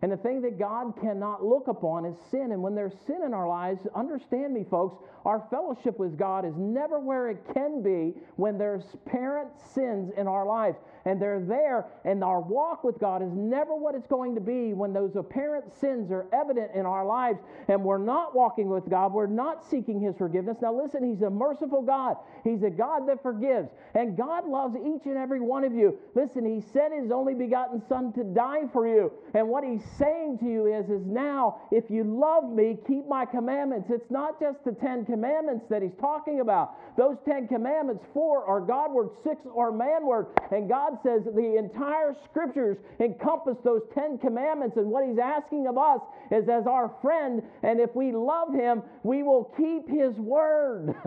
And 0.04 0.12
the 0.12 0.18
thing 0.18 0.42
that 0.42 0.58
God 0.58 1.00
cannot 1.00 1.42
look 1.42 1.66
upon 1.66 2.04
is 2.04 2.14
sin. 2.30 2.52
And 2.52 2.62
when 2.62 2.74
there's 2.74 2.92
sin 3.06 3.22
in 3.24 3.32
our 3.32 3.48
lives, 3.48 3.80
understand 3.94 4.52
me, 4.52 4.62
folks, 4.70 5.02
our 5.24 5.46
fellowship 5.48 5.98
with 5.98 6.18
God 6.18 6.44
is 6.44 6.52
never 6.58 7.00
where 7.00 7.30
it 7.30 7.38
can 7.54 7.82
be 7.82 8.12
when 8.36 8.58
there's 8.58 8.84
parent 9.06 9.48
sins 9.72 10.12
in 10.18 10.28
our 10.28 10.44
lives. 10.44 10.76
And 11.04 11.20
they're 11.20 11.40
there, 11.40 11.86
and 12.04 12.24
our 12.24 12.40
walk 12.40 12.82
with 12.82 12.98
God 12.98 13.22
is 13.22 13.32
never 13.32 13.74
what 13.74 13.94
it's 13.94 14.06
going 14.06 14.34
to 14.34 14.40
be 14.40 14.72
when 14.72 14.92
those 14.92 15.16
apparent 15.16 15.64
sins 15.80 16.10
are 16.10 16.26
evident 16.32 16.70
in 16.74 16.86
our 16.86 17.04
lives 17.04 17.38
and 17.68 17.82
we're 17.82 17.98
not 17.98 18.34
walking 18.34 18.68
with 18.68 18.88
God. 18.88 19.12
We're 19.12 19.26
not 19.26 19.64
seeking 19.68 20.00
His 20.00 20.16
forgiveness. 20.16 20.58
Now, 20.60 20.74
listen, 20.74 21.02
He's 21.02 21.22
a 21.22 21.30
merciful 21.30 21.82
God, 21.82 22.16
He's 22.42 22.62
a 22.62 22.70
God 22.70 23.08
that 23.08 23.22
forgives. 23.22 23.68
And 23.94 24.16
God 24.16 24.46
loves 24.46 24.76
each 24.76 25.06
and 25.06 25.16
every 25.16 25.40
one 25.40 25.64
of 25.64 25.72
you. 25.72 25.98
Listen, 26.14 26.44
He 26.44 26.60
sent 26.72 26.92
His 26.94 27.10
only 27.10 27.34
begotten 27.34 27.82
Son 27.88 28.12
to 28.14 28.24
die 28.24 28.62
for 28.72 28.86
you. 28.86 29.12
And 29.34 29.48
what 29.48 29.64
He's 29.64 29.84
saying 29.98 30.38
to 30.38 30.46
you 30.46 30.66
is, 30.66 30.90
is 30.90 31.06
now, 31.06 31.60
if 31.70 31.84
you 31.88 32.04
love 32.04 32.50
me, 32.50 32.76
keep 32.86 33.06
my 33.08 33.24
commandments. 33.24 33.88
It's 33.90 34.10
not 34.10 34.40
just 34.40 34.64
the 34.64 34.72
Ten 34.72 35.04
Commandments 35.04 35.66
that 35.70 35.82
He's 35.82 35.96
talking 36.00 36.40
about. 36.40 36.74
Those 36.96 37.16
Ten 37.24 37.48
Commandments, 37.48 38.04
four 38.12 38.44
are 38.44 38.60
Godward, 38.60 39.10
six 39.22 39.40
are 39.56 39.70
manward. 39.70 40.26
And 40.50 40.68
God 40.68 40.93
says 41.02 41.24
the 41.24 41.56
entire 41.56 42.14
scriptures 42.24 42.78
encompass 43.00 43.56
those 43.64 43.82
Ten 43.94 44.18
Commandments. 44.18 44.76
And 44.76 44.86
what 44.90 45.06
He's 45.06 45.18
asking 45.18 45.66
of 45.66 45.78
us 45.78 46.00
is, 46.30 46.48
as 46.48 46.66
our 46.66 46.94
friend, 47.02 47.42
and 47.62 47.80
if 47.80 47.94
we 47.94 48.12
love 48.12 48.52
Him, 48.54 48.82
we 49.02 49.22
will 49.22 49.52
keep 49.56 49.88
His 49.88 50.14
word. 50.16 50.94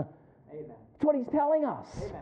Amen. 0.52 0.66
That's 0.68 1.04
what 1.04 1.16
He's 1.16 1.30
telling 1.32 1.66
us. 1.66 1.88
Amen. 1.98 2.22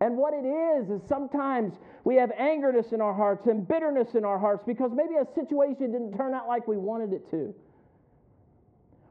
And 0.00 0.16
what 0.16 0.34
it 0.34 0.44
is, 0.44 0.90
is 0.90 1.00
sometimes 1.08 1.74
we 2.02 2.16
have 2.16 2.30
angerness 2.30 2.92
in 2.92 3.00
our 3.00 3.14
hearts 3.14 3.46
and 3.46 3.66
bitterness 3.66 4.14
in 4.14 4.24
our 4.24 4.38
hearts 4.38 4.64
because 4.66 4.90
maybe 4.92 5.14
a 5.14 5.26
situation 5.34 5.92
didn't 5.92 6.16
turn 6.16 6.34
out 6.34 6.48
like 6.48 6.66
we 6.66 6.76
wanted 6.76 7.12
it 7.12 7.30
to. 7.30 7.54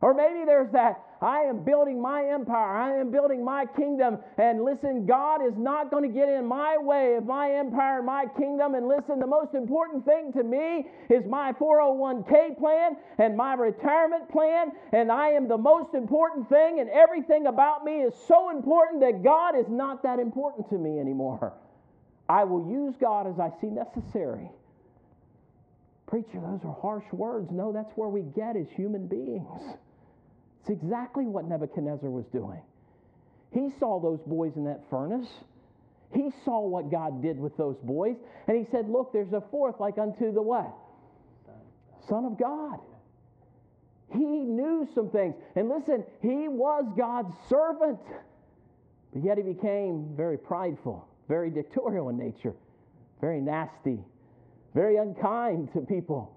Or 0.01 0.15
maybe 0.15 0.45
there's 0.45 0.71
that, 0.71 0.99
I 1.21 1.41
am 1.41 1.63
building 1.63 2.01
my 2.01 2.25
empire, 2.25 2.75
I 2.75 2.99
am 2.99 3.11
building 3.11 3.45
my 3.45 3.67
kingdom, 3.77 4.17
and 4.39 4.65
listen, 4.65 5.05
God 5.05 5.45
is 5.45 5.53
not 5.55 5.91
going 5.91 6.01
to 6.01 6.09
get 6.09 6.27
in 6.27 6.43
my 6.47 6.75
way 6.79 7.13
of 7.13 7.25
my 7.27 7.51
empire 7.51 7.97
and 7.97 8.07
my 8.07 8.25
kingdom. 8.35 8.73
And 8.73 8.87
listen, 8.87 9.19
the 9.19 9.27
most 9.27 9.53
important 9.53 10.03
thing 10.03 10.33
to 10.33 10.43
me 10.43 10.87
is 11.11 11.23
my 11.27 11.53
401k 11.53 12.57
plan 12.57 12.97
and 13.19 13.37
my 13.37 13.53
retirement 13.53 14.27
plan, 14.31 14.71
and 14.91 15.11
I 15.11 15.29
am 15.29 15.47
the 15.47 15.59
most 15.59 15.93
important 15.93 16.49
thing, 16.49 16.79
and 16.79 16.89
everything 16.89 17.45
about 17.45 17.85
me 17.85 18.01
is 18.01 18.15
so 18.27 18.49
important 18.49 19.01
that 19.01 19.23
God 19.23 19.55
is 19.55 19.67
not 19.69 20.01
that 20.01 20.17
important 20.17 20.67
to 20.69 20.79
me 20.79 20.99
anymore. 20.99 21.53
I 22.27 22.43
will 22.45 22.67
use 22.71 22.95
God 22.99 23.27
as 23.27 23.39
I 23.39 23.51
see 23.61 23.67
necessary. 23.67 24.49
Preacher, 26.07 26.41
those 26.41 26.61
are 26.65 26.75
harsh 26.81 27.05
words. 27.13 27.51
No, 27.51 27.71
that's 27.71 27.91
where 27.95 28.09
we 28.09 28.21
get 28.21 28.55
as 28.57 28.67
human 28.71 29.05
beings. 29.05 29.77
It's 30.61 30.69
exactly 30.69 31.25
what 31.25 31.45
Nebuchadnezzar 31.45 32.09
was 32.09 32.25
doing. 32.27 32.61
He 33.51 33.69
saw 33.79 33.99
those 33.99 34.19
boys 34.25 34.53
in 34.55 34.63
that 34.65 34.81
furnace. 34.89 35.27
He 36.13 36.29
saw 36.45 36.61
what 36.61 36.91
God 36.91 37.21
did 37.21 37.39
with 37.39 37.57
those 37.57 37.77
boys, 37.83 38.15
and 38.47 38.57
he 38.57 38.69
said, 38.71 38.89
Look, 38.89 39.11
there's 39.13 39.33
a 39.33 39.41
fourth 39.49 39.79
like 39.79 39.97
unto 39.97 40.31
the 40.31 40.41
what? 40.41 40.71
Son 42.07 42.25
of 42.25 42.37
God. 42.37 42.79
He 44.11 44.19
knew 44.19 44.87
some 44.93 45.09
things. 45.09 45.35
And 45.55 45.69
listen, 45.69 46.03
he 46.21 46.47
was 46.47 46.85
God's 46.97 47.33
servant. 47.49 47.99
But 49.13 49.23
yet 49.23 49.37
he 49.37 49.43
became 49.43 50.13
very 50.15 50.37
prideful, 50.37 51.07
very 51.27 51.49
dictatorial 51.49 52.09
in 52.09 52.17
nature, 52.17 52.53
very 53.19 53.39
nasty, 53.39 53.99
very 54.73 54.97
unkind 54.97 55.71
to 55.73 55.81
people, 55.81 56.33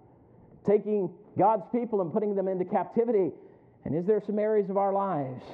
taking 0.66 1.10
God's 1.38 1.64
people 1.72 2.00
and 2.00 2.12
putting 2.12 2.34
them 2.34 2.48
into 2.48 2.64
captivity. 2.64 3.30
And 3.84 3.94
is 3.94 4.06
there 4.06 4.20
some 4.24 4.38
areas 4.38 4.70
of 4.70 4.76
our 4.76 4.92
lives 4.92 5.44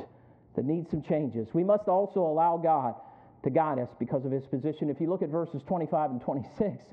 that 0.57 0.65
need 0.65 0.89
some 0.91 1.03
changes? 1.03 1.49
We 1.53 1.65
must 1.65 1.89
also 1.89 2.21
allow 2.21 2.57
God 2.57 2.95
to 3.43 3.51
guide 3.51 3.79
us 3.79 3.89
because 3.99 4.25
of 4.25 4.33
his 4.33 4.47
position. 4.47 4.91
If 4.91 5.01
you 5.01 5.09
look 5.09 5.23
at 5.23 5.31
verses 5.31 5.63
25 5.67 6.11
and 6.11 6.21
26, 6.21 6.85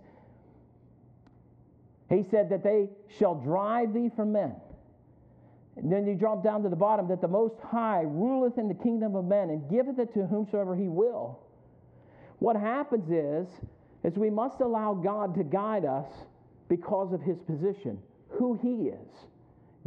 he 2.10 2.26
said 2.32 2.50
that 2.50 2.64
they 2.64 2.90
shall 3.20 3.36
drive 3.36 3.94
thee 3.94 4.10
from 4.16 4.32
men. 4.32 4.56
And 5.76 5.92
then 5.92 6.08
you 6.08 6.16
drop 6.16 6.44
down 6.44 6.64
to 6.64 6.70
the 6.70 6.76
bottom 6.76 7.08
that 7.10 7.22
the 7.22 7.28
Most 7.28 7.56
High 7.62 8.02
ruleth 8.02 8.58
in 8.58 8.68
the 8.68 8.74
kingdom 8.74 9.16
of 9.16 9.26
men 9.26 9.50
and 9.50 9.70
giveth 9.70 10.00
it 10.00 10.14
to 10.16 10.26
whomsoever 10.26 10.76
he 10.76 10.88
will. 10.88 11.40
What 12.40 12.56
happens 12.56 13.12
is, 13.12 13.48
is 14.04 14.18
we 14.18 14.30
must 14.30 14.62
allow 14.62 14.94
God 14.94 15.36
to 15.36 15.44
guide 15.44 15.86
us 15.86 16.08
because 16.70 17.14
of 17.14 17.22
his 17.22 17.38
position, 17.42 18.00
who 18.30 18.56
he 18.56 18.90
is. 18.90 19.28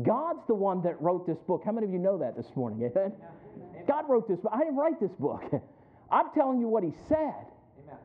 God's 0.03 0.47
the 0.47 0.55
one 0.55 0.83
that 0.83 1.01
wrote 1.01 1.27
this 1.27 1.39
book. 1.47 1.63
How 1.65 1.73
many 1.73 1.87
of 1.87 1.93
you 1.93 1.99
know 1.99 2.19
that 2.19 2.37
this 2.37 2.47
morning? 2.55 2.83
Amen? 2.91 3.13
God 3.87 4.05
wrote 4.09 4.29
this 4.29 4.39
book. 4.41 4.53
I 4.55 4.59
didn't 4.59 4.77
write 4.77 5.01
this 5.01 5.13
book. 5.19 5.43
I'm 6.11 6.31
telling 6.35 6.61
you 6.61 6.69
what 6.69 6.83
he 6.83 6.93
said. 7.09 7.47
Amen. 7.83 7.99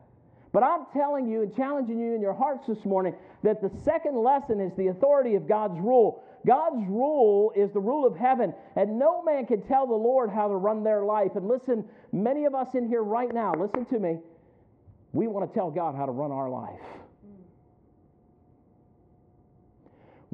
But 0.52 0.62
I'm 0.62 0.86
telling 0.92 1.28
you 1.28 1.42
and 1.42 1.54
challenging 1.54 1.98
you 1.98 2.14
in 2.14 2.20
your 2.20 2.34
hearts 2.34 2.66
this 2.66 2.84
morning 2.84 3.14
that 3.42 3.60
the 3.60 3.70
second 3.84 4.16
lesson 4.16 4.60
is 4.60 4.72
the 4.76 4.88
authority 4.88 5.34
of 5.34 5.48
God's 5.48 5.78
rule. 5.80 6.24
God's 6.46 6.86
rule 6.88 7.52
is 7.56 7.72
the 7.72 7.80
rule 7.80 8.06
of 8.06 8.16
heaven, 8.16 8.54
and 8.76 8.98
no 8.98 9.22
man 9.22 9.46
can 9.46 9.62
tell 9.62 9.86
the 9.86 9.94
Lord 9.94 10.30
how 10.30 10.46
to 10.46 10.54
run 10.54 10.84
their 10.84 11.02
life. 11.02 11.32
And 11.34 11.48
listen, 11.48 11.84
many 12.12 12.44
of 12.44 12.54
us 12.54 12.68
in 12.74 12.88
here 12.88 13.02
right 13.02 13.32
now, 13.32 13.52
listen 13.54 13.84
to 13.86 13.98
me, 13.98 14.18
we 15.12 15.26
want 15.26 15.50
to 15.50 15.54
tell 15.54 15.70
God 15.70 15.96
how 15.96 16.06
to 16.06 16.12
run 16.12 16.30
our 16.30 16.48
life. 16.48 16.80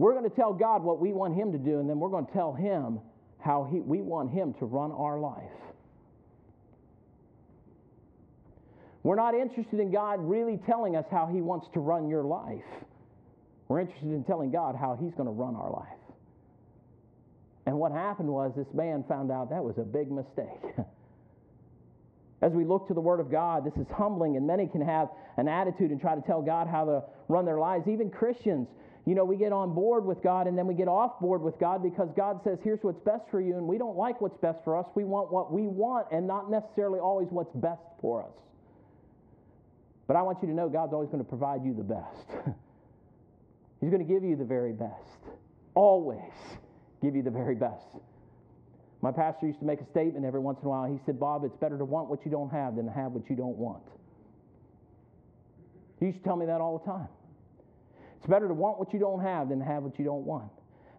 We're 0.02 0.18
going 0.18 0.28
to 0.28 0.34
tell 0.34 0.52
God 0.52 0.82
what 0.82 0.98
we 0.98 1.12
want 1.12 1.36
Him 1.36 1.52
to 1.52 1.58
do, 1.58 1.78
and 1.78 1.88
then 1.88 2.00
we're 2.00 2.08
going 2.08 2.26
to 2.26 2.32
tell 2.32 2.52
Him 2.52 2.98
how 3.38 3.68
he, 3.70 3.78
we 3.78 4.00
want 4.00 4.32
Him 4.32 4.52
to 4.54 4.64
run 4.64 4.90
our 4.90 5.20
life. 5.20 5.44
We're 9.04 9.14
not 9.14 9.36
interested 9.36 9.78
in 9.78 9.92
God 9.92 10.18
really 10.18 10.58
telling 10.66 10.96
us 10.96 11.04
how 11.08 11.30
He 11.32 11.40
wants 11.40 11.68
to 11.74 11.78
run 11.78 12.08
your 12.08 12.24
life. 12.24 12.64
We're 13.68 13.78
interested 13.78 14.08
in 14.08 14.24
telling 14.24 14.50
God 14.50 14.74
how 14.74 14.98
He's 15.00 15.14
going 15.14 15.26
to 15.26 15.32
run 15.32 15.54
our 15.54 15.70
life. 15.70 15.86
And 17.66 17.78
what 17.78 17.92
happened 17.92 18.28
was 18.28 18.52
this 18.56 18.74
man 18.74 19.04
found 19.08 19.30
out 19.30 19.50
that 19.50 19.62
was 19.62 19.78
a 19.78 19.84
big 19.84 20.10
mistake. 20.10 20.74
As 22.42 22.50
we 22.50 22.64
look 22.64 22.88
to 22.88 22.94
the 22.94 23.00
Word 23.00 23.20
of 23.20 23.30
God, 23.30 23.64
this 23.64 23.74
is 23.76 23.86
humbling, 23.94 24.36
and 24.36 24.44
many 24.44 24.66
can 24.66 24.80
have 24.80 25.10
an 25.36 25.46
attitude 25.46 25.92
and 25.92 26.00
try 26.00 26.16
to 26.16 26.22
tell 26.22 26.42
God 26.42 26.66
how 26.66 26.84
to 26.86 27.04
run 27.28 27.44
their 27.44 27.60
lives. 27.60 27.86
Even 27.86 28.10
Christians, 28.10 28.66
you 29.04 29.16
know, 29.16 29.24
we 29.24 29.36
get 29.36 29.52
on 29.52 29.74
board 29.74 30.04
with 30.04 30.22
God 30.22 30.46
and 30.46 30.56
then 30.56 30.66
we 30.66 30.74
get 30.74 30.86
off 30.86 31.18
board 31.18 31.42
with 31.42 31.58
God 31.58 31.82
because 31.82 32.08
God 32.16 32.40
says, 32.44 32.58
here's 32.62 32.78
what's 32.82 33.00
best 33.00 33.24
for 33.30 33.40
you, 33.40 33.56
and 33.56 33.66
we 33.66 33.76
don't 33.76 33.96
like 33.96 34.20
what's 34.20 34.36
best 34.38 34.62
for 34.62 34.76
us. 34.76 34.86
We 34.94 35.04
want 35.04 35.32
what 35.32 35.52
we 35.52 35.62
want 35.62 36.06
and 36.12 36.26
not 36.26 36.50
necessarily 36.50 37.00
always 37.00 37.28
what's 37.30 37.54
best 37.56 37.82
for 38.00 38.22
us. 38.22 38.34
But 40.06 40.16
I 40.16 40.22
want 40.22 40.38
you 40.42 40.48
to 40.48 40.54
know 40.54 40.68
God's 40.68 40.92
always 40.92 41.08
going 41.08 41.22
to 41.22 41.28
provide 41.28 41.64
you 41.64 41.74
the 41.74 41.82
best. 41.82 42.46
He's 43.80 43.90
going 43.90 44.06
to 44.06 44.12
give 44.12 44.22
you 44.22 44.36
the 44.36 44.44
very 44.44 44.72
best. 44.72 44.92
Always 45.74 46.20
give 47.02 47.16
you 47.16 47.22
the 47.22 47.30
very 47.30 47.56
best. 47.56 47.86
My 49.00 49.10
pastor 49.10 49.46
used 49.46 49.58
to 49.58 49.64
make 49.64 49.80
a 49.80 49.90
statement 49.90 50.24
every 50.24 50.38
once 50.38 50.60
in 50.60 50.66
a 50.66 50.70
while. 50.70 50.84
He 50.84 50.98
said, 51.06 51.18
Bob, 51.18 51.42
it's 51.44 51.56
better 51.56 51.76
to 51.76 51.84
want 51.84 52.08
what 52.08 52.24
you 52.24 52.30
don't 52.30 52.50
have 52.50 52.76
than 52.76 52.86
to 52.86 52.92
have 52.92 53.10
what 53.10 53.28
you 53.28 53.34
don't 53.34 53.56
want. 53.56 53.82
He 55.98 56.06
used 56.06 56.18
to 56.18 56.24
tell 56.24 56.36
me 56.36 56.46
that 56.46 56.60
all 56.60 56.78
the 56.78 56.84
time. 56.84 57.08
It's 58.22 58.30
better 58.30 58.46
to 58.46 58.54
want 58.54 58.78
what 58.78 58.92
you 58.92 59.00
don't 59.00 59.20
have 59.20 59.48
than 59.48 59.58
to 59.58 59.64
have 59.64 59.82
what 59.82 59.98
you 59.98 60.04
don't 60.04 60.24
want. 60.24 60.48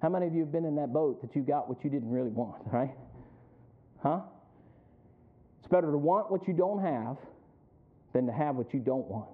How 0.01 0.09
many 0.09 0.27
of 0.27 0.33
you 0.33 0.41
have 0.41 0.51
been 0.51 0.65
in 0.65 0.75
that 0.75 0.91
boat 0.91 1.21
that 1.21 1.33
you 1.37 1.41
got 1.41 1.69
what 1.69 1.81
you 1.81 1.89
didn't 1.89 2.11
really 2.11 2.31
want, 2.31 2.61
right? 2.73 2.91
Huh? 4.01 4.19
It's 5.59 5.69
better 5.69 5.89
to 5.89 5.97
want 5.97 6.29
what 6.29 6.45
you 6.49 6.53
don't 6.53 6.81
have 6.81 7.15
than 8.11 8.25
to 8.25 8.33
have 8.33 8.57
what 8.57 8.73
you 8.73 8.81
don't 8.81 9.07
want. 9.07 9.29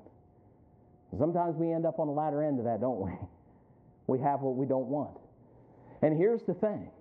Sometimes 1.17 1.55
we 1.55 1.73
end 1.73 1.87
up 1.87 1.97
on 1.97 2.05
the 2.05 2.13
latter 2.13 2.43
end 2.43 2.59
of 2.59 2.65
that, 2.65 2.79
don't 2.79 2.99
we? 2.99 3.11
We 4.05 4.19
have 4.19 4.41
what 4.41 4.55
we 4.55 4.67
don't 4.67 4.85
want. 4.85 5.17
And 6.03 6.15
here's 6.15 6.43
the 6.43 6.53
thing 6.53 6.91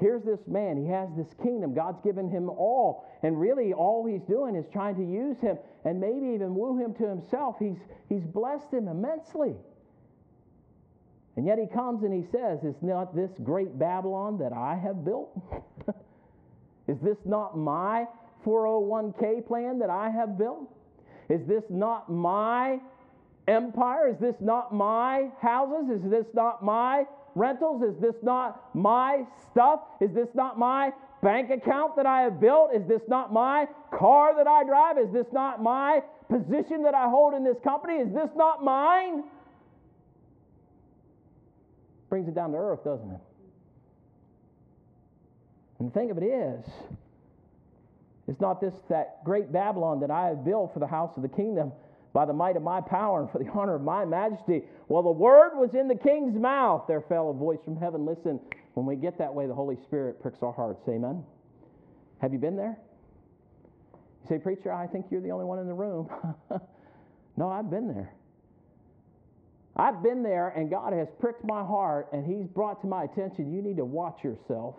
here's 0.00 0.22
this 0.24 0.40
man. 0.46 0.82
He 0.82 0.88
has 0.88 1.10
this 1.16 1.28
kingdom. 1.42 1.74
God's 1.74 2.00
given 2.00 2.30
him 2.30 2.48
all. 2.48 3.04
And 3.22 3.38
really, 3.38 3.74
all 3.74 4.06
he's 4.06 4.22
doing 4.22 4.56
is 4.56 4.64
trying 4.72 4.96
to 4.96 5.04
use 5.04 5.38
him 5.38 5.58
and 5.84 6.00
maybe 6.00 6.28
even 6.34 6.54
woo 6.54 6.78
him 6.78 6.94
to 6.94 7.06
himself. 7.06 7.56
He's, 7.58 7.76
he's 8.08 8.24
blessed 8.24 8.72
him 8.72 8.88
immensely. 8.88 9.54
And 11.36 11.46
yet 11.46 11.58
he 11.58 11.66
comes 11.66 12.04
and 12.04 12.12
he 12.12 12.30
says, 12.30 12.62
Is 12.62 12.76
not 12.80 13.14
this 13.14 13.30
great 13.42 13.78
Babylon 13.78 14.38
that 14.38 14.52
I 14.52 14.76
have 14.76 15.04
built? 15.04 15.30
is 16.88 16.98
this 17.02 17.18
not 17.24 17.58
my 17.58 18.06
401k 18.46 19.46
plan 19.46 19.78
that 19.80 19.90
I 19.90 20.10
have 20.10 20.38
built? 20.38 20.70
Is 21.28 21.40
this 21.46 21.64
not 21.70 22.10
my 22.10 22.78
empire? 23.48 24.08
Is 24.10 24.18
this 24.20 24.36
not 24.40 24.72
my 24.72 25.30
houses? 25.40 26.02
Is 26.04 26.10
this 26.10 26.26
not 26.34 26.62
my 26.62 27.04
rentals? 27.34 27.82
Is 27.82 28.00
this 28.00 28.14
not 28.22 28.74
my 28.74 29.24
stuff? 29.50 29.80
Is 30.00 30.12
this 30.12 30.28
not 30.34 30.58
my 30.58 30.92
bank 31.22 31.50
account 31.50 31.96
that 31.96 32.06
I 32.06 32.20
have 32.20 32.40
built? 32.40 32.70
Is 32.74 32.86
this 32.86 33.02
not 33.08 33.32
my 33.32 33.66
car 33.92 34.36
that 34.36 34.46
I 34.46 34.62
drive? 34.64 34.98
Is 34.98 35.12
this 35.12 35.26
not 35.32 35.62
my 35.62 36.00
position 36.28 36.82
that 36.82 36.94
I 36.94 37.08
hold 37.08 37.34
in 37.34 37.42
this 37.42 37.58
company? 37.64 37.94
Is 37.94 38.12
this 38.12 38.30
not 38.36 38.62
mine? 38.62 39.24
Brings 42.14 42.28
it 42.28 42.34
down 42.36 42.52
to 42.52 42.58
earth, 42.58 42.84
doesn't 42.84 43.10
it? 43.10 43.20
And 45.80 45.90
the 45.90 45.92
thing 45.92 46.12
of 46.12 46.18
it 46.18 46.22
is, 46.22 46.64
it's 48.28 48.40
not 48.40 48.60
this 48.60 48.72
that 48.88 49.24
great 49.24 49.52
Babylon 49.52 49.98
that 49.98 50.12
I 50.12 50.28
have 50.28 50.44
built 50.44 50.72
for 50.72 50.78
the 50.78 50.86
house 50.86 51.10
of 51.16 51.22
the 51.22 51.28
kingdom 51.28 51.72
by 52.12 52.24
the 52.24 52.32
might 52.32 52.54
of 52.54 52.62
my 52.62 52.80
power 52.80 53.20
and 53.20 53.28
for 53.32 53.40
the 53.40 53.50
honor 53.54 53.74
of 53.74 53.82
my 53.82 54.04
majesty. 54.04 54.62
Well, 54.86 55.02
the 55.02 55.10
word 55.10 55.58
was 55.58 55.74
in 55.74 55.88
the 55.88 55.96
king's 55.96 56.38
mouth. 56.38 56.84
There 56.86 57.00
fell 57.00 57.30
a 57.30 57.32
voice 57.34 57.58
from 57.64 57.76
heaven. 57.76 58.06
Listen, 58.06 58.38
when 58.74 58.86
we 58.86 58.94
get 58.94 59.18
that 59.18 59.34
way, 59.34 59.48
the 59.48 59.54
Holy 59.54 59.76
Spirit 59.82 60.22
pricks 60.22 60.38
our 60.40 60.52
hearts. 60.52 60.88
Amen. 60.88 61.24
Have 62.20 62.32
you 62.32 62.38
been 62.38 62.56
there? 62.56 62.78
You 64.22 64.28
say, 64.28 64.38
Preacher, 64.38 64.72
I 64.72 64.86
think 64.86 65.06
you're 65.10 65.20
the 65.20 65.32
only 65.32 65.46
one 65.46 65.58
in 65.58 65.66
the 65.66 65.74
room. 65.74 66.08
no, 67.36 67.50
I've 67.50 67.70
been 67.70 67.88
there. 67.88 68.12
I've 69.76 70.02
been 70.02 70.22
there, 70.22 70.48
and 70.50 70.70
God 70.70 70.92
has 70.92 71.08
pricked 71.18 71.44
my 71.44 71.64
heart, 71.64 72.08
and 72.12 72.24
He's 72.24 72.46
brought 72.46 72.80
to 72.82 72.86
my 72.86 73.04
attention 73.04 73.52
you 73.52 73.60
need 73.60 73.76
to 73.78 73.84
watch 73.84 74.22
yourself. 74.22 74.76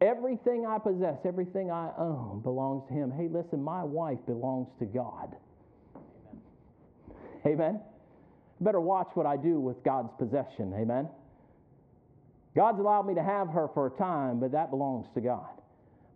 Everything 0.00 0.64
I 0.64 0.78
possess, 0.78 1.18
everything 1.24 1.70
I 1.70 1.90
own 1.98 2.40
belongs 2.42 2.84
to 2.88 2.94
Him. 2.94 3.10
Hey, 3.10 3.28
listen, 3.28 3.62
my 3.62 3.84
wife 3.84 4.18
belongs 4.26 4.68
to 4.78 4.86
God. 4.86 5.34
Amen. 5.94 6.40
Amen. 7.46 7.80
Better 8.60 8.80
watch 8.80 9.08
what 9.14 9.26
I 9.26 9.36
do 9.36 9.60
with 9.60 9.82
God's 9.84 10.10
possession. 10.18 10.72
Amen. 10.74 11.08
God's 12.56 12.80
allowed 12.80 13.06
me 13.06 13.14
to 13.14 13.22
have 13.22 13.48
her 13.50 13.68
for 13.74 13.86
a 13.86 13.90
time, 13.90 14.40
but 14.40 14.52
that 14.52 14.70
belongs 14.70 15.06
to 15.14 15.20
God. 15.20 15.48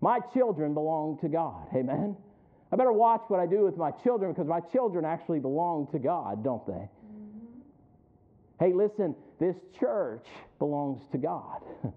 My 0.01 0.18
children 0.33 0.75
belong 0.75 1.18
to 1.21 1.29
God. 1.29 1.66
Amen. 1.75 2.16
I 2.73 2.77
better 2.77 2.93
watch 2.93 3.23
what 3.29 3.39
I 3.39 3.47
do 3.47 3.65
with 3.65 3.77
my 3.77 3.91
children 3.91 4.33
because 4.33 4.49
my 4.49 4.61
children 4.61 5.05
actually 5.05 5.41
belong 5.41 5.89
to 5.93 5.99
God, 5.99 6.43
don't 6.43 6.67
they? 6.67 6.73
Mm-hmm. 6.73 7.61
Hey, 8.59 8.73
listen, 8.73 9.15
this 9.38 9.57
church 9.79 10.25
belongs 10.59 11.03
to 11.13 11.19
God. 11.19 11.61
Amen. 11.85 11.92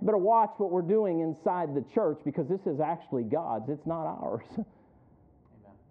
better 0.02 0.16
watch 0.16 0.52
what 0.56 0.70
we're 0.70 0.80
doing 0.80 1.20
inside 1.20 1.74
the 1.74 1.84
church 1.92 2.18
because 2.24 2.48
this 2.48 2.60
is 2.64 2.80
actually 2.80 3.24
God's, 3.24 3.68
it's 3.68 3.86
not 3.86 4.06
ours. 4.06 4.44
Amen. 4.52 4.64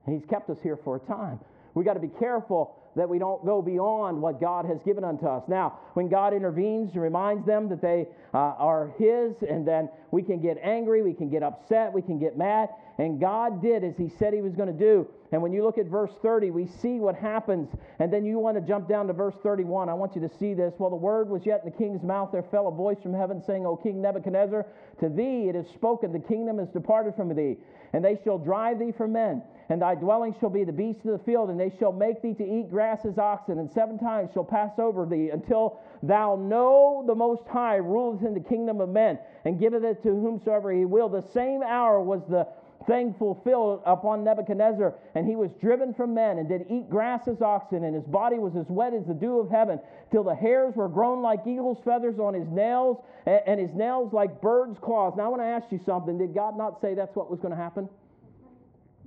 And 0.07 0.19
He's 0.19 0.27
kept 0.27 0.49
us 0.49 0.57
here 0.63 0.79
for 0.83 0.95
a 0.95 0.99
time. 1.01 1.39
We 1.73 1.83
got 1.83 1.93
to 1.93 1.99
be 1.99 2.11
careful 2.19 2.75
that 2.95 3.07
we 3.07 3.19
don't 3.19 3.45
go 3.45 3.61
beyond 3.61 4.21
what 4.21 4.41
God 4.41 4.65
has 4.65 4.81
given 4.83 5.03
unto 5.03 5.25
us. 5.25 5.43
Now, 5.47 5.79
when 5.93 6.09
God 6.09 6.33
intervenes 6.33 6.93
and 6.93 7.01
reminds 7.01 7.45
them 7.45 7.69
that 7.69 7.81
they 7.81 8.07
uh, 8.33 8.37
are 8.37 8.91
His, 8.97 9.35
and 9.47 9.67
then 9.67 9.89
we 10.11 10.23
can 10.23 10.41
get 10.41 10.57
angry, 10.61 11.01
we 11.01 11.13
can 11.13 11.29
get 11.29 11.43
upset, 11.43 11.93
we 11.93 12.01
can 12.01 12.19
get 12.19 12.37
mad, 12.37 12.69
and 12.97 13.19
God 13.19 13.61
did 13.61 13.83
as 13.83 13.95
He 13.97 14.09
said 14.09 14.33
He 14.33 14.41
was 14.41 14.55
going 14.55 14.67
to 14.67 14.77
do. 14.77 15.07
And 15.31 15.41
when 15.43 15.53
you 15.53 15.63
look 15.63 15.77
at 15.77 15.85
verse 15.85 16.11
30, 16.23 16.49
we 16.49 16.65
see 16.65 16.99
what 16.99 17.15
happens. 17.15 17.69
And 17.99 18.11
then 18.11 18.25
you 18.25 18.39
want 18.39 18.57
to 18.57 18.61
jump 18.61 18.89
down 18.89 19.05
to 19.07 19.13
verse 19.13 19.35
31. 19.43 19.87
I 19.87 19.93
want 19.93 20.15
you 20.15 20.21
to 20.21 20.37
see 20.39 20.55
this. 20.55 20.73
While 20.77 20.89
the 20.89 20.95
word 20.95 21.29
was 21.29 21.45
yet 21.45 21.61
in 21.63 21.71
the 21.71 21.77
king's 21.77 22.01
mouth, 22.01 22.31
there 22.31 22.41
fell 22.41 22.67
a 22.67 22.71
voice 22.71 22.97
from 23.03 23.13
heaven 23.13 23.41
saying, 23.45 23.65
O 23.65 23.75
King 23.75 24.01
Nebuchadnezzar, 24.01 24.65
to 24.99 25.09
thee 25.09 25.47
it 25.47 25.55
is 25.55 25.67
spoken, 25.67 26.11
the 26.11 26.19
kingdom 26.19 26.59
is 26.59 26.67
departed 26.69 27.15
from 27.15 27.33
thee, 27.35 27.57
and 27.93 28.03
they 28.03 28.19
shall 28.23 28.39
drive 28.39 28.79
thee 28.79 28.91
from 28.91 29.13
men. 29.13 29.43
And 29.69 29.83
thy 29.83 29.93
dwelling 29.93 30.35
shall 30.39 30.49
be 30.49 30.63
the 30.63 30.71
beasts 30.71 31.05
of 31.05 31.11
the 31.11 31.23
field, 31.23 31.51
and 31.51 31.59
they 31.59 31.71
shall 31.77 31.91
make 31.91 32.23
thee 32.23 32.33
to 32.33 32.43
eat 32.43 32.71
grass 32.71 33.05
as 33.05 33.19
oxen, 33.19 33.59
and 33.59 33.69
seven 33.69 33.99
times 33.99 34.31
shall 34.33 34.43
pass 34.43 34.79
over 34.79 35.05
thee, 35.05 35.29
until 35.29 35.79
thou 36.01 36.35
know 36.35 37.03
the 37.05 37.13
Most 37.13 37.47
High 37.47 37.75
ruleth 37.75 38.23
in 38.23 38.33
the 38.33 38.39
kingdom 38.39 38.81
of 38.81 38.89
men, 38.89 39.19
and 39.45 39.59
giveth 39.59 39.83
it 39.83 40.01
to 40.03 40.09
whomsoever 40.09 40.71
he 40.71 40.85
will. 40.85 41.07
The 41.07 41.21
same 41.21 41.61
hour 41.61 42.01
was 42.01 42.21
the 42.27 42.47
thing 42.87 43.13
fulfilled 43.19 43.83
upon 43.85 44.23
Nebuchadnezzar, 44.23 44.95
and 45.13 45.27
he 45.27 45.35
was 45.35 45.51
driven 45.61 45.93
from 45.93 46.15
men, 46.15 46.39
and 46.39 46.49
did 46.49 46.65
eat 46.67 46.89
grass 46.89 47.27
as 47.27 47.39
oxen, 47.41 47.83
and 47.83 47.93
his 47.93 48.05
body 48.05 48.39
was 48.39 48.55
as 48.55 48.65
wet 48.69 48.95
as 48.95 49.05
the 49.05 49.13
dew 49.13 49.39
of 49.39 49.51
heaven, 49.51 49.79
till 50.09 50.23
the 50.23 50.33
hairs 50.33 50.75
were 50.75 50.89
grown 50.89 51.21
like 51.21 51.45
eagle's 51.45 51.77
feathers 51.85 52.17
on 52.17 52.33
his 52.33 52.47
nails, 52.49 52.97
and 53.27 53.59
his 53.59 53.75
nails 53.75 54.13
like 54.13 54.41
birds' 54.41 54.79
claws. 54.79 55.13
Now 55.15 55.25
I 55.25 55.27
want 55.27 55.43
to 55.43 55.45
ask 55.45 55.71
you 55.71 55.79
something. 55.85 56.17
Did 56.17 56.33
God 56.33 56.57
not 56.57 56.81
say 56.81 56.95
that's 56.95 57.15
what 57.15 57.29
was 57.29 57.39
going 57.39 57.51
to 57.51 57.61
happen? 57.61 57.87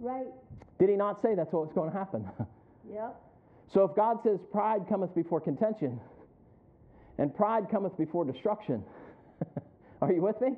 Right. 0.02 0.26
Did 0.78 0.90
he 0.90 0.96
not 0.96 1.22
say 1.22 1.34
that's 1.34 1.52
what 1.52 1.66
was 1.66 1.72
going 1.74 1.90
to 1.90 1.96
happen? 1.96 2.28
Yep. 2.92 3.16
So 3.72 3.84
if 3.84 3.94
God 3.94 4.18
says 4.24 4.38
pride 4.50 4.82
cometh 4.88 5.14
before 5.14 5.40
contention, 5.40 6.00
and 7.16 7.34
pride 7.34 7.68
cometh 7.70 7.96
before 7.96 8.24
destruction, 8.24 8.82
are 10.02 10.12
you 10.12 10.20
with 10.20 10.38
me? 10.40 10.56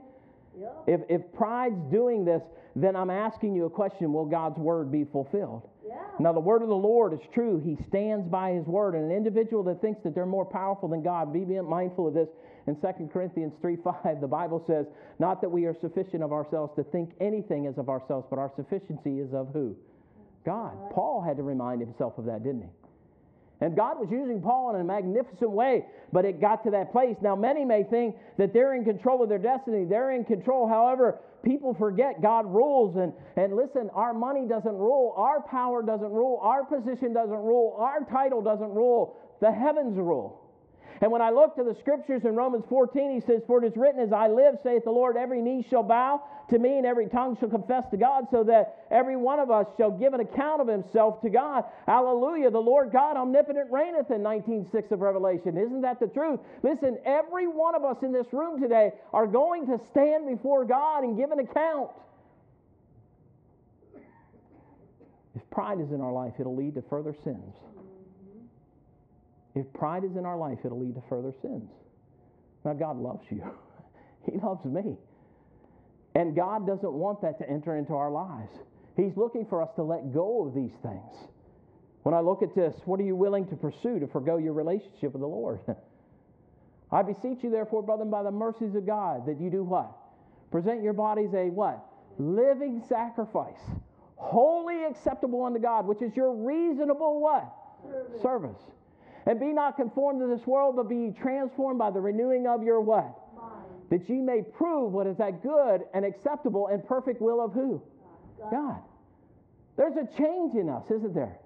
Yep. 0.58 0.84
If, 0.86 1.00
if 1.08 1.32
pride's 1.34 1.78
doing 1.92 2.24
this, 2.24 2.42
then 2.74 2.96
I'm 2.96 3.10
asking 3.10 3.54
you 3.54 3.66
a 3.66 3.70
question 3.70 4.12
Will 4.12 4.24
God's 4.24 4.58
word 4.58 4.90
be 4.90 5.04
fulfilled? 5.04 5.68
Yeah. 5.86 6.00
Now, 6.18 6.32
the 6.32 6.40
word 6.40 6.62
of 6.62 6.68
the 6.68 6.74
Lord 6.74 7.12
is 7.12 7.20
true. 7.32 7.60
He 7.64 7.76
stands 7.88 8.26
by 8.26 8.52
his 8.52 8.66
word. 8.66 8.94
And 8.94 9.10
an 9.10 9.16
individual 9.16 9.62
that 9.64 9.80
thinks 9.80 10.02
that 10.02 10.14
they're 10.14 10.26
more 10.26 10.46
powerful 10.46 10.88
than 10.88 11.02
God, 11.02 11.32
be 11.32 11.44
mindful 11.44 12.08
of 12.08 12.14
this. 12.14 12.28
In 12.66 12.76
2 12.76 13.10
Corinthians 13.12 13.52
3 13.60 13.76
5, 13.76 14.20
the 14.20 14.26
Bible 14.26 14.62
says, 14.66 14.86
Not 15.18 15.40
that 15.42 15.50
we 15.50 15.66
are 15.66 15.76
sufficient 15.80 16.22
of 16.22 16.32
ourselves 16.32 16.72
to 16.76 16.84
think 16.84 17.10
anything 17.20 17.66
as 17.66 17.76
of 17.76 17.88
ourselves, 17.88 18.26
but 18.30 18.38
our 18.38 18.50
sufficiency 18.56 19.20
is 19.20 19.32
of 19.34 19.48
who? 19.52 19.76
God. 20.46 20.72
Paul 20.92 21.22
had 21.26 21.36
to 21.36 21.42
remind 21.42 21.80
himself 21.80 22.16
of 22.18 22.24
that, 22.26 22.42
didn't 22.42 22.62
he? 22.62 22.68
And 23.60 23.76
God 23.76 23.98
was 23.98 24.08
using 24.10 24.42
Paul 24.42 24.74
in 24.74 24.80
a 24.80 24.84
magnificent 24.84 25.50
way, 25.50 25.86
but 26.12 26.24
it 26.24 26.40
got 26.40 26.64
to 26.64 26.70
that 26.72 26.92
place. 26.92 27.16
Now, 27.22 27.36
many 27.36 27.64
may 27.64 27.84
think 27.84 28.16
that 28.36 28.52
they're 28.52 28.74
in 28.74 28.84
control 28.84 29.22
of 29.22 29.28
their 29.28 29.38
destiny, 29.38 29.84
they're 29.84 30.10
in 30.10 30.24
control. 30.24 30.68
However, 30.68 31.20
people 31.42 31.74
forget 31.74 32.20
God 32.20 32.46
rules. 32.46 32.96
And, 32.96 33.12
and 33.36 33.56
listen, 33.56 33.90
our 33.94 34.12
money 34.12 34.46
doesn't 34.46 34.76
rule, 34.76 35.14
our 35.16 35.40
power 35.42 35.82
doesn't 35.82 36.10
rule, 36.10 36.40
our 36.42 36.64
position 36.64 37.12
doesn't 37.14 37.30
rule, 37.30 37.76
our 37.78 38.04
title 38.10 38.42
doesn't 38.42 38.74
rule. 38.74 39.16
The 39.40 39.52
heavens 39.52 39.96
rule. 39.96 40.43
And 41.04 41.12
when 41.12 41.20
I 41.20 41.28
look 41.28 41.54
to 41.56 41.64
the 41.64 41.76
scriptures 41.80 42.22
in 42.24 42.34
Romans 42.34 42.64
14, 42.66 43.12
he 43.12 43.20
says, 43.20 43.42
For 43.46 43.62
it 43.62 43.68
is 43.68 43.76
written, 43.76 44.00
As 44.00 44.10
I 44.10 44.26
live, 44.26 44.54
saith 44.62 44.84
the 44.84 44.90
Lord, 44.90 45.18
every 45.18 45.42
knee 45.42 45.62
shall 45.68 45.82
bow 45.82 46.22
to 46.48 46.58
me, 46.58 46.78
and 46.78 46.86
every 46.86 47.08
tongue 47.08 47.36
shall 47.38 47.50
confess 47.50 47.84
to 47.90 47.98
God, 47.98 48.24
so 48.30 48.42
that 48.44 48.86
every 48.90 49.14
one 49.14 49.38
of 49.38 49.50
us 49.50 49.66
shall 49.76 49.90
give 49.90 50.14
an 50.14 50.20
account 50.20 50.62
of 50.62 50.66
himself 50.66 51.20
to 51.20 51.28
God. 51.28 51.64
Hallelujah. 51.86 52.50
The 52.50 52.58
Lord 52.58 52.90
God 52.90 53.18
omnipotent 53.18 53.70
reigneth 53.70 54.10
in 54.10 54.22
19.6 54.22 54.92
of 54.92 55.00
Revelation. 55.00 55.58
Isn't 55.58 55.82
that 55.82 56.00
the 56.00 56.06
truth? 56.06 56.40
Listen, 56.62 56.96
every 57.04 57.48
one 57.48 57.74
of 57.74 57.84
us 57.84 57.98
in 58.02 58.10
this 58.10 58.32
room 58.32 58.58
today 58.58 58.92
are 59.12 59.26
going 59.26 59.66
to 59.66 59.78
stand 59.90 60.26
before 60.26 60.64
God 60.64 61.04
and 61.04 61.18
give 61.18 61.32
an 61.32 61.40
account. 61.40 61.90
If 65.34 65.42
pride 65.50 65.80
is 65.80 65.90
in 65.90 66.00
our 66.00 66.12
life, 66.14 66.32
it'll 66.38 66.56
lead 66.56 66.76
to 66.76 66.82
further 66.88 67.14
sins. 67.24 67.54
If 69.54 69.72
pride 69.72 70.04
is 70.04 70.16
in 70.16 70.26
our 70.26 70.36
life, 70.36 70.58
it'll 70.64 70.80
lead 70.80 70.94
to 70.96 71.02
further 71.08 71.32
sins. 71.42 71.70
Now, 72.64 72.72
God 72.72 72.98
loves 72.98 73.24
you, 73.30 73.42
He 74.30 74.38
loves 74.38 74.64
me. 74.64 74.96
And 76.14 76.36
God 76.36 76.66
doesn't 76.66 76.92
want 76.92 77.20
that 77.22 77.38
to 77.38 77.50
enter 77.50 77.76
into 77.76 77.92
our 77.92 78.10
lives. 78.10 78.52
He's 78.96 79.16
looking 79.16 79.44
for 79.46 79.62
us 79.62 79.70
to 79.76 79.82
let 79.82 80.14
go 80.14 80.46
of 80.46 80.54
these 80.54 80.72
things. 80.82 81.28
When 82.04 82.14
I 82.14 82.20
look 82.20 82.42
at 82.42 82.54
this, 82.54 82.74
what 82.84 83.00
are 83.00 83.04
you 83.04 83.16
willing 83.16 83.46
to 83.48 83.56
pursue 83.56 83.98
to 83.98 84.06
forego 84.06 84.36
your 84.36 84.52
relationship 84.52 85.12
with 85.12 85.20
the 85.20 85.26
Lord? 85.26 85.60
I 86.92 87.02
beseech 87.02 87.42
you, 87.42 87.50
therefore, 87.50 87.82
brethren, 87.82 88.10
by 88.10 88.22
the 88.22 88.30
mercies 88.30 88.74
of 88.76 88.86
God, 88.86 89.26
that 89.26 89.40
you 89.40 89.50
do 89.50 89.64
what? 89.64 89.90
Present 90.52 90.82
your 90.82 90.92
bodies 90.92 91.30
a 91.34 91.50
what? 91.50 91.84
Living 92.18 92.80
sacrifice, 92.88 93.58
holy 94.14 94.84
acceptable 94.84 95.44
unto 95.44 95.58
God, 95.58 95.86
which 95.86 96.02
is 96.02 96.14
your 96.14 96.32
reasonable 96.32 97.20
what? 97.20 97.52
Service. 97.82 98.22
Service. 98.22 98.62
And 99.26 99.40
be 99.40 99.52
not 99.52 99.76
conformed 99.76 100.20
to 100.20 100.26
this 100.26 100.46
world, 100.46 100.76
but 100.76 100.88
be 100.88 101.14
transformed 101.20 101.78
by 101.78 101.90
the 101.90 102.00
renewing 102.00 102.46
of 102.46 102.62
your 102.62 102.80
what? 102.80 103.18
Mind. 103.36 103.64
That 103.90 104.08
ye 104.08 104.16
may 104.16 104.42
prove 104.42 104.92
what 104.92 105.06
is 105.06 105.16
that 105.16 105.42
good 105.42 105.82
and 105.94 106.04
acceptable 106.04 106.68
and 106.68 106.86
perfect 106.86 107.22
will 107.22 107.42
of 107.42 107.52
who? 107.52 107.82
God. 108.38 108.50
God. 108.50 108.82
There's 109.76 109.96
a 109.96 110.06
change 110.18 110.54
in 110.54 110.68
us, 110.68 110.84
isn't 110.90 111.14
there? 111.14 111.38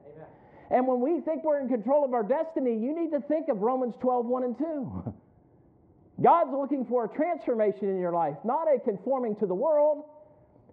And 0.70 0.86
when 0.86 1.00
we 1.00 1.20
think 1.20 1.44
we're 1.44 1.60
in 1.60 1.68
control 1.68 2.04
of 2.04 2.12
our 2.12 2.22
destiny, 2.22 2.72
you 2.72 2.94
need 2.94 3.10
to 3.12 3.20
think 3.20 3.48
of 3.48 3.60
Romans 3.60 3.94
12, 4.00 4.26
1 4.26 4.44
and 4.44 4.58
2. 4.58 5.14
God's 6.22 6.50
looking 6.52 6.84
for 6.84 7.04
a 7.04 7.08
transformation 7.08 7.88
in 7.88 7.98
your 7.98 8.12
life, 8.12 8.36
not 8.44 8.66
a 8.66 8.78
conforming 8.80 9.36
to 9.36 9.46
the 9.46 9.54
world. 9.54 10.04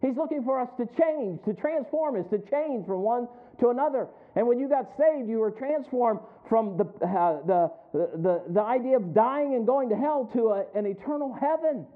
He's 0.01 0.15
looking 0.15 0.43
for 0.43 0.59
us 0.59 0.69
to 0.77 0.85
change, 1.01 1.43
to 1.45 1.53
transform 1.53 2.19
us, 2.19 2.25
to 2.29 2.39
change 2.39 2.85
from 2.85 3.01
one 3.01 3.27
to 3.59 3.69
another. 3.69 4.07
And 4.35 4.47
when 4.47 4.59
you 4.59 4.67
got 4.67 4.89
saved, 4.97 5.29
you 5.29 5.39
were 5.39 5.51
transformed 5.51 6.19
from 6.49 6.77
the, 6.77 6.83
uh, 7.05 7.41
the, 7.45 7.71
the, 7.93 8.43
the 8.49 8.61
idea 8.61 8.97
of 8.97 9.13
dying 9.13 9.55
and 9.55 9.65
going 9.65 9.89
to 9.89 9.95
hell 9.95 10.29
to 10.33 10.49
a, 10.49 10.65
an 10.75 10.85
eternal 10.85 11.33
heaven. 11.33 11.87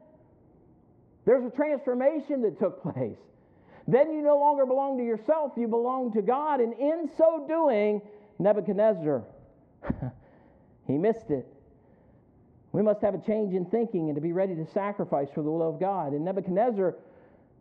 There's 1.26 1.46
a 1.46 1.56
transformation 1.56 2.42
that 2.44 2.60
took 2.60 2.82
place. 2.82 3.18
Then 3.88 4.12
you 4.12 4.22
no 4.22 4.38
longer 4.38 4.66
belong 4.66 4.98
to 5.00 5.04
yourself, 5.04 5.54
you 5.58 5.68
belong 5.68 6.14
to 6.14 6.22
God. 6.22 6.62
And 6.62 6.74
in 6.74 7.10
so 7.18 7.46
doing, 7.48 8.02
Nebuchadnezzar, 8.38 9.24
he 10.88 10.98
missed 10.98 11.30
it. 11.30 11.46
We 12.72 12.84
must 12.84 13.02
have 13.02 13.16
a 13.16 13.20
change 13.26 13.54
in 13.56 13.66
thinking 13.66 14.10
and 14.10 14.16
to 14.16 14.22
be 14.22 14.32
ready 14.32 14.56
to 14.56 14.66
sacrifice 14.74 15.28
for 15.34 15.42
the 15.42 15.50
will 15.50 15.68
of 15.68 15.80
God. 15.80 16.14
And 16.14 16.24
Nebuchadnezzar 16.24 16.96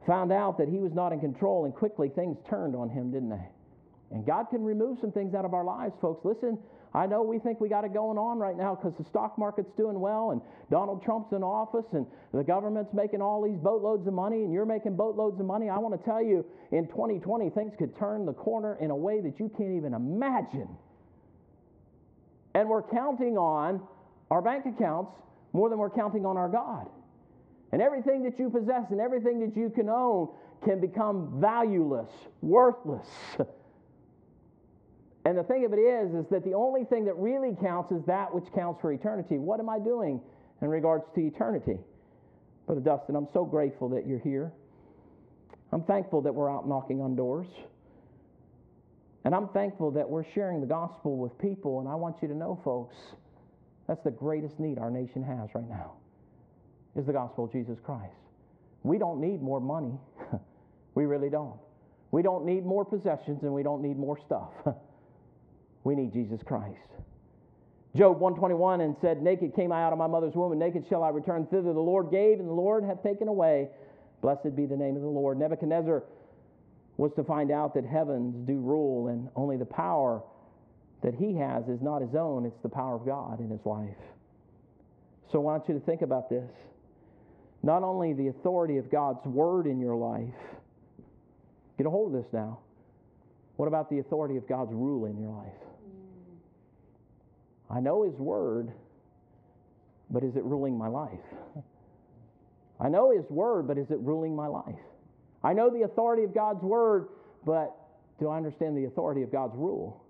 found 0.07 0.33
out 0.33 0.59
that 0.59 0.69
he 0.69 0.79
was 0.79 0.93
not 0.93 1.13
in 1.13 1.21
control, 1.21 1.65
and 1.65 1.75
quickly 1.75 2.09
things 2.09 2.39
turned 2.49 2.75
on 2.75 2.89
him, 2.89 3.11
didn't 3.11 3.31
they? 3.31 3.49
And 4.11 4.25
God 4.27 4.47
can 4.51 4.65
remove 4.65 4.99
some 5.01 5.13
things 5.13 5.35
out 5.35 5.45
of 5.45 5.53
our 5.53 5.65
lives, 5.65 5.95
folks. 6.01 6.25
Listen, 6.25 6.59
I 6.95 7.07
know 7.07 7.23
we 7.23 7.39
think 7.39 7.61
we 7.61 7.69
got 7.69 7.85
it 7.85 7.93
going 7.93 8.17
on 8.17 8.39
right 8.39 8.57
now 8.57 8.75
because 8.75 8.95
the 8.97 9.05
stock 9.05 9.37
market's 9.37 9.71
doing 9.77 10.01
well 10.01 10.31
and 10.31 10.41
Donald 10.71 11.03
Trump's 11.03 11.33
in 11.33 11.43
office 11.43 11.85
and 11.93 12.07
the 12.33 12.43
government's 12.43 12.95
making 12.95 13.21
all 13.21 13.43
these 13.43 13.59
boatloads 13.59 14.07
of 14.07 14.15
money 14.15 14.45
and 14.45 14.53
you're 14.53 14.65
making 14.65 14.97
boatloads 14.97 15.39
of 15.39 15.47
money. 15.47 15.69
I 15.69 15.77
want 15.79 15.99
to 15.99 16.03
tell 16.03 16.23
you, 16.23 16.47
in 16.73 16.89
2020, 16.89 17.51
things 17.51 17.75
could 17.79 17.97
turn 17.99 18.25
the 18.25 18.33
corner 18.33 18.79
in 18.81 18.91
a 18.91 18.97
way 18.97 19.21
that 19.21 19.39
you 19.39 19.51
can't 19.59 19.77
even 19.77 19.93
imagine. 19.93 20.69
And 22.55 22.69
we're 22.69 22.83
counting 22.83 23.37
on 23.37 23.83
our 24.31 24.41
bank 24.41 24.65
accounts 24.65 25.13
more 25.53 25.69
than 25.69 25.79
we're 25.79 25.91
counting 25.91 26.25
on 26.25 26.39
our 26.39 26.49
God. 26.49 26.89
And 27.73 27.83
everything 27.83 28.23
that 28.25 28.39
you 28.39 28.49
possess 28.49 28.91
and 28.91 29.01
everything 29.01 29.41
that 29.41 29.57
you 29.57 29.71
can 29.71 29.89
own 29.89 30.29
can 30.65 30.81
become 30.81 31.41
valueless, 31.41 32.11
worthless. 32.41 33.07
And 35.25 35.37
the 35.37 35.43
thing 35.43 35.67
of 35.67 35.75
it 35.75 35.79
is, 35.79 36.15
is 36.15 36.25
that 36.31 36.43
the 36.43 36.55
only 36.55 36.85
thing 36.85 37.05
that 37.05 37.17
really 37.19 37.55
counts 37.61 37.93
is 37.93 38.03
that 38.07 38.35
which 38.35 38.51
counts 38.55 38.81
for 38.81 38.93
eternity. 38.93 39.37
What 39.37 39.61
am 39.61 39.69
I 39.69 39.79
doing 39.79 40.23
in 40.63 40.69
regards 40.69 41.05
to 41.17 41.21
eternity? 41.21 41.79
Brother 42.65 42.81
Dustin, 42.81 43.15
I'm 43.15 43.29
so 43.35 43.45
grateful 43.45 43.91
that 43.91 44.07
you're 44.07 44.21
here. 44.21 44.51
I'm 45.71 45.83
thankful 45.83 46.23
that 46.23 46.35
we're 46.35 46.51
out 46.51 46.67
knocking 46.67 47.03
on 47.03 47.15
doors. 47.15 47.49
And 49.25 49.35
I'm 49.35 49.49
thankful 49.49 49.91
that 49.91 50.09
we're 50.09 50.25
sharing 50.33 50.63
the 50.63 50.67
gospel 50.67 51.19
with 51.19 51.39
people. 51.39 51.81
And 51.81 51.89
I 51.89 51.95
want 51.95 52.23
you 52.23 52.29
to 52.29 52.35
know, 52.35 52.59
folks, 52.65 52.97
that's 53.87 54.03
the 54.05 54.11
greatest 54.11 54.59
need 54.59 54.79
our 54.79 54.91
nation 54.91 55.23
has 55.23 55.51
right 55.55 55.69
now 55.69 55.98
is 56.99 57.07
the 57.07 57.13
gospel 57.13 57.45
of 57.45 57.53
Jesus 57.53 57.79
Christ. 57.83 58.13
We 58.83 58.99
don't 58.99 59.21
need 59.21 59.41
more 59.43 59.61
money. 59.61 59.95
we 60.95 61.07
really 61.07 61.31
don't. 61.31 61.59
We 62.11 62.23
don't 62.23 62.45
need 62.45 62.65
more 62.65 62.85
possessions 62.85 63.43
and 63.43 63.53
we 63.53 63.63
don't 63.63 63.83
need 63.83 63.99
more 63.99 64.19
stuff. 64.27 64.51
we 65.85 65.95
need 65.95 66.13
Jesus 66.13 66.41
Christ. 66.45 66.77
Job 67.97 68.21
121 68.21 68.81
and 68.83 68.97
said, 69.01 69.23
Naked 69.23 69.55
came 69.55 69.73
I 69.73 69.83
out 69.83 69.93
of 69.93 69.99
my 69.99 70.07
mother's 70.07 70.35
womb, 70.35 70.53
and 70.53 70.61
naked 70.61 70.85
shall 70.89 71.03
I 71.03 71.09
return 71.09 71.47
thither. 71.47 71.73
The 71.73 71.81
Lord 71.81 72.11
gave, 72.11 72.39
and 72.39 72.49
the 72.49 72.53
Lord 72.53 72.85
hath 72.85 73.03
taken 73.03 73.29
away. 73.29 73.69
Blessed 74.21 74.55
be 74.55 74.67
the 74.67 74.77
name 74.77 74.95
of 74.95 75.03
the 75.03 75.09
Lord. 75.09 75.39
Nebuchadnezzar 75.39 76.05
was 76.97 77.13
to 77.17 77.25
find 77.25 77.51
out 77.51 77.75
that 77.75 77.87
heavens 77.87 78.47
do 78.47 78.61
rule, 78.61 79.09
and 79.09 79.29
only 79.37 79.57
the 79.57 79.65
power 79.65 80.23
that 81.03 81.15
he 81.15 81.35
has 81.35 81.69
is 81.69 81.81
not 81.81 82.03
his 82.03 82.15
own, 82.15 82.45
it's 82.45 82.61
the 82.63 82.69
power 82.69 82.95
of 82.97 83.07
God 83.07 83.41
in 83.41 83.49
his 83.49 83.65
life. 83.65 83.97
So 85.31 85.39
I 85.39 85.43
want 85.43 85.69
you 85.69 85.75
to 85.75 85.81
think 85.81 86.03
about 86.03 86.29
this. 86.29 86.51
Not 87.63 87.83
only 87.83 88.13
the 88.13 88.29
authority 88.29 88.77
of 88.77 88.91
God's 88.91 89.25
word 89.27 89.67
in 89.67 89.81
your 89.81 89.97
life, 89.97 90.35
get 91.77 91.87
a 91.87 91.91
hold 91.91 92.15
of 92.15 92.23
this 92.23 92.33
now. 92.33 92.59
What 93.57 93.67
about 93.67 93.91
the 93.91 93.99
authority 93.99 94.37
of 94.37 94.49
God's 94.49 94.73
rule 94.73 95.07
in 95.07 95.19
your 95.19 95.31
life? 95.31 95.53
I 97.71 97.81
know 97.81 98.05
his 98.05 98.15
word, 98.15 98.73
but 100.11 100.23
is 100.23 100.37
it 100.37 100.45
ruling 100.45 100.79
my 100.79 100.89
life? 100.89 101.19
I 102.81 102.89
know 102.89 103.11
his 103.11 103.29
word, 103.29 103.67
but 103.67 103.77
is 103.77 103.91
it 103.91 103.99
ruling 103.99 104.37
my 104.37 104.47
life? 104.47 104.79
I 105.43 105.53
know 105.53 105.71
the 105.71 105.83
authority 105.83 106.23
of 106.23 106.33
God's 106.33 106.63
word, 106.63 107.09
but 107.45 107.75
do 108.21 108.29
I 108.29 108.37
understand 108.37 108.77
the 108.77 108.85
authority 108.85 109.23
of 109.23 109.33
God's 109.33 109.57
rule? 109.57 110.05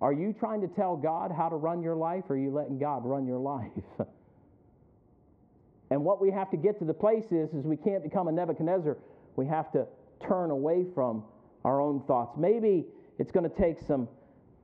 Are 0.00 0.12
you 0.12 0.34
trying 0.38 0.60
to 0.62 0.68
tell 0.68 0.96
God 0.96 1.30
how 1.30 1.48
to 1.48 1.56
run 1.56 1.82
your 1.82 1.94
life, 1.94 2.24
or 2.28 2.34
are 2.34 2.38
you 2.38 2.50
letting 2.50 2.78
God 2.78 3.04
run 3.04 3.26
your 3.26 3.38
life? 3.38 3.70
and 5.90 6.04
what 6.04 6.20
we 6.20 6.30
have 6.30 6.50
to 6.50 6.56
get 6.56 6.78
to 6.78 6.84
the 6.84 6.94
place 6.94 7.26
is, 7.30 7.52
is 7.52 7.64
we 7.64 7.76
can't 7.76 8.02
become 8.02 8.28
a 8.28 8.32
Nebuchadnezzar. 8.32 8.96
We 9.36 9.46
have 9.46 9.70
to 9.72 9.86
turn 10.26 10.50
away 10.50 10.86
from 10.94 11.24
our 11.64 11.80
own 11.80 12.02
thoughts. 12.06 12.36
Maybe 12.38 12.86
it's 13.18 13.30
going 13.30 13.48
to 13.48 13.56
take 13.56 13.80
some 13.86 14.08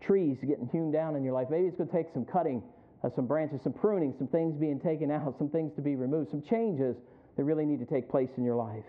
trees 0.01 0.39
getting 0.41 0.69
hewn 0.73 0.91
down 0.91 1.17
in 1.17 1.23
your 1.23 1.35
life. 1.35 1.49
Maybe 1.51 1.67
it's 1.67 1.77
going 1.77 1.89
to 1.89 1.95
take 1.95 2.13
some 2.13 2.25
cutting 2.25 2.63
of 3.03 3.13
some 3.15 3.27
branches, 3.27 3.63
some 3.63 3.73
pruning, 3.73 4.15
some 4.17 4.27
things 4.29 4.57
being 4.57 4.81
taken 4.81 5.11
out, 5.11 5.37
some 5.39 5.49
things 5.49 5.73
to 5.75 5.83
be 5.83 5.97
removed, 5.97 6.31
some 6.31 6.43
changes 6.43 6.97
that 7.37 7.45
really 7.45 7.65
need 7.65 7.79
to 7.81 7.87
take 7.87 8.09
place 8.09 8.31
in 8.37 8.45
your 8.45 8.57
life. 8.57 8.85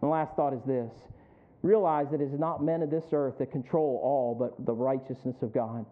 And 0.00 0.02
the 0.02 0.06
last 0.08 0.34
thought 0.36 0.52
is 0.52 0.62
this 0.66 0.92
realize 1.62 2.06
that 2.10 2.20
it 2.20 2.30
is 2.30 2.38
not 2.38 2.62
men 2.62 2.82
of 2.82 2.90
this 2.90 3.04
earth 3.12 3.38
that 3.38 3.50
control 3.50 3.98
all, 4.02 4.34
but 4.34 4.66
the 4.66 4.72
righteousness 4.72 5.36
of 5.40 5.52
God. 5.52 5.86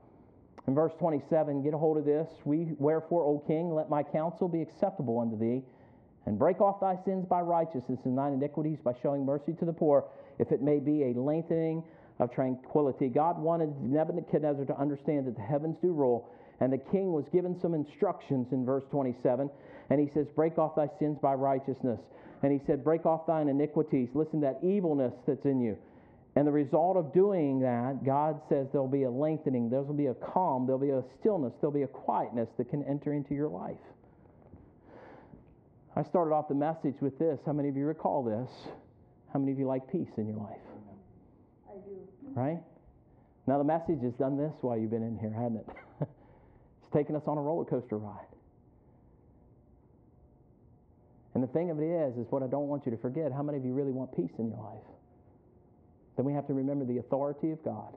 In 0.66 0.74
verse 0.74 0.92
27, 0.98 1.62
get 1.62 1.74
a 1.74 1.78
hold 1.78 1.98
of 1.98 2.04
this. 2.04 2.28
We, 2.44 2.74
wherefore, 2.78 3.24
O 3.24 3.42
king, 3.46 3.74
let 3.74 3.90
my 3.90 4.02
counsel 4.02 4.48
be 4.48 4.62
acceptable 4.62 5.18
unto 5.18 5.36
thee, 5.36 5.62
and 6.26 6.38
break 6.38 6.60
off 6.60 6.80
thy 6.80 6.96
sins 7.04 7.26
by 7.26 7.40
righteousness 7.40 7.98
and 8.04 8.16
thine 8.16 8.32
iniquities 8.32 8.78
by 8.84 8.92
showing 9.02 9.26
mercy 9.26 9.54
to 9.54 9.64
the 9.64 9.72
poor, 9.72 10.04
if 10.38 10.52
it 10.52 10.62
may 10.62 10.78
be 10.78 11.04
a 11.04 11.20
lengthening 11.20 11.82
of 12.20 12.32
tranquility. 12.32 13.08
God 13.08 13.38
wanted 13.38 13.74
Nebuchadnezzar 13.82 14.64
to 14.66 14.78
understand 14.78 15.26
that 15.26 15.34
the 15.34 15.42
heavens 15.42 15.76
do 15.82 15.92
rule, 15.92 16.30
and 16.60 16.72
the 16.72 16.78
king 16.78 17.12
was 17.12 17.24
given 17.32 17.58
some 17.60 17.74
instructions 17.74 18.52
in 18.52 18.64
verse 18.64 18.84
27. 18.90 19.50
And 19.90 20.00
he 20.00 20.08
says, 20.14 20.28
Break 20.36 20.58
off 20.58 20.76
thy 20.76 20.88
sins 21.00 21.18
by 21.20 21.34
righteousness. 21.34 22.00
And 22.44 22.52
he 22.52 22.60
said, 22.66 22.84
Break 22.84 23.04
off 23.04 23.26
thine 23.26 23.48
iniquities. 23.48 24.10
Listen, 24.14 24.40
that 24.42 24.60
evilness 24.62 25.14
that's 25.26 25.44
in 25.44 25.60
you. 25.60 25.76
And 26.34 26.46
the 26.46 26.52
result 26.52 26.96
of 26.96 27.12
doing 27.12 27.60
that, 27.60 28.04
God 28.04 28.40
says 28.48 28.66
there'll 28.72 28.88
be 28.88 29.02
a 29.02 29.10
lengthening, 29.10 29.68
there'll 29.68 29.92
be 29.92 30.06
a 30.06 30.14
calm, 30.14 30.66
there'll 30.66 30.80
be 30.80 30.90
a 30.90 31.02
stillness, 31.20 31.52
there'll 31.60 31.74
be 31.74 31.82
a 31.82 31.86
quietness 31.86 32.48
that 32.56 32.70
can 32.70 32.82
enter 32.84 33.12
into 33.12 33.34
your 33.34 33.48
life. 33.48 33.76
I 35.94 36.02
started 36.04 36.32
off 36.32 36.48
the 36.48 36.54
message 36.54 36.94
with 37.02 37.18
this. 37.18 37.38
How 37.44 37.52
many 37.52 37.68
of 37.68 37.76
you 37.76 37.84
recall 37.84 38.24
this? 38.24 38.48
How 39.30 39.38
many 39.38 39.52
of 39.52 39.58
you 39.58 39.66
like 39.66 39.90
peace 39.92 40.08
in 40.16 40.26
your 40.26 40.38
life? 40.38 40.56
I 41.68 41.74
do. 41.86 41.98
Right? 42.34 42.62
Now, 43.46 43.58
the 43.58 43.64
message 43.64 44.00
has 44.02 44.14
done 44.14 44.38
this 44.38 44.52
while 44.62 44.78
you've 44.78 44.90
been 44.90 45.02
in 45.02 45.18
here, 45.18 45.32
hasn't 45.32 45.60
it? 45.60 45.68
it's 46.80 46.92
taken 46.94 47.14
us 47.14 47.22
on 47.26 47.36
a 47.36 47.42
roller 47.42 47.66
coaster 47.66 47.98
ride. 47.98 48.26
And 51.34 51.42
the 51.42 51.48
thing 51.48 51.70
of 51.70 51.78
it 51.78 51.84
is, 51.84 52.16
is 52.16 52.26
what 52.30 52.42
I 52.42 52.46
don't 52.46 52.68
want 52.68 52.86
you 52.86 52.92
to 52.92 52.98
forget 52.98 53.32
how 53.32 53.42
many 53.42 53.58
of 53.58 53.64
you 53.64 53.72
really 53.72 53.92
want 53.92 54.14
peace 54.16 54.32
in 54.38 54.48
your 54.48 54.58
life? 54.58 54.84
Then 56.16 56.26
we 56.26 56.32
have 56.32 56.46
to 56.46 56.54
remember 56.54 56.84
the 56.84 56.98
authority 56.98 57.50
of 57.50 57.62
God. 57.64 57.96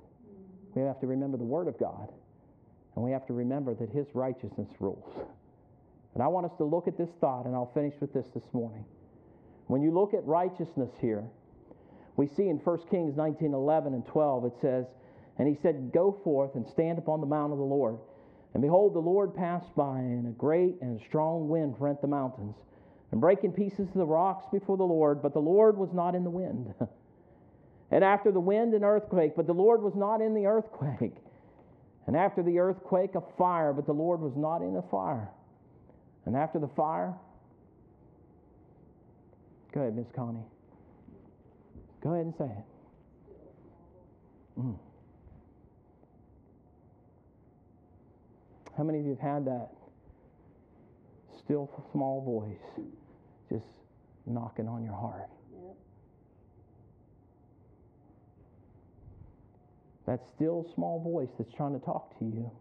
We 0.74 0.82
have 0.84 0.99
to 1.01 1.07
remember 1.07 1.38
the 1.38 1.43
Word 1.43 1.68
of 1.68 1.80
God. 1.80 2.09
And 2.95 3.03
we 3.03 3.11
have 3.11 3.26
to 3.28 3.34
remember 3.34 3.74
that 3.76 3.89
His 3.89 4.07
righteousness 4.13 4.70
rules. 4.80 5.09
And 6.13 6.24
I 6.24 6.28
want 6.28 6.45
us 6.45 6.53
to 6.57 6.63
look 6.63 6.88
at 6.88 6.97
this 6.97 7.09
thought, 7.20 7.45
and 7.45 7.53
I'll 7.53 7.72
finish 7.74 7.93
with 7.99 8.13
this 8.13 8.28
this 8.34 8.45
morning. 8.53 8.86
When 9.68 9.82
you 9.82 9.91
look 9.91 10.13
at 10.13 10.26
righteousness 10.26 10.91
here, 11.01 11.24
we 12.16 12.28
see 12.28 12.47
in 12.47 12.57
1 12.57 12.80
Kings 12.89 13.18
19 13.18 13.53
11 13.53 13.93
and 13.93 14.05
12, 14.05 14.45
it 14.45 14.53
says, 14.61 14.86
And 15.38 15.47
he 15.47 15.55
said, 15.61 15.91
Go 15.93 16.18
forth 16.24 16.55
and 16.55 16.66
stand 16.68 16.97
upon 16.97 17.20
the 17.20 17.28
mount 17.28 17.51
of 17.51 17.57
the 17.57 17.66
Lord. 17.66 17.97
And 18.53 18.61
behold, 18.61 18.93
the 18.93 18.99
Lord 18.99 19.36
passed 19.36 19.76
by, 19.76 19.99
and 19.99 20.28
a 20.28 20.32
great 20.32 20.76
and 20.82 21.01
strong 21.05 21.49
wind 21.49 21.76
rent 21.80 21.99
the 22.01 22.07
mountains, 22.07 22.55
and 23.11 23.20
brake 23.20 23.43
in 23.43 23.51
pieces 23.51 23.89
the 23.93 24.05
rocks 24.05 24.45
before 24.49 24.78
the 24.78 24.84
Lord, 24.84 25.22
but 25.22 25.34
the 25.34 25.39
Lord 25.39 25.78
was 25.78 25.91
not 25.93 26.16
in 26.16 26.24
the 26.24 26.30
wind. 26.30 26.74
and 27.95 28.03
after 28.03 28.29
the 28.29 28.41
wind, 28.41 28.73
an 28.73 28.83
earthquake, 28.83 29.37
but 29.37 29.47
the 29.47 29.53
Lord 29.53 29.81
was 29.81 29.95
not 29.95 30.19
in 30.19 30.33
the 30.33 30.47
earthquake. 30.47 31.15
And 32.07 32.17
after 32.17 32.43
the 32.43 32.59
earthquake, 32.59 33.15
a 33.15 33.21
fire, 33.37 33.71
but 33.71 33.85
the 33.85 33.93
Lord 33.93 34.19
was 34.19 34.33
not 34.35 34.57
in 34.57 34.73
the 34.73 34.81
fire. 34.91 35.29
And 36.25 36.35
after 36.35 36.59
the 36.59 36.67
fire, 36.75 37.13
go 39.73 39.79
ahead, 39.79 39.95
Miss 39.95 40.07
Connie. 40.13 40.43
Go 42.03 42.09
ahead 42.11 42.25
and 42.25 42.35
say 42.37 42.43
it. 42.43 42.65
Mm. 44.59 44.77
How 48.75 48.83
many 48.83 48.99
of 48.99 49.05
you 49.05 49.11
have 49.11 49.19
had 49.35 49.45
that 49.45 49.69
still 51.45 51.69
small 51.93 52.21
voice 52.25 52.87
just 53.49 53.71
knocking 54.25 54.67
on 54.67 54.83
your 54.83 54.95
heart? 54.95 55.29
That 60.05 60.19
still 60.35 60.69
small 60.75 60.99
voice 60.99 61.29
that's 61.37 61.53
trying 61.53 61.77
to 61.77 61.83
talk 61.83 62.17
to 62.19 62.25
you. 62.25 62.51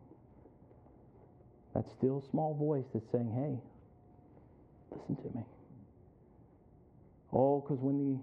That 1.75 1.85
still 1.99 2.25
small 2.31 2.55
voice 2.55 2.85
that's 2.95 3.05
saying, 3.13 3.33
hey, 3.35 3.59
listen 4.97 5.17
to 5.17 5.37
me. 5.37 5.45
Oh, 7.33 7.61
because 7.61 7.83
when 7.83 7.99
the 7.99 8.19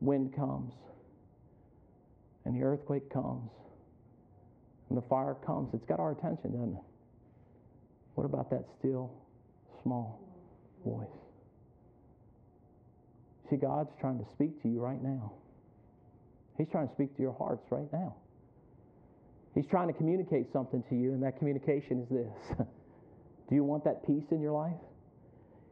wind 0.00 0.34
comes 0.34 0.74
and 2.44 2.60
the 2.60 2.64
earthquake 2.64 3.08
comes 3.10 3.50
and 4.88 4.98
the 4.98 5.02
fire 5.02 5.36
comes, 5.46 5.72
it's 5.72 5.84
got 5.86 6.00
our 6.00 6.10
attention, 6.10 6.52
doesn't 6.52 6.74
it? 6.74 6.82
What 8.16 8.24
about 8.24 8.50
that 8.50 8.64
still 8.78 9.12
small 9.82 10.20
voice? 10.84 11.06
See, 13.48 13.56
God's 13.56 13.90
trying 14.00 14.18
to 14.18 14.26
speak 14.34 14.60
to 14.62 14.68
you 14.68 14.80
right 14.80 15.02
now. 15.02 15.32
He's 16.60 16.68
trying 16.68 16.88
to 16.88 16.94
speak 16.94 17.16
to 17.16 17.22
your 17.22 17.32
hearts 17.32 17.64
right 17.70 17.90
now. 17.90 18.14
He's 19.54 19.64
trying 19.66 19.88
to 19.88 19.94
communicate 19.94 20.52
something 20.52 20.84
to 20.90 20.94
you, 20.94 21.12
and 21.14 21.22
that 21.22 21.38
communication 21.38 22.02
is 22.02 22.08
this 22.10 22.58
Do 23.48 23.54
you 23.54 23.64
want 23.64 23.82
that 23.84 24.06
peace 24.06 24.26
in 24.30 24.42
your 24.42 24.52
life? 24.52 24.76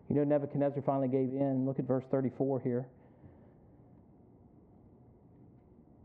You 0.09 0.16
know, 0.16 0.24
Nebuchadnezzar 0.24 0.82
finally 0.86 1.09
gave 1.09 1.28
in. 1.28 1.66
Look 1.66 1.78
at 1.78 1.84
verse 1.84 2.05
34 2.11 2.61
here. 2.61 2.86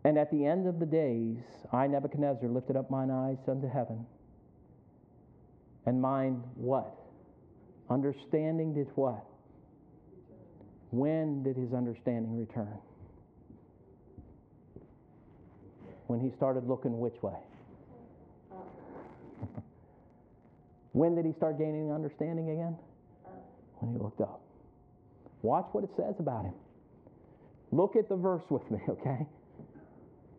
And 0.03 0.17
at 0.17 0.29
the 0.31 0.45
end 0.45 0.67
of 0.67 0.81
the 0.81 0.85
days, 0.85 1.37
I, 1.71 1.87
Nebuchadnezzar, 1.87 2.49
lifted 2.49 2.75
up 2.75 2.91
mine 2.91 3.09
eyes 3.09 3.37
unto 3.47 3.69
heaven. 3.69 4.05
And 5.85 6.01
mine 6.01 6.43
what? 6.55 6.93
Understanding 7.89 8.73
did 8.73 8.87
what? 8.95 9.23
When 10.91 11.41
did 11.41 11.55
his 11.55 11.73
understanding 11.73 12.37
return? 12.37 12.77
When 16.13 16.21
he 16.21 16.29
started 16.37 16.67
looking 16.67 16.99
which 16.99 17.19
way? 17.23 17.33
when 20.91 21.15
did 21.15 21.25
he 21.25 21.33
start 21.33 21.57
gaining 21.57 21.91
understanding 21.91 22.51
again? 22.51 22.77
When 23.79 23.93
he 23.93 23.97
looked 23.97 24.21
up. 24.21 24.39
Watch 25.41 25.65
what 25.71 25.83
it 25.83 25.89
says 25.97 26.13
about 26.19 26.45
him. 26.45 26.53
Look 27.71 27.95
at 27.95 28.09
the 28.09 28.15
verse 28.15 28.43
with 28.51 28.69
me, 28.69 28.77
okay? 28.89 29.25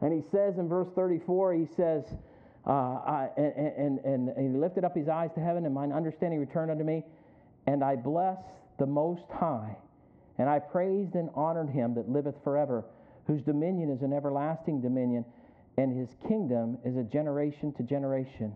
And 0.01 0.12
he 0.12 0.22
says 0.31 0.59
in 0.59 0.68
verse 0.68 0.87
34, 0.95 1.55
he 1.55 1.66
says, 1.75 2.05
uh, 2.64 2.70
I, 2.70 3.31
and, 3.37 3.99
and, 4.05 4.29
and 4.29 4.53
he 4.53 4.57
lifted 4.57 4.85
up 4.85 4.95
his 4.95 5.09
eyes 5.09 5.31
to 5.35 5.41
heaven, 5.41 5.64
and 5.64 5.75
mine 5.75 5.91
understanding 5.91 6.39
returned 6.39 6.70
unto 6.70 6.85
me. 6.85 7.03
And 7.66 7.83
I 7.83 7.97
blessed 7.97 8.47
the 8.79 8.87
Most 8.87 9.25
High, 9.29 9.77
and 10.39 10.49
I 10.49 10.61
praised 10.61 11.16
and 11.16 11.31
honored 11.35 11.68
him 11.68 11.97
that 11.97 12.09
liveth 12.09 12.37
forever, 12.45 12.85
whose 13.27 13.43
dominion 13.43 13.91
is 13.91 14.03
an 14.03 14.12
everlasting 14.12 14.81
dominion, 14.81 15.25
and 15.77 15.99
his 15.99 16.09
kingdom 16.29 16.79
is 16.85 16.97
a 16.97 17.03
generation 17.03 17.72
to 17.75 17.83
generation. 17.83 18.55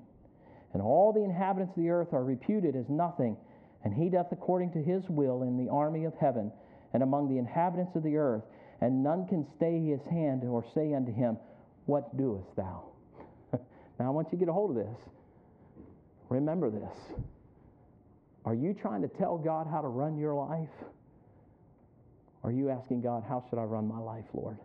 And 0.73 0.83
all 0.83 1.13
the 1.13 1.25
inhabitants 1.25 1.77
of 1.77 1.83
the 1.83 1.91
earth 1.91 2.13
are 2.13 2.25
reputed 2.25 2.77
as 2.77 2.89
nothing, 2.89 3.37
and 3.85 3.95
he 3.95 4.09
doth 4.09 4.33
according 4.33 4.73
to 4.73 4.83
his 4.83 5.03
will 5.09 5.43
in 5.43 5.57
the 5.57 5.71
army 5.71 6.05
of 6.05 6.15
heaven, 6.21 6.53
and 6.93 7.03
among 7.03 7.29
the 7.29 7.39
inhabitants 7.39 7.97
of 7.97 8.03
the 8.03 8.17
earth 8.17 8.45
and 8.81 9.03
none 9.03 9.27
can 9.27 9.47
stay 9.57 9.81
his 9.85 10.01
hand 10.11 10.45
or 10.45 10.65
say 10.75 10.95
unto 10.95 11.13
him, 11.13 11.37
What 11.87 12.17
doest 12.17 12.55
thou? 12.57 12.85
now, 13.53 14.07
I 14.07 14.11
want 14.11 14.29
you 14.29 14.39
to 14.39 14.45
get 14.45 14.49
a 14.49 14.53
hold 14.53 14.71
of 14.71 14.77
this. 14.77 14.97
Remember 16.29 16.71
this. 16.71 16.93
Are 18.45 18.55
you 18.55 18.75
trying 18.75 19.03
to 19.03 19.09
tell 19.09 19.37
God 19.37 19.67
how 19.69 19.81
to 19.81 19.89
run 19.89 20.17
your 20.17 20.35
life? 20.35 20.69
Are 22.45 22.53
you 22.53 22.71
asking 22.71 23.03
God, 23.03 23.25
How 23.29 23.45
should 23.49 23.59
I 23.59 23.65
run 23.65 23.89
my 23.89 23.99
life, 23.99 24.27
Lord? 24.33 24.59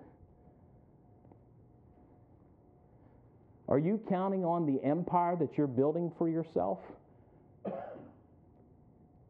Are 3.70 3.80
you 3.80 4.02
counting 4.10 4.44
on 4.44 4.66
the 4.66 4.84
empire 4.84 5.36
that 5.38 5.58
you're 5.58 5.68
building 5.68 6.12
for 6.18 6.28
yourself? 6.28 6.80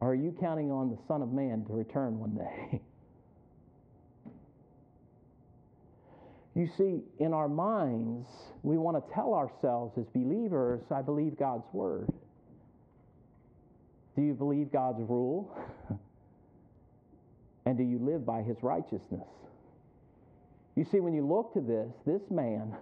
Or 0.00 0.10
are 0.10 0.14
you 0.14 0.36
counting 0.40 0.70
on 0.70 0.90
the 0.90 0.98
Son 1.06 1.22
of 1.22 1.32
Man 1.32 1.64
to 1.66 1.72
return 1.72 2.18
one 2.18 2.34
day? 2.34 2.80
You 6.54 6.68
see, 6.78 7.00
in 7.18 7.34
our 7.34 7.48
minds, 7.48 8.28
we 8.62 8.78
want 8.78 8.96
to 8.96 9.14
tell 9.14 9.34
ourselves 9.34 9.98
as 9.98 10.06
believers, 10.14 10.82
I 10.90 11.02
believe 11.02 11.36
God's 11.36 11.66
word. 11.72 12.08
Do 14.14 14.22
you 14.22 14.34
believe 14.34 14.70
God's 14.70 15.00
rule? 15.00 15.52
and 17.66 17.76
do 17.76 17.82
you 17.82 17.98
live 17.98 18.24
by 18.24 18.42
his 18.42 18.56
righteousness? 18.62 19.26
You 20.76 20.84
see, 20.84 21.00
when 21.00 21.12
you 21.12 21.26
look 21.26 21.52
to 21.54 21.60
this, 21.60 21.92
this 22.06 22.30
man, 22.30 22.72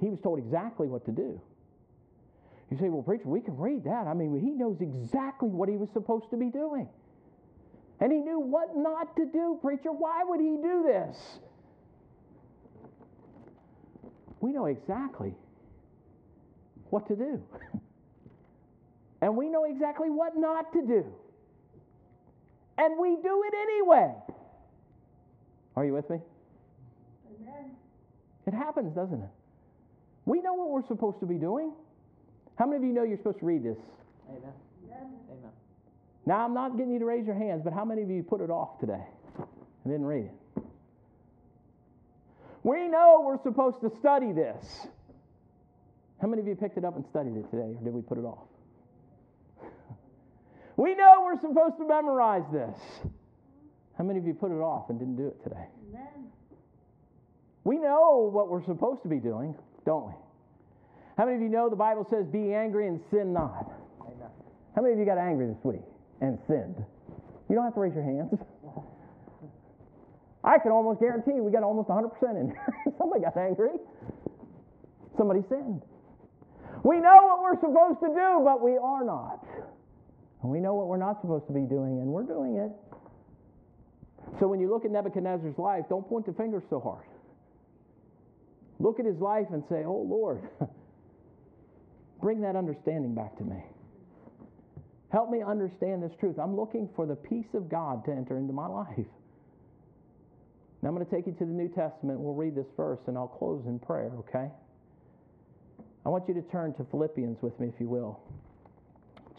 he 0.00 0.08
was 0.08 0.20
told 0.20 0.38
exactly 0.38 0.86
what 0.86 1.04
to 1.06 1.12
do. 1.12 1.40
You 2.70 2.76
say, 2.78 2.88
well, 2.88 3.02
preacher, 3.02 3.28
we 3.28 3.40
can 3.40 3.56
read 3.56 3.84
that. 3.84 4.06
I 4.06 4.14
mean, 4.14 4.38
he 4.40 4.50
knows 4.50 4.80
exactly 4.80 5.48
what 5.48 5.68
he 5.68 5.76
was 5.76 5.88
supposed 5.92 6.30
to 6.30 6.36
be 6.36 6.50
doing. 6.50 6.88
And 8.00 8.12
he 8.12 8.18
knew 8.18 8.38
what 8.38 8.76
not 8.76 9.16
to 9.16 9.26
do, 9.26 9.58
preacher. 9.60 9.90
Why 9.90 10.22
would 10.24 10.40
he 10.40 10.56
do 10.62 10.84
this? 10.86 11.16
We 14.40 14.52
know 14.52 14.66
exactly 14.66 15.34
what 16.90 17.08
to 17.08 17.16
do. 17.16 17.42
and 19.22 19.36
we 19.36 19.48
know 19.48 19.64
exactly 19.64 20.10
what 20.10 20.36
not 20.36 20.72
to 20.74 20.82
do. 20.82 21.04
And 22.76 22.98
we 22.98 23.16
do 23.16 23.44
it 23.46 23.54
anyway. 23.54 24.14
Are 25.74 25.84
you 25.84 25.94
with 25.94 26.08
me? 26.08 26.18
Amen. 27.40 27.70
It 28.46 28.54
happens, 28.54 28.94
doesn't 28.94 29.22
it? 29.22 29.28
We 30.28 30.42
know 30.42 30.52
what 30.52 30.68
we're 30.68 30.86
supposed 30.86 31.20
to 31.20 31.26
be 31.26 31.36
doing. 31.36 31.72
How 32.56 32.66
many 32.66 32.76
of 32.76 32.82
you 32.82 32.92
know 32.92 33.02
you're 33.02 33.16
supposed 33.16 33.38
to 33.38 33.46
read 33.46 33.62
this? 33.62 33.78
Amen. 34.28 34.52
Amen. 34.84 35.06
Amen. 35.30 35.50
Now, 36.26 36.44
I'm 36.44 36.52
not 36.52 36.76
getting 36.76 36.92
you 36.92 36.98
to 36.98 37.06
raise 37.06 37.24
your 37.24 37.34
hands, 37.34 37.62
but 37.64 37.72
how 37.72 37.82
many 37.82 38.02
of 38.02 38.10
you 38.10 38.22
put 38.22 38.42
it 38.42 38.50
off 38.50 38.78
today 38.78 39.00
and 39.38 39.86
didn't 39.86 40.04
read 40.04 40.26
it? 40.26 40.62
We 42.62 42.88
know 42.88 43.22
we're 43.24 43.42
supposed 43.42 43.80
to 43.80 43.90
study 44.00 44.32
this. 44.32 44.88
How 46.20 46.28
many 46.28 46.42
of 46.42 46.46
you 46.46 46.56
picked 46.56 46.76
it 46.76 46.84
up 46.84 46.96
and 46.96 47.06
studied 47.06 47.34
it 47.34 47.50
today, 47.50 47.74
or 47.74 47.80
did 47.82 47.94
we 47.94 48.02
put 48.02 48.18
it 48.18 48.26
off? 48.26 48.48
we 50.76 50.94
know 50.94 51.22
we're 51.24 51.40
supposed 51.40 51.78
to 51.78 51.88
memorize 51.88 52.44
this. 52.52 52.76
How 53.96 54.04
many 54.04 54.18
of 54.18 54.26
you 54.26 54.34
put 54.34 54.50
it 54.50 54.60
off 54.60 54.90
and 54.90 54.98
didn't 54.98 55.16
do 55.16 55.28
it 55.28 55.42
today? 55.42 55.68
Amen. 55.88 56.28
We 57.64 57.78
know 57.78 58.28
what 58.30 58.50
we're 58.50 58.64
supposed 58.66 59.02
to 59.04 59.08
be 59.08 59.20
doing, 59.20 59.54
don't 59.88 60.04
we? 60.04 60.12
How 61.16 61.24
many 61.24 61.36
of 61.36 61.42
you 61.42 61.48
know 61.48 61.70
the 61.72 61.80
Bible 61.80 62.06
says, 62.12 62.28
be 62.28 62.52
angry 62.52 62.88
and 62.88 63.00
sin 63.10 63.32
not? 63.32 63.72
Amen. 64.04 64.28
How 64.76 64.82
many 64.82 64.92
of 64.92 65.00
you 65.00 65.06
got 65.08 65.16
angry 65.16 65.48
this 65.48 65.64
week 65.64 65.80
and 66.20 66.36
sinned? 66.46 66.76
You 67.48 67.56
don't 67.56 67.64
have 67.64 67.72
to 67.72 67.80
raise 67.80 67.94
your 67.94 68.04
hands. 68.04 68.36
I 70.44 70.58
can 70.58 70.72
almost 70.72 71.00
guarantee 71.00 71.40
we 71.40 71.50
got 71.50 71.62
almost 71.62 71.88
100% 71.88 72.04
in 72.36 72.52
here. 72.52 72.68
Somebody 72.98 73.22
got 73.24 73.36
angry. 73.38 73.80
Somebody 75.16 75.40
sinned. 75.48 75.80
We 76.84 77.00
know 77.00 77.18
what 77.24 77.40
we're 77.40 77.58
supposed 77.58 78.00
to 78.04 78.12
do, 78.12 78.44
but 78.44 78.60
we 78.60 78.76
are 78.76 79.04
not. 79.04 79.40
And 80.42 80.52
we 80.52 80.60
know 80.60 80.74
what 80.74 80.86
we're 80.86 81.00
not 81.00 81.22
supposed 81.22 81.46
to 81.48 81.54
be 81.54 81.64
doing, 81.64 81.98
and 81.98 82.12
we're 82.12 82.28
doing 82.28 82.56
it. 82.60 82.70
So 84.38 84.46
when 84.46 84.60
you 84.60 84.68
look 84.68 84.84
at 84.84 84.90
Nebuchadnezzar's 84.90 85.56
life, 85.56 85.86
don't 85.88 86.06
point 86.06 86.26
the 86.26 86.34
finger 86.34 86.62
so 86.68 86.78
hard. 86.78 87.08
Look 88.78 89.00
at 89.00 89.06
his 89.06 89.18
life 89.18 89.46
and 89.52 89.62
say, 89.68 89.84
Oh 89.84 90.06
Lord, 90.08 90.42
bring 92.22 92.40
that 92.42 92.56
understanding 92.56 93.14
back 93.14 93.36
to 93.38 93.44
me. 93.44 93.62
Help 95.10 95.30
me 95.30 95.42
understand 95.42 96.02
this 96.02 96.12
truth. 96.20 96.38
I'm 96.38 96.56
looking 96.56 96.88
for 96.94 97.06
the 97.06 97.16
peace 97.16 97.48
of 97.54 97.68
God 97.68 98.04
to 98.04 98.12
enter 98.12 98.36
into 98.36 98.52
my 98.52 98.66
life. 98.66 99.06
Now 100.82 100.90
I'm 100.90 100.94
going 100.94 101.06
to 101.06 101.10
take 101.10 101.26
you 101.26 101.32
to 101.32 101.44
the 101.44 101.52
New 101.52 101.68
Testament. 101.68 102.20
We'll 102.20 102.34
read 102.34 102.54
this 102.54 102.66
verse 102.76 103.00
and 103.06 103.16
I'll 103.16 103.26
close 103.26 103.64
in 103.66 103.78
prayer, 103.78 104.12
okay? 104.20 104.48
I 106.04 106.08
want 106.08 106.28
you 106.28 106.34
to 106.34 106.42
turn 106.42 106.74
to 106.74 106.84
Philippians 106.90 107.38
with 107.42 107.58
me, 107.58 107.68
if 107.68 107.80
you 107.80 107.88
will. 107.88 108.20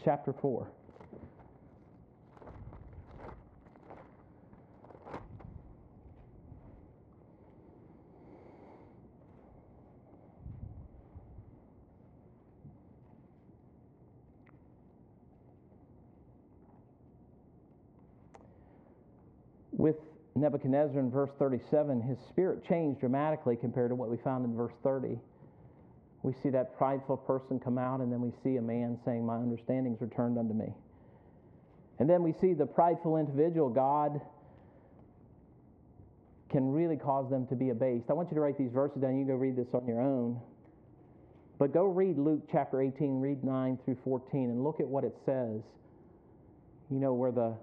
Chapter 0.03 0.33
4. 0.41 0.69
With 19.79 19.95
Nebuchadnezzar 20.35 20.99
in 20.99 21.09
verse 21.09 21.29
37, 21.39 22.01
his 22.01 22.17
spirit 22.27 22.67
changed 22.67 22.99
dramatically 22.99 23.55
compared 23.55 23.91
to 23.91 23.95
what 23.95 24.09
we 24.09 24.17
found 24.17 24.43
in 24.43 24.53
verse 24.53 24.73
30. 24.83 25.17
We 26.21 26.33
see 26.43 26.49
that 26.49 26.77
prideful 26.77 27.15
person 27.15 27.61
come 27.61 27.77
out, 27.77 28.01
and 28.01 28.11
then 28.11 28.19
we 28.19 28.33
see 28.43 28.57
a 28.57 28.61
man 28.61 28.99
saying, 29.05 29.25
My 29.25 29.37
understanding's 29.37 30.01
returned 30.01 30.37
unto 30.37 30.53
me. 30.53 30.73
And 31.97 32.09
then 32.09 32.23
we 32.23 32.33
see 32.41 32.53
the 32.53 32.65
prideful 32.65 33.15
individual, 33.15 33.69
God 33.69 34.19
can 36.51 36.73
really 36.73 36.97
cause 36.97 37.29
them 37.29 37.47
to 37.47 37.55
be 37.55 37.69
abased. 37.69 38.09
I 38.09 38.13
want 38.13 38.27
you 38.31 38.35
to 38.35 38.41
write 38.41 38.57
these 38.57 38.73
verses 38.73 39.01
down. 39.01 39.17
You 39.17 39.23
can 39.23 39.33
go 39.33 39.39
read 39.39 39.55
this 39.55 39.73
on 39.73 39.87
your 39.87 40.01
own. 40.01 40.41
But 41.57 41.73
go 41.73 41.85
read 41.85 42.17
Luke 42.17 42.41
chapter 42.51 42.81
18, 42.81 43.21
read 43.21 43.45
9 43.45 43.79
through 43.85 43.97
14, 44.03 44.49
and 44.49 44.61
look 44.61 44.81
at 44.81 44.87
what 44.87 45.05
it 45.05 45.15
says. 45.25 45.61
You 46.91 46.99
know, 46.99 47.13
where 47.13 47.31
the, 47.31 47.55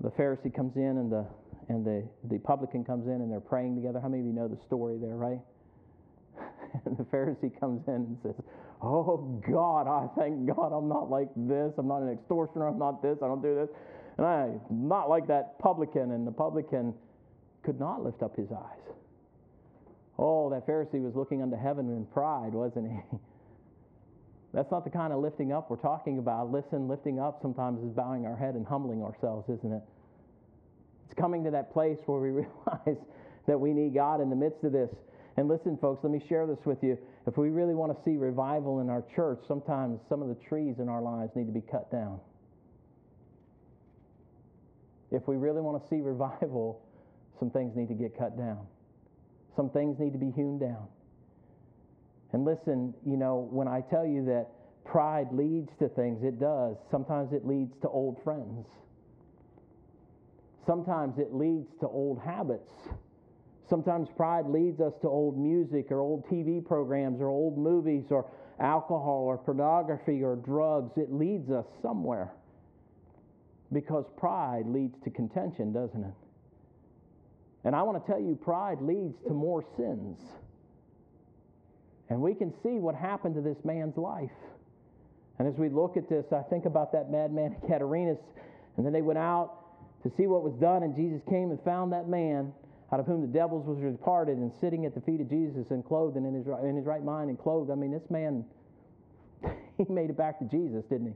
the 0.00 0.10
Pharisee 0.10 0.54
comes 0.54 0.76
in 0.76 0.98
and 0.98 1.10
the 1.10 1.26
and 1.68 1.84
the, 1.84 2.02
the 2.30 2.38
publican 2.38 2.82
comes 2.82 3.06
in 3.06 3.20
and 3.20 3.30
they're 3.30 3.40
praying 3.40 3.74
together. 3.74 4.00
How 4.00 4.08
many 4.08 4.22
of 4.22 4.26
you 4.26 4.32
know 4.32 4.48
the 4.48 4.58
story 4.66 4.96
there, 4.98 5.16
right? 5.16 5.40
and 6.86 6.96
the 6.96 7.04
Pharisee 7.04 7.52
comes 7.60 7.86
in 7.86 7.94
and 7.94 8.18
says, 8.22 8.34
Oh 8.80 9.42
God, 9.50 9.86
I 9.86 10.08
thank 10.18 10.46
God 10.46 10.72
I'm 10.72 10.88
not 10.88 11.10
like 11.10 11.28
this. 11.36 11.72
I'm 11.76 11.88
not 11.88 12.00
an 12.00 12.10
extortioner. 12.10 12.68
I'm 12.68 12.78
not 12.78 13.02
this. 13.02 13.18
I 13.22 13.26
don't 13.26 13.42
do 13.42 13.54
this. 13.54 13.68
And 14.16 14.26
I'm 14.26 14.60
not 14.70 15.10
like 15.10 15.26
that 15.28 15.58
publican. 15.58 16.12
And 16.12 16.26
the 16.26 16.32
publican 16.32 16.94
could 17.62 17.78
not 17.78 18.02
lift 18.02 18.22
up 18.22 18.34
his 18.36 18.48
eyes. 18.50 18.94
Oh, 20.18 20.48
that 20.50 20.66
Pharisee 20.66 21.02
was 21.02 21.14
looking 21.14 21.42
unto 21.42 21.56
heaven 21.56 21.88
in 21.90 22.06
pride, 22.06 22.52
wasn't 22.52 22.90
he? 22.90 23.18
That's 24.52 24.70
not 24.70 24.84
the 24.84 24.90
kind 24.90 25.12
of 25.12 25.20
lifting 25.20 25.52
up 25.52 25.70
we're 25.70 25.76
talking 25.76 26.18
about. 26.18 26.50
Listen, 26.50 26.88
lifting 26.88 27.20
up 27.20 27.40
sometimes 27.42 27.82
is 27.84 27.90
bowing 27.90 28.24
our 28.24 28.36
head 28.36 28.54
and 28.54 28.66
humbling 28.66 29.02
ourselves, 29.02 29.48
isn't 29.50 29.72
it? 29.72 29.82
It's 31.04 31.18
coming 31.18 31.44
to 31.44 31.50
that 31.50 31.72
place 31.72 31.98
where 32.06 32.20
we 32.20 32.30
realize 32.30 33.04
that 33.46 33.58
we 33.58 33.72
need 33.72 33.94
God 33.94 34.20
in 34.20 34.30
the 34.30 34.36
midst 34.36 34.64
of 34.64 34.72
this. 34.72 34.90
And 35.36 35.48
listen, 35.48 35.76
folks, 35.76 36.02
let 36.02 36.10
me 36.10 36.20
share 36.28 36.46
this 36.46 36.58
with 36.64 36.82
you. 36.82 36.98
If 37.26 37.36
we 37.36 37.50
really 37.50 37.74
want 37.74 37.96
to 37.96 38.04
see 38.04 38.16
revival 38.16 38.80
in 38.80 38.90
our 38.90 39.04
church, 39.14 39.40
sometimes 39.46 40.00
some 40.08 40.22
of 40.22 40.28
the 40.28 40.34
trees 40.34 40.76
in 40.78 40.88
our 40.88 41.00
lives 41.00 41.30
need 41.36 41.46
to 41.46 41.52
be 41.52 41.60
cut 41.60 41.90
down. 41.92 42.18
If 45.10 45.28
we 45.28 45.36
really 45.36 45.60
want 45.60 45.82
to 45.82 45.88
see 45.88 46.00
revival, 46.00 46.82
some 47.38 47.50
things 47.50 47.76
need 47.76 47.88
to 47.88 47.94
get 47.94 48.18
cut 48.18 48.36
down. 48.36 48.66
Some 49.56 49.70
things 49.70 49.98
need 49.98 50.12
to 50.12 50.18
be 50.18 50.30
hewn 50.30 50.58
down. 50.58 50.88
And 52.32 52.44
listen, 52.44 52.94
you 53.06 53.16
know, 53.16 53.48
when 53.50 53.68
I 53.68 53.80
tell 53.80 54.06
you 54.06 54.24
that 54.26 54.48
pride 54.84 55.28
leads 55.32 55.70
to 55.78 55.88
things, 55.88 56.22
it 56.22 56.38
does. 56.38 56.76
Sometimes 56.90 57.32
it 57.32 57.46
leads 57.46 57.74
to 57.82 57.88
old 57.88 58.22
friends. 58.22 58.66
Sometimes 60.66 61.18
it 61.18 61.32
leads 61.32 61.68
to 61.80 61.88
old 61.88 62.20
habits. 62.20 62.70
Sometimes 63.68 64.08
pride 64.16 64.46
leads 64.46 64.80
us 64.80 64.92
to 65.02 65.08
old 65.08 65.38
music 65.38 65.90
or 65.90 66.00
old 66.00 66.26
TV 66.28 66.64
programs 66.64 67.20
or 67.20 67.28
old 67.28 67.56
movies 67.58 68.04
or 68.10 68.30
alcohol 68.60 69.24
or 69.26 69.38
pornography 69.38 70.22
or 70.22 70.36
drugs. 70.36 70.92
It 70.96 71.12
leads 71.12 71.50
us 71.50 71.66
somewhere. 71.82 72.32
Because 73.72 74.04
pride 74.16 74.66
leads 74.66 74.98
to 75.04 75.10
contention, 75.10 75.72
doesn't 75.72 76.02
it? 76.02 76.14
And 77.64 77.76
I 77.76 77.82
want 77.82 78.04
to 78.04 78.10
tell 78.10 78.20
you, 78.20 78.34
pride 78.34 78.80
leads 78.80 79.16
to 79.26 79.34
more 79.34 79.62
sins. 79.76 80.18
And 82.10 82.20
we 82.20 82.34
can 82.34 82.52
see 82.62 82.78
what 82.78 82.94
happened 82.94 83.34
to 83.34 83.40
this 83.40 83.58
man's 83.64 83.96
life. 83.96 84.30
And 85.38 85.46
as 85.46 85.54
we 85.54 85.68
look 85.68 85.96
at 85.96 86.08
this, 86.08 86.26
I 86.32 86.42
think 86.42 86.64
about 86.64 86.92
that 86.92 87.10
madman 87.10 87.56
Catarinus. 87.68 88.18
And 88.76 88.86
then 88.86 88.92
they 88.92 89.02
went 89.02 89.18
out 89.18 89.54
to 90.02 90.10
see 90.16 90.26
what 90.26 90.42
was 90.42 90.54
done, 90.54 90.82
and 90.82 90.94
Jesus 90.94 91.20
came 91.28 91.50
and 91.50 91.60
found 91.62 91.92
that 91.92 92.08
man 92.08 92.52
out 92.92 93.00
of 93.00 93.06
whom 93.06 93.20
the 93.20 93.26
devils 93.26 93.66
was 93.66 93.78
departed 93.78 94.38
and 94.38 94.50
sitting 94.60 94.86
at 94.86 94.94
the 94.94 95.00
feet 95.00 95.20
of 95.20 95.28
Jesus 95.28 95.70
and 95.70 95.84
clothed 95.84 96.16
and 96.16 96.26
in 96.26 96.34
his, 96.34 96.46
in 96.64 96.76
his 96.76 96.86
right 96.86 97.04
mind 97.04 97.28
and 97.28 97.38
clothed. 97.38 97.70
I 97.70 97.74
mean, 97.74 97.90
this 97.90 98.08
man, 98.08 98.44
he 99.76 99.84
made 99.88 100.10
it 100.10 100.16
back 100.16 100.38
to 100.38 100.44
Jesus, 100.46 100.84
didn't 100.84 101.08
he? 101.08 101.12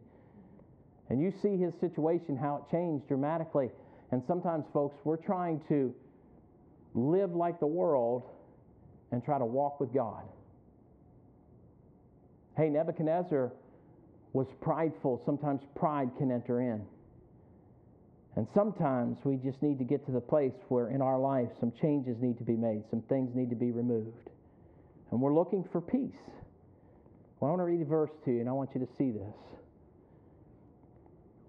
And 1.09 1.21
you 1.21 1.33
see 1.43 1.57
his 1.57 1.75
situation, 1.81 2.37
how 2.37 2.57
it 2.57 2.71
changed 2.71 3.09
dramatically. 3.09 3.71
And 4.11 4.23
sometimes, 4.27 4.67
folks, 4.73 4.97
we're 5.05 5.17
trying 5.17 5.63
to 5.69 5.95
live 6.95 7.35
like 7.35 7.59
the 7.61 7.67
world 7.67 8.25
and 9.11 9.25
try 9.25 9.39
to 9.39 9.45
walk 9.45 9.81
with 9.81 9.93
God. 9.95 10.25
Hey, 12.57 12.69
Nebuchadnezzar 12.69 13.53
was 14.33 14.47
prideful. 14.61 15.23
Sometimes 15.25 15.63
pride 15.75 16.11
can 16.19 16.31
enter 16.31 16.61
in. 16.61 16.85
And 18.37 18.47
sometimes 18.55 19.19
we 19.25 19.37
just 19.37 19.63
need 19.63 19.79
to 19.79 19.85
get 19.85 20.07
to 20.07 20.13
the 20.13 20.21
place 20.21 20.55
where 20.69 20.89
in 20.89 21.03
our 21.03 21.19
life 21.19 21.49
some 21.61 21.73
changes 21.83 22.17
need 22.21 22.39
to 22.39 22.45
be 22.45 22.57
made, 22.57 22.83
some 22.91 23.03
things 23.03 23.35
need 23.35 23.51
to 23.51 23.57
be 23.57 23.71
removed. 23.71 24.31
And 25.11 25.21
we're 25.21 25.35
looking 25.35 25.65
for 25.71 25.83
peace. 25.83 26.17
Well, 27.39 27.51
I 27.51 27.57
want 27.57 27.61
to 27.61 27.65
read 27.65 27.83
a 27.83 27.85
verse 27.85 28.11
to 28.25 28.31
you, 28.31 28.41
and 28.41 28.49
I 28.49 28.53
want 28.53 28.71
you 28.75 28.81
to 28.81 28.89
see 28.97 29.11
this. 29.11 29.35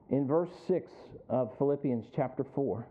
In 0.09 0.27
verse 0.27 0.49
6 0.67 0.91
of 1.29 1.57
Philippians 1.57 2.05
chapter 2.15 2.45
4, 2.55 2.85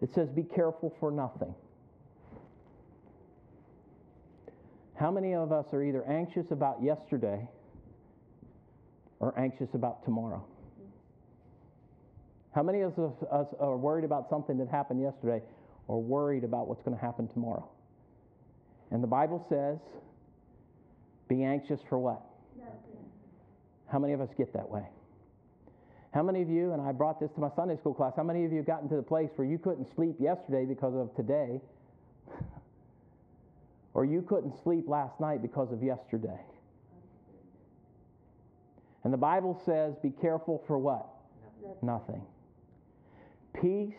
it 0.00 0.14
says, 0.14 0.28
Be 0.30 0.44
careful 0.44 0.94
for 0.98 1.10
nothing. 1.10 1.54
How 4.98 5.10
many 5.10 5.34
of 5.34 5.52
us 5.52 5.66
are 5.72 5.82
either 5.82 6.04
anxious 6.04 6.46
about 6.50 6.82
yesterday 6.82 7.46
or 9.20 9.38
anxious 9.38 9.68
about 9.74 10.04
tomorrow? 10.04 10.44
How 12.54 12.62
many 12.62 12.80
of 12.80 12.98
us 12.98 13.46
are 13.60 13.76
worried 13.76 14.04
about 14.04 14.30
something 14.30 14.56
that 14.56 14.68
happened 14.68 15.02
yesterday 15.02 15.42
or 15.88 16.02
worried 16.02 16.44
about 16.44 16.66
what's 16.68 16.82
going 16.82 16.96
to 16.96 17.02
happen 17.02 17.28
tomorrow? 17.28 17.68
And 18.90 19.02
the 19.02 19.08
Bible 19.08 19.44
says, 19.50 19.78
be 21.28 21.44
anxious 21.44 21.80
for 21.90 21.98
what? 21.98 22.22
Nothing. 22.56 23.04
How 23.92 23.98
many 23.98 24.14
of 24.14 24.22
us 24.22 24.30
get 24.38 24.54
that 24.54 24.68
way? 24.68 24.86
How 26.14 26.22
many 26.22 26.40
of 26.40 26.48
you, 26.48 26.72
and 26.72 26.80
I 26.80 26.92
brought 26.92 27.20
this 27.20 27.30
to 27.34 27.40
my 27.40 27.50
Sunday 27.54 27.76
school 27.76 27.92
class, 27.92 28.14
how 28.16 28.22
many 28.22 28.46
of 28.46 28.52
you 28.52 28.62
gotten 28.62 28.88
to 28.88 28.96
the 28.96 29.02
place 29.02 29.28
where 29.36 29.46
you 29.46 29.58
couldn't 29.58 29.94
sleep 29.94 30.16
yesterday 30.18 30.64
because 30.64 30.94
of 30.94 31.14
today? 31.14 31.60
or 33.96 34.04
you 34.04 34.20
couldn't 34.20 34.52
sleep 34.62 34.84
last 34.86 35.18
night 35.20 35.40
because 35.40 35.72
of 35.72 35.82
yesterday? 35.82 36.38
And 39.04 39.12
the 39.12 39.16
Bible 39.16 39.58
says, 39.64 39.94
be 40.02 40.10
careful 40.10 40.62
for 40.66 40.78
what? 40.78 41.06
Nothing. 41.82 42.20
Peace 43.58 43.94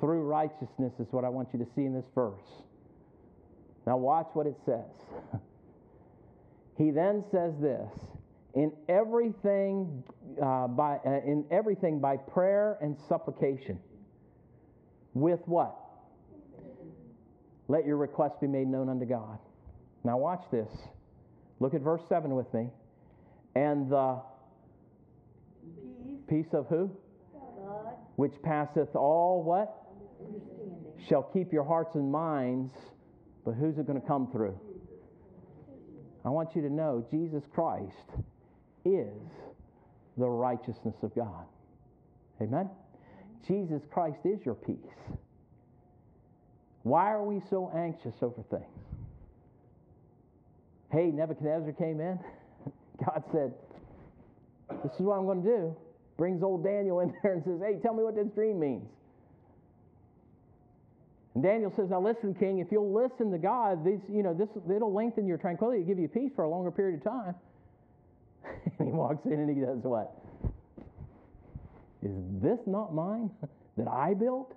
through 0.00 0.22
righteousness 0.22 0.94
is 0.98 1.08
what 1.10 1.26
I 1.26 1.28
want 1.28 1.48
you 1.52 1.58
to 1.58 1.66
see 1.76 1.82
in 1.82 1.92
this 1.92 2.06
verse. 2.14 2.62
Now, 3.86 3.98
watch 3.98 4.28
what 4.32 4.46
it 4.46 4.56
says. 4.64 4.88
he 6.78 6.90
then 6.90 7.22
says 7.30 7.52
this 7.60 7.92
in 8.54 8.72
everything 8.88 10.02
uh, 10.42 10.68
by 10.68 10.96
uh, 11.04 11.20
in 11.26 11.44
everything 11.50 12.00
by 12.00 12.16
prayer 12.16 12.78
and 12.80 12.96
supplication 13.08 13.78
with 15.12 15.40
what 15.44 15.85
let 17.68 17.86
your 17.86 17.96
request 17.96 18.40
be 18.40 18.46
made 18.46 18.66
known 18.66 18.88
unto 18.88 19.04
god 19.04 19.38
now 20.04 20.16
watch 20.16 20.42
this 20.50 20.68
look 21.60 21.74
at 21.74 21.80
verse 21.80 22.02
7 22.08 22.34
with 22.34 22.52
me 22.52 22.68
and 23.54 23.90
the 23.90 24.20
peace, 26.28 26.44
peace 26.44 26.54
of 26.54 26.66
who 26.68 26.90
god. 27.32 27.94
which 28.16 28.34
passeth 28.42 28.94
all 28.94 29.42
what 29.42 29.82
shall 31.08 31.22
keep 31.22 31.52
your 31.52 31.64
hearts 31.64 31.94
and 31.94 32.10
minds 32.10 32.72
but 33.44 33.52
who's 33.52 33.78
it 33.78 33.86
going 33.86 34.00
to 34.00 34.06
come 34.06 34.30
through 34.30 34.58
i 36.24 36.28
want 36.28 36.54
you 36.54 36.62
to 36.62 36.70
know 36.70 37.04
jesus 37.10 37.44
christ 37.52 37.94
is 38.84 39.10
the 40.16 40.28
righteousness 40.28 40.94
of 41.02 41.14
God. 41.14 41.44
Amen? 42.40 42.70
Jesus 43.46 43.82
Christ 43.90 44.18
is 44.24 44.44
your 44.44 44.54
peace. 44.54 44.76
Why 46.86 47.10
are 47.10 47.24
we 47.24 47.42
so 47.50 47.68
anxious 47.74 48.14
over 48.22 48.44
things? 48.48 48.62
Hey, 50.92 51.06
Nebuchadnezzar 51.06 51.72
came 51.72 52.00
in. 52.00 52.16
God 53.04 53.24
said, 53.32 53.52
This 54.84 54.92
is 54.92 55.00
what 55.00 55.18
I'm 55.18 55.24
going 55.24 55.42
to 55.42 55.48
do. 55.48 55.76
Brings 56.16 56.44
old 56.44 56.62
Daniel 56.62 57.00
in 57.00 57.12
there 57.24 57.32
and 57.32 57.42
says, 57.42 57.58
Hey, 57.60 57.80
tell 57.82 57.92
me 57.92 58.04
what 58.04 58.14
this 58.14 58.28
dream 58.28 58.60
means. 58.60 58.86
And 61.34 61.42
Daniel 61.42 61.72
says, 61.74 61.90
Now 61.90 62.00
listen, 62.00 62.36
King, 62.36 62.60
if 62.60 62.70
you'll 62.70 62.94
listen 62.94 63.32
to 63.32 63.38
God, 63.38 63.84
these, 63.84 63.98
you 64.08 64.22
know, 64.22 64.32
this 64.32 64.50
it'll 64.72 64.94
lengthen 64.94 65.26
your 65.26 65.38
tranquility, 65.38 65.82
give 65.82 65.98
you 65.98 66.06
peace 66.06 66.30
for 66.36 66.44
a 66.44 66.48
longer 66.48 66.70
period 66.70 67.00
of 67.00 67.02
time. 67.02 67.34
and 68.78 68.86
he 68.86 68.94
walks 68.94 69.26
in 69.26 69.32
and 69.32 69.50
he 69.50 69.60
does 69.60 69.82
what? 69.82 70.14
Is 72.04 72.12
this 72.40 72.60
not 72.64 72.94
mine 72.94 73.32
that 73.76 73.88
I 73.88 74.14
built? 74.14 74.54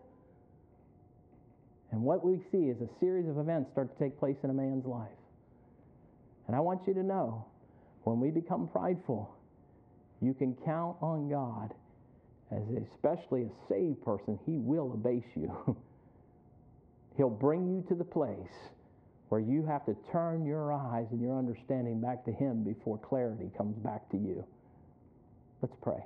And 1.92 2.02
what 2.02 2.24
we 2.24 2.40
see 2.52 2.70
is 2.70 2.78
a 2.82 2.90
series 3.00 3.28
of 3.28 3.38
events 3.38 3.72
start 3.72 3.92
to 3.92 4.04
take 4.04 4.20
place 4.20 4.38
in 4.44 4.50
a 4.50 4.54
man's 4.54 4.86
life. 4.86 5.10
And 6.48 6.56
I 6.56 6.60
want 6.60 6.82
you 6.88 6.94
to 6.94 7.04
know 7.04 7.46
when 8.04 8.20
we 8.20 8.30
become 8.32 8.68
prideful, 8.68 9.36
you 10.22 10.34
can 10.34 10.56
count 10.66 10.98
on 11.02 11.30
God 11.30 11.74
as 12.52 12.64
especially 12.94 13.44
a 13.44 13.70
saved 13.70 14.04
person, 14.04 14.40
He 14.46 14.58
will 14.58 14.92
abase 14.94 15.30
you. 15.36 15.78
He'll 17.18 17.30
bring 17.30 17.68
you 17.68 17.84
to 17.90 17.96
the 17.96 18.04
place 18.04 18.36
where 19.30 19.42
you 19.42 19.64
have 19.66 19.86
to 19.86 19.96
turn 20.12 20.46
your 20.46 20.74
eyes 20.74 21.06
and 21.12 21.22
your 21.22 21.38
understanding 21.38 22.02
back 22.02 22.26
to 22.26 22.32
Him 22.32 22.64
before 22.64 22.98
clarity 22.98 23.52
comes 23.56 23.78
back 23.78 24.10
to 24.10 24.18
you. 24.18 24.44
Let's 25.62 25.76
pray. 25.82 26.04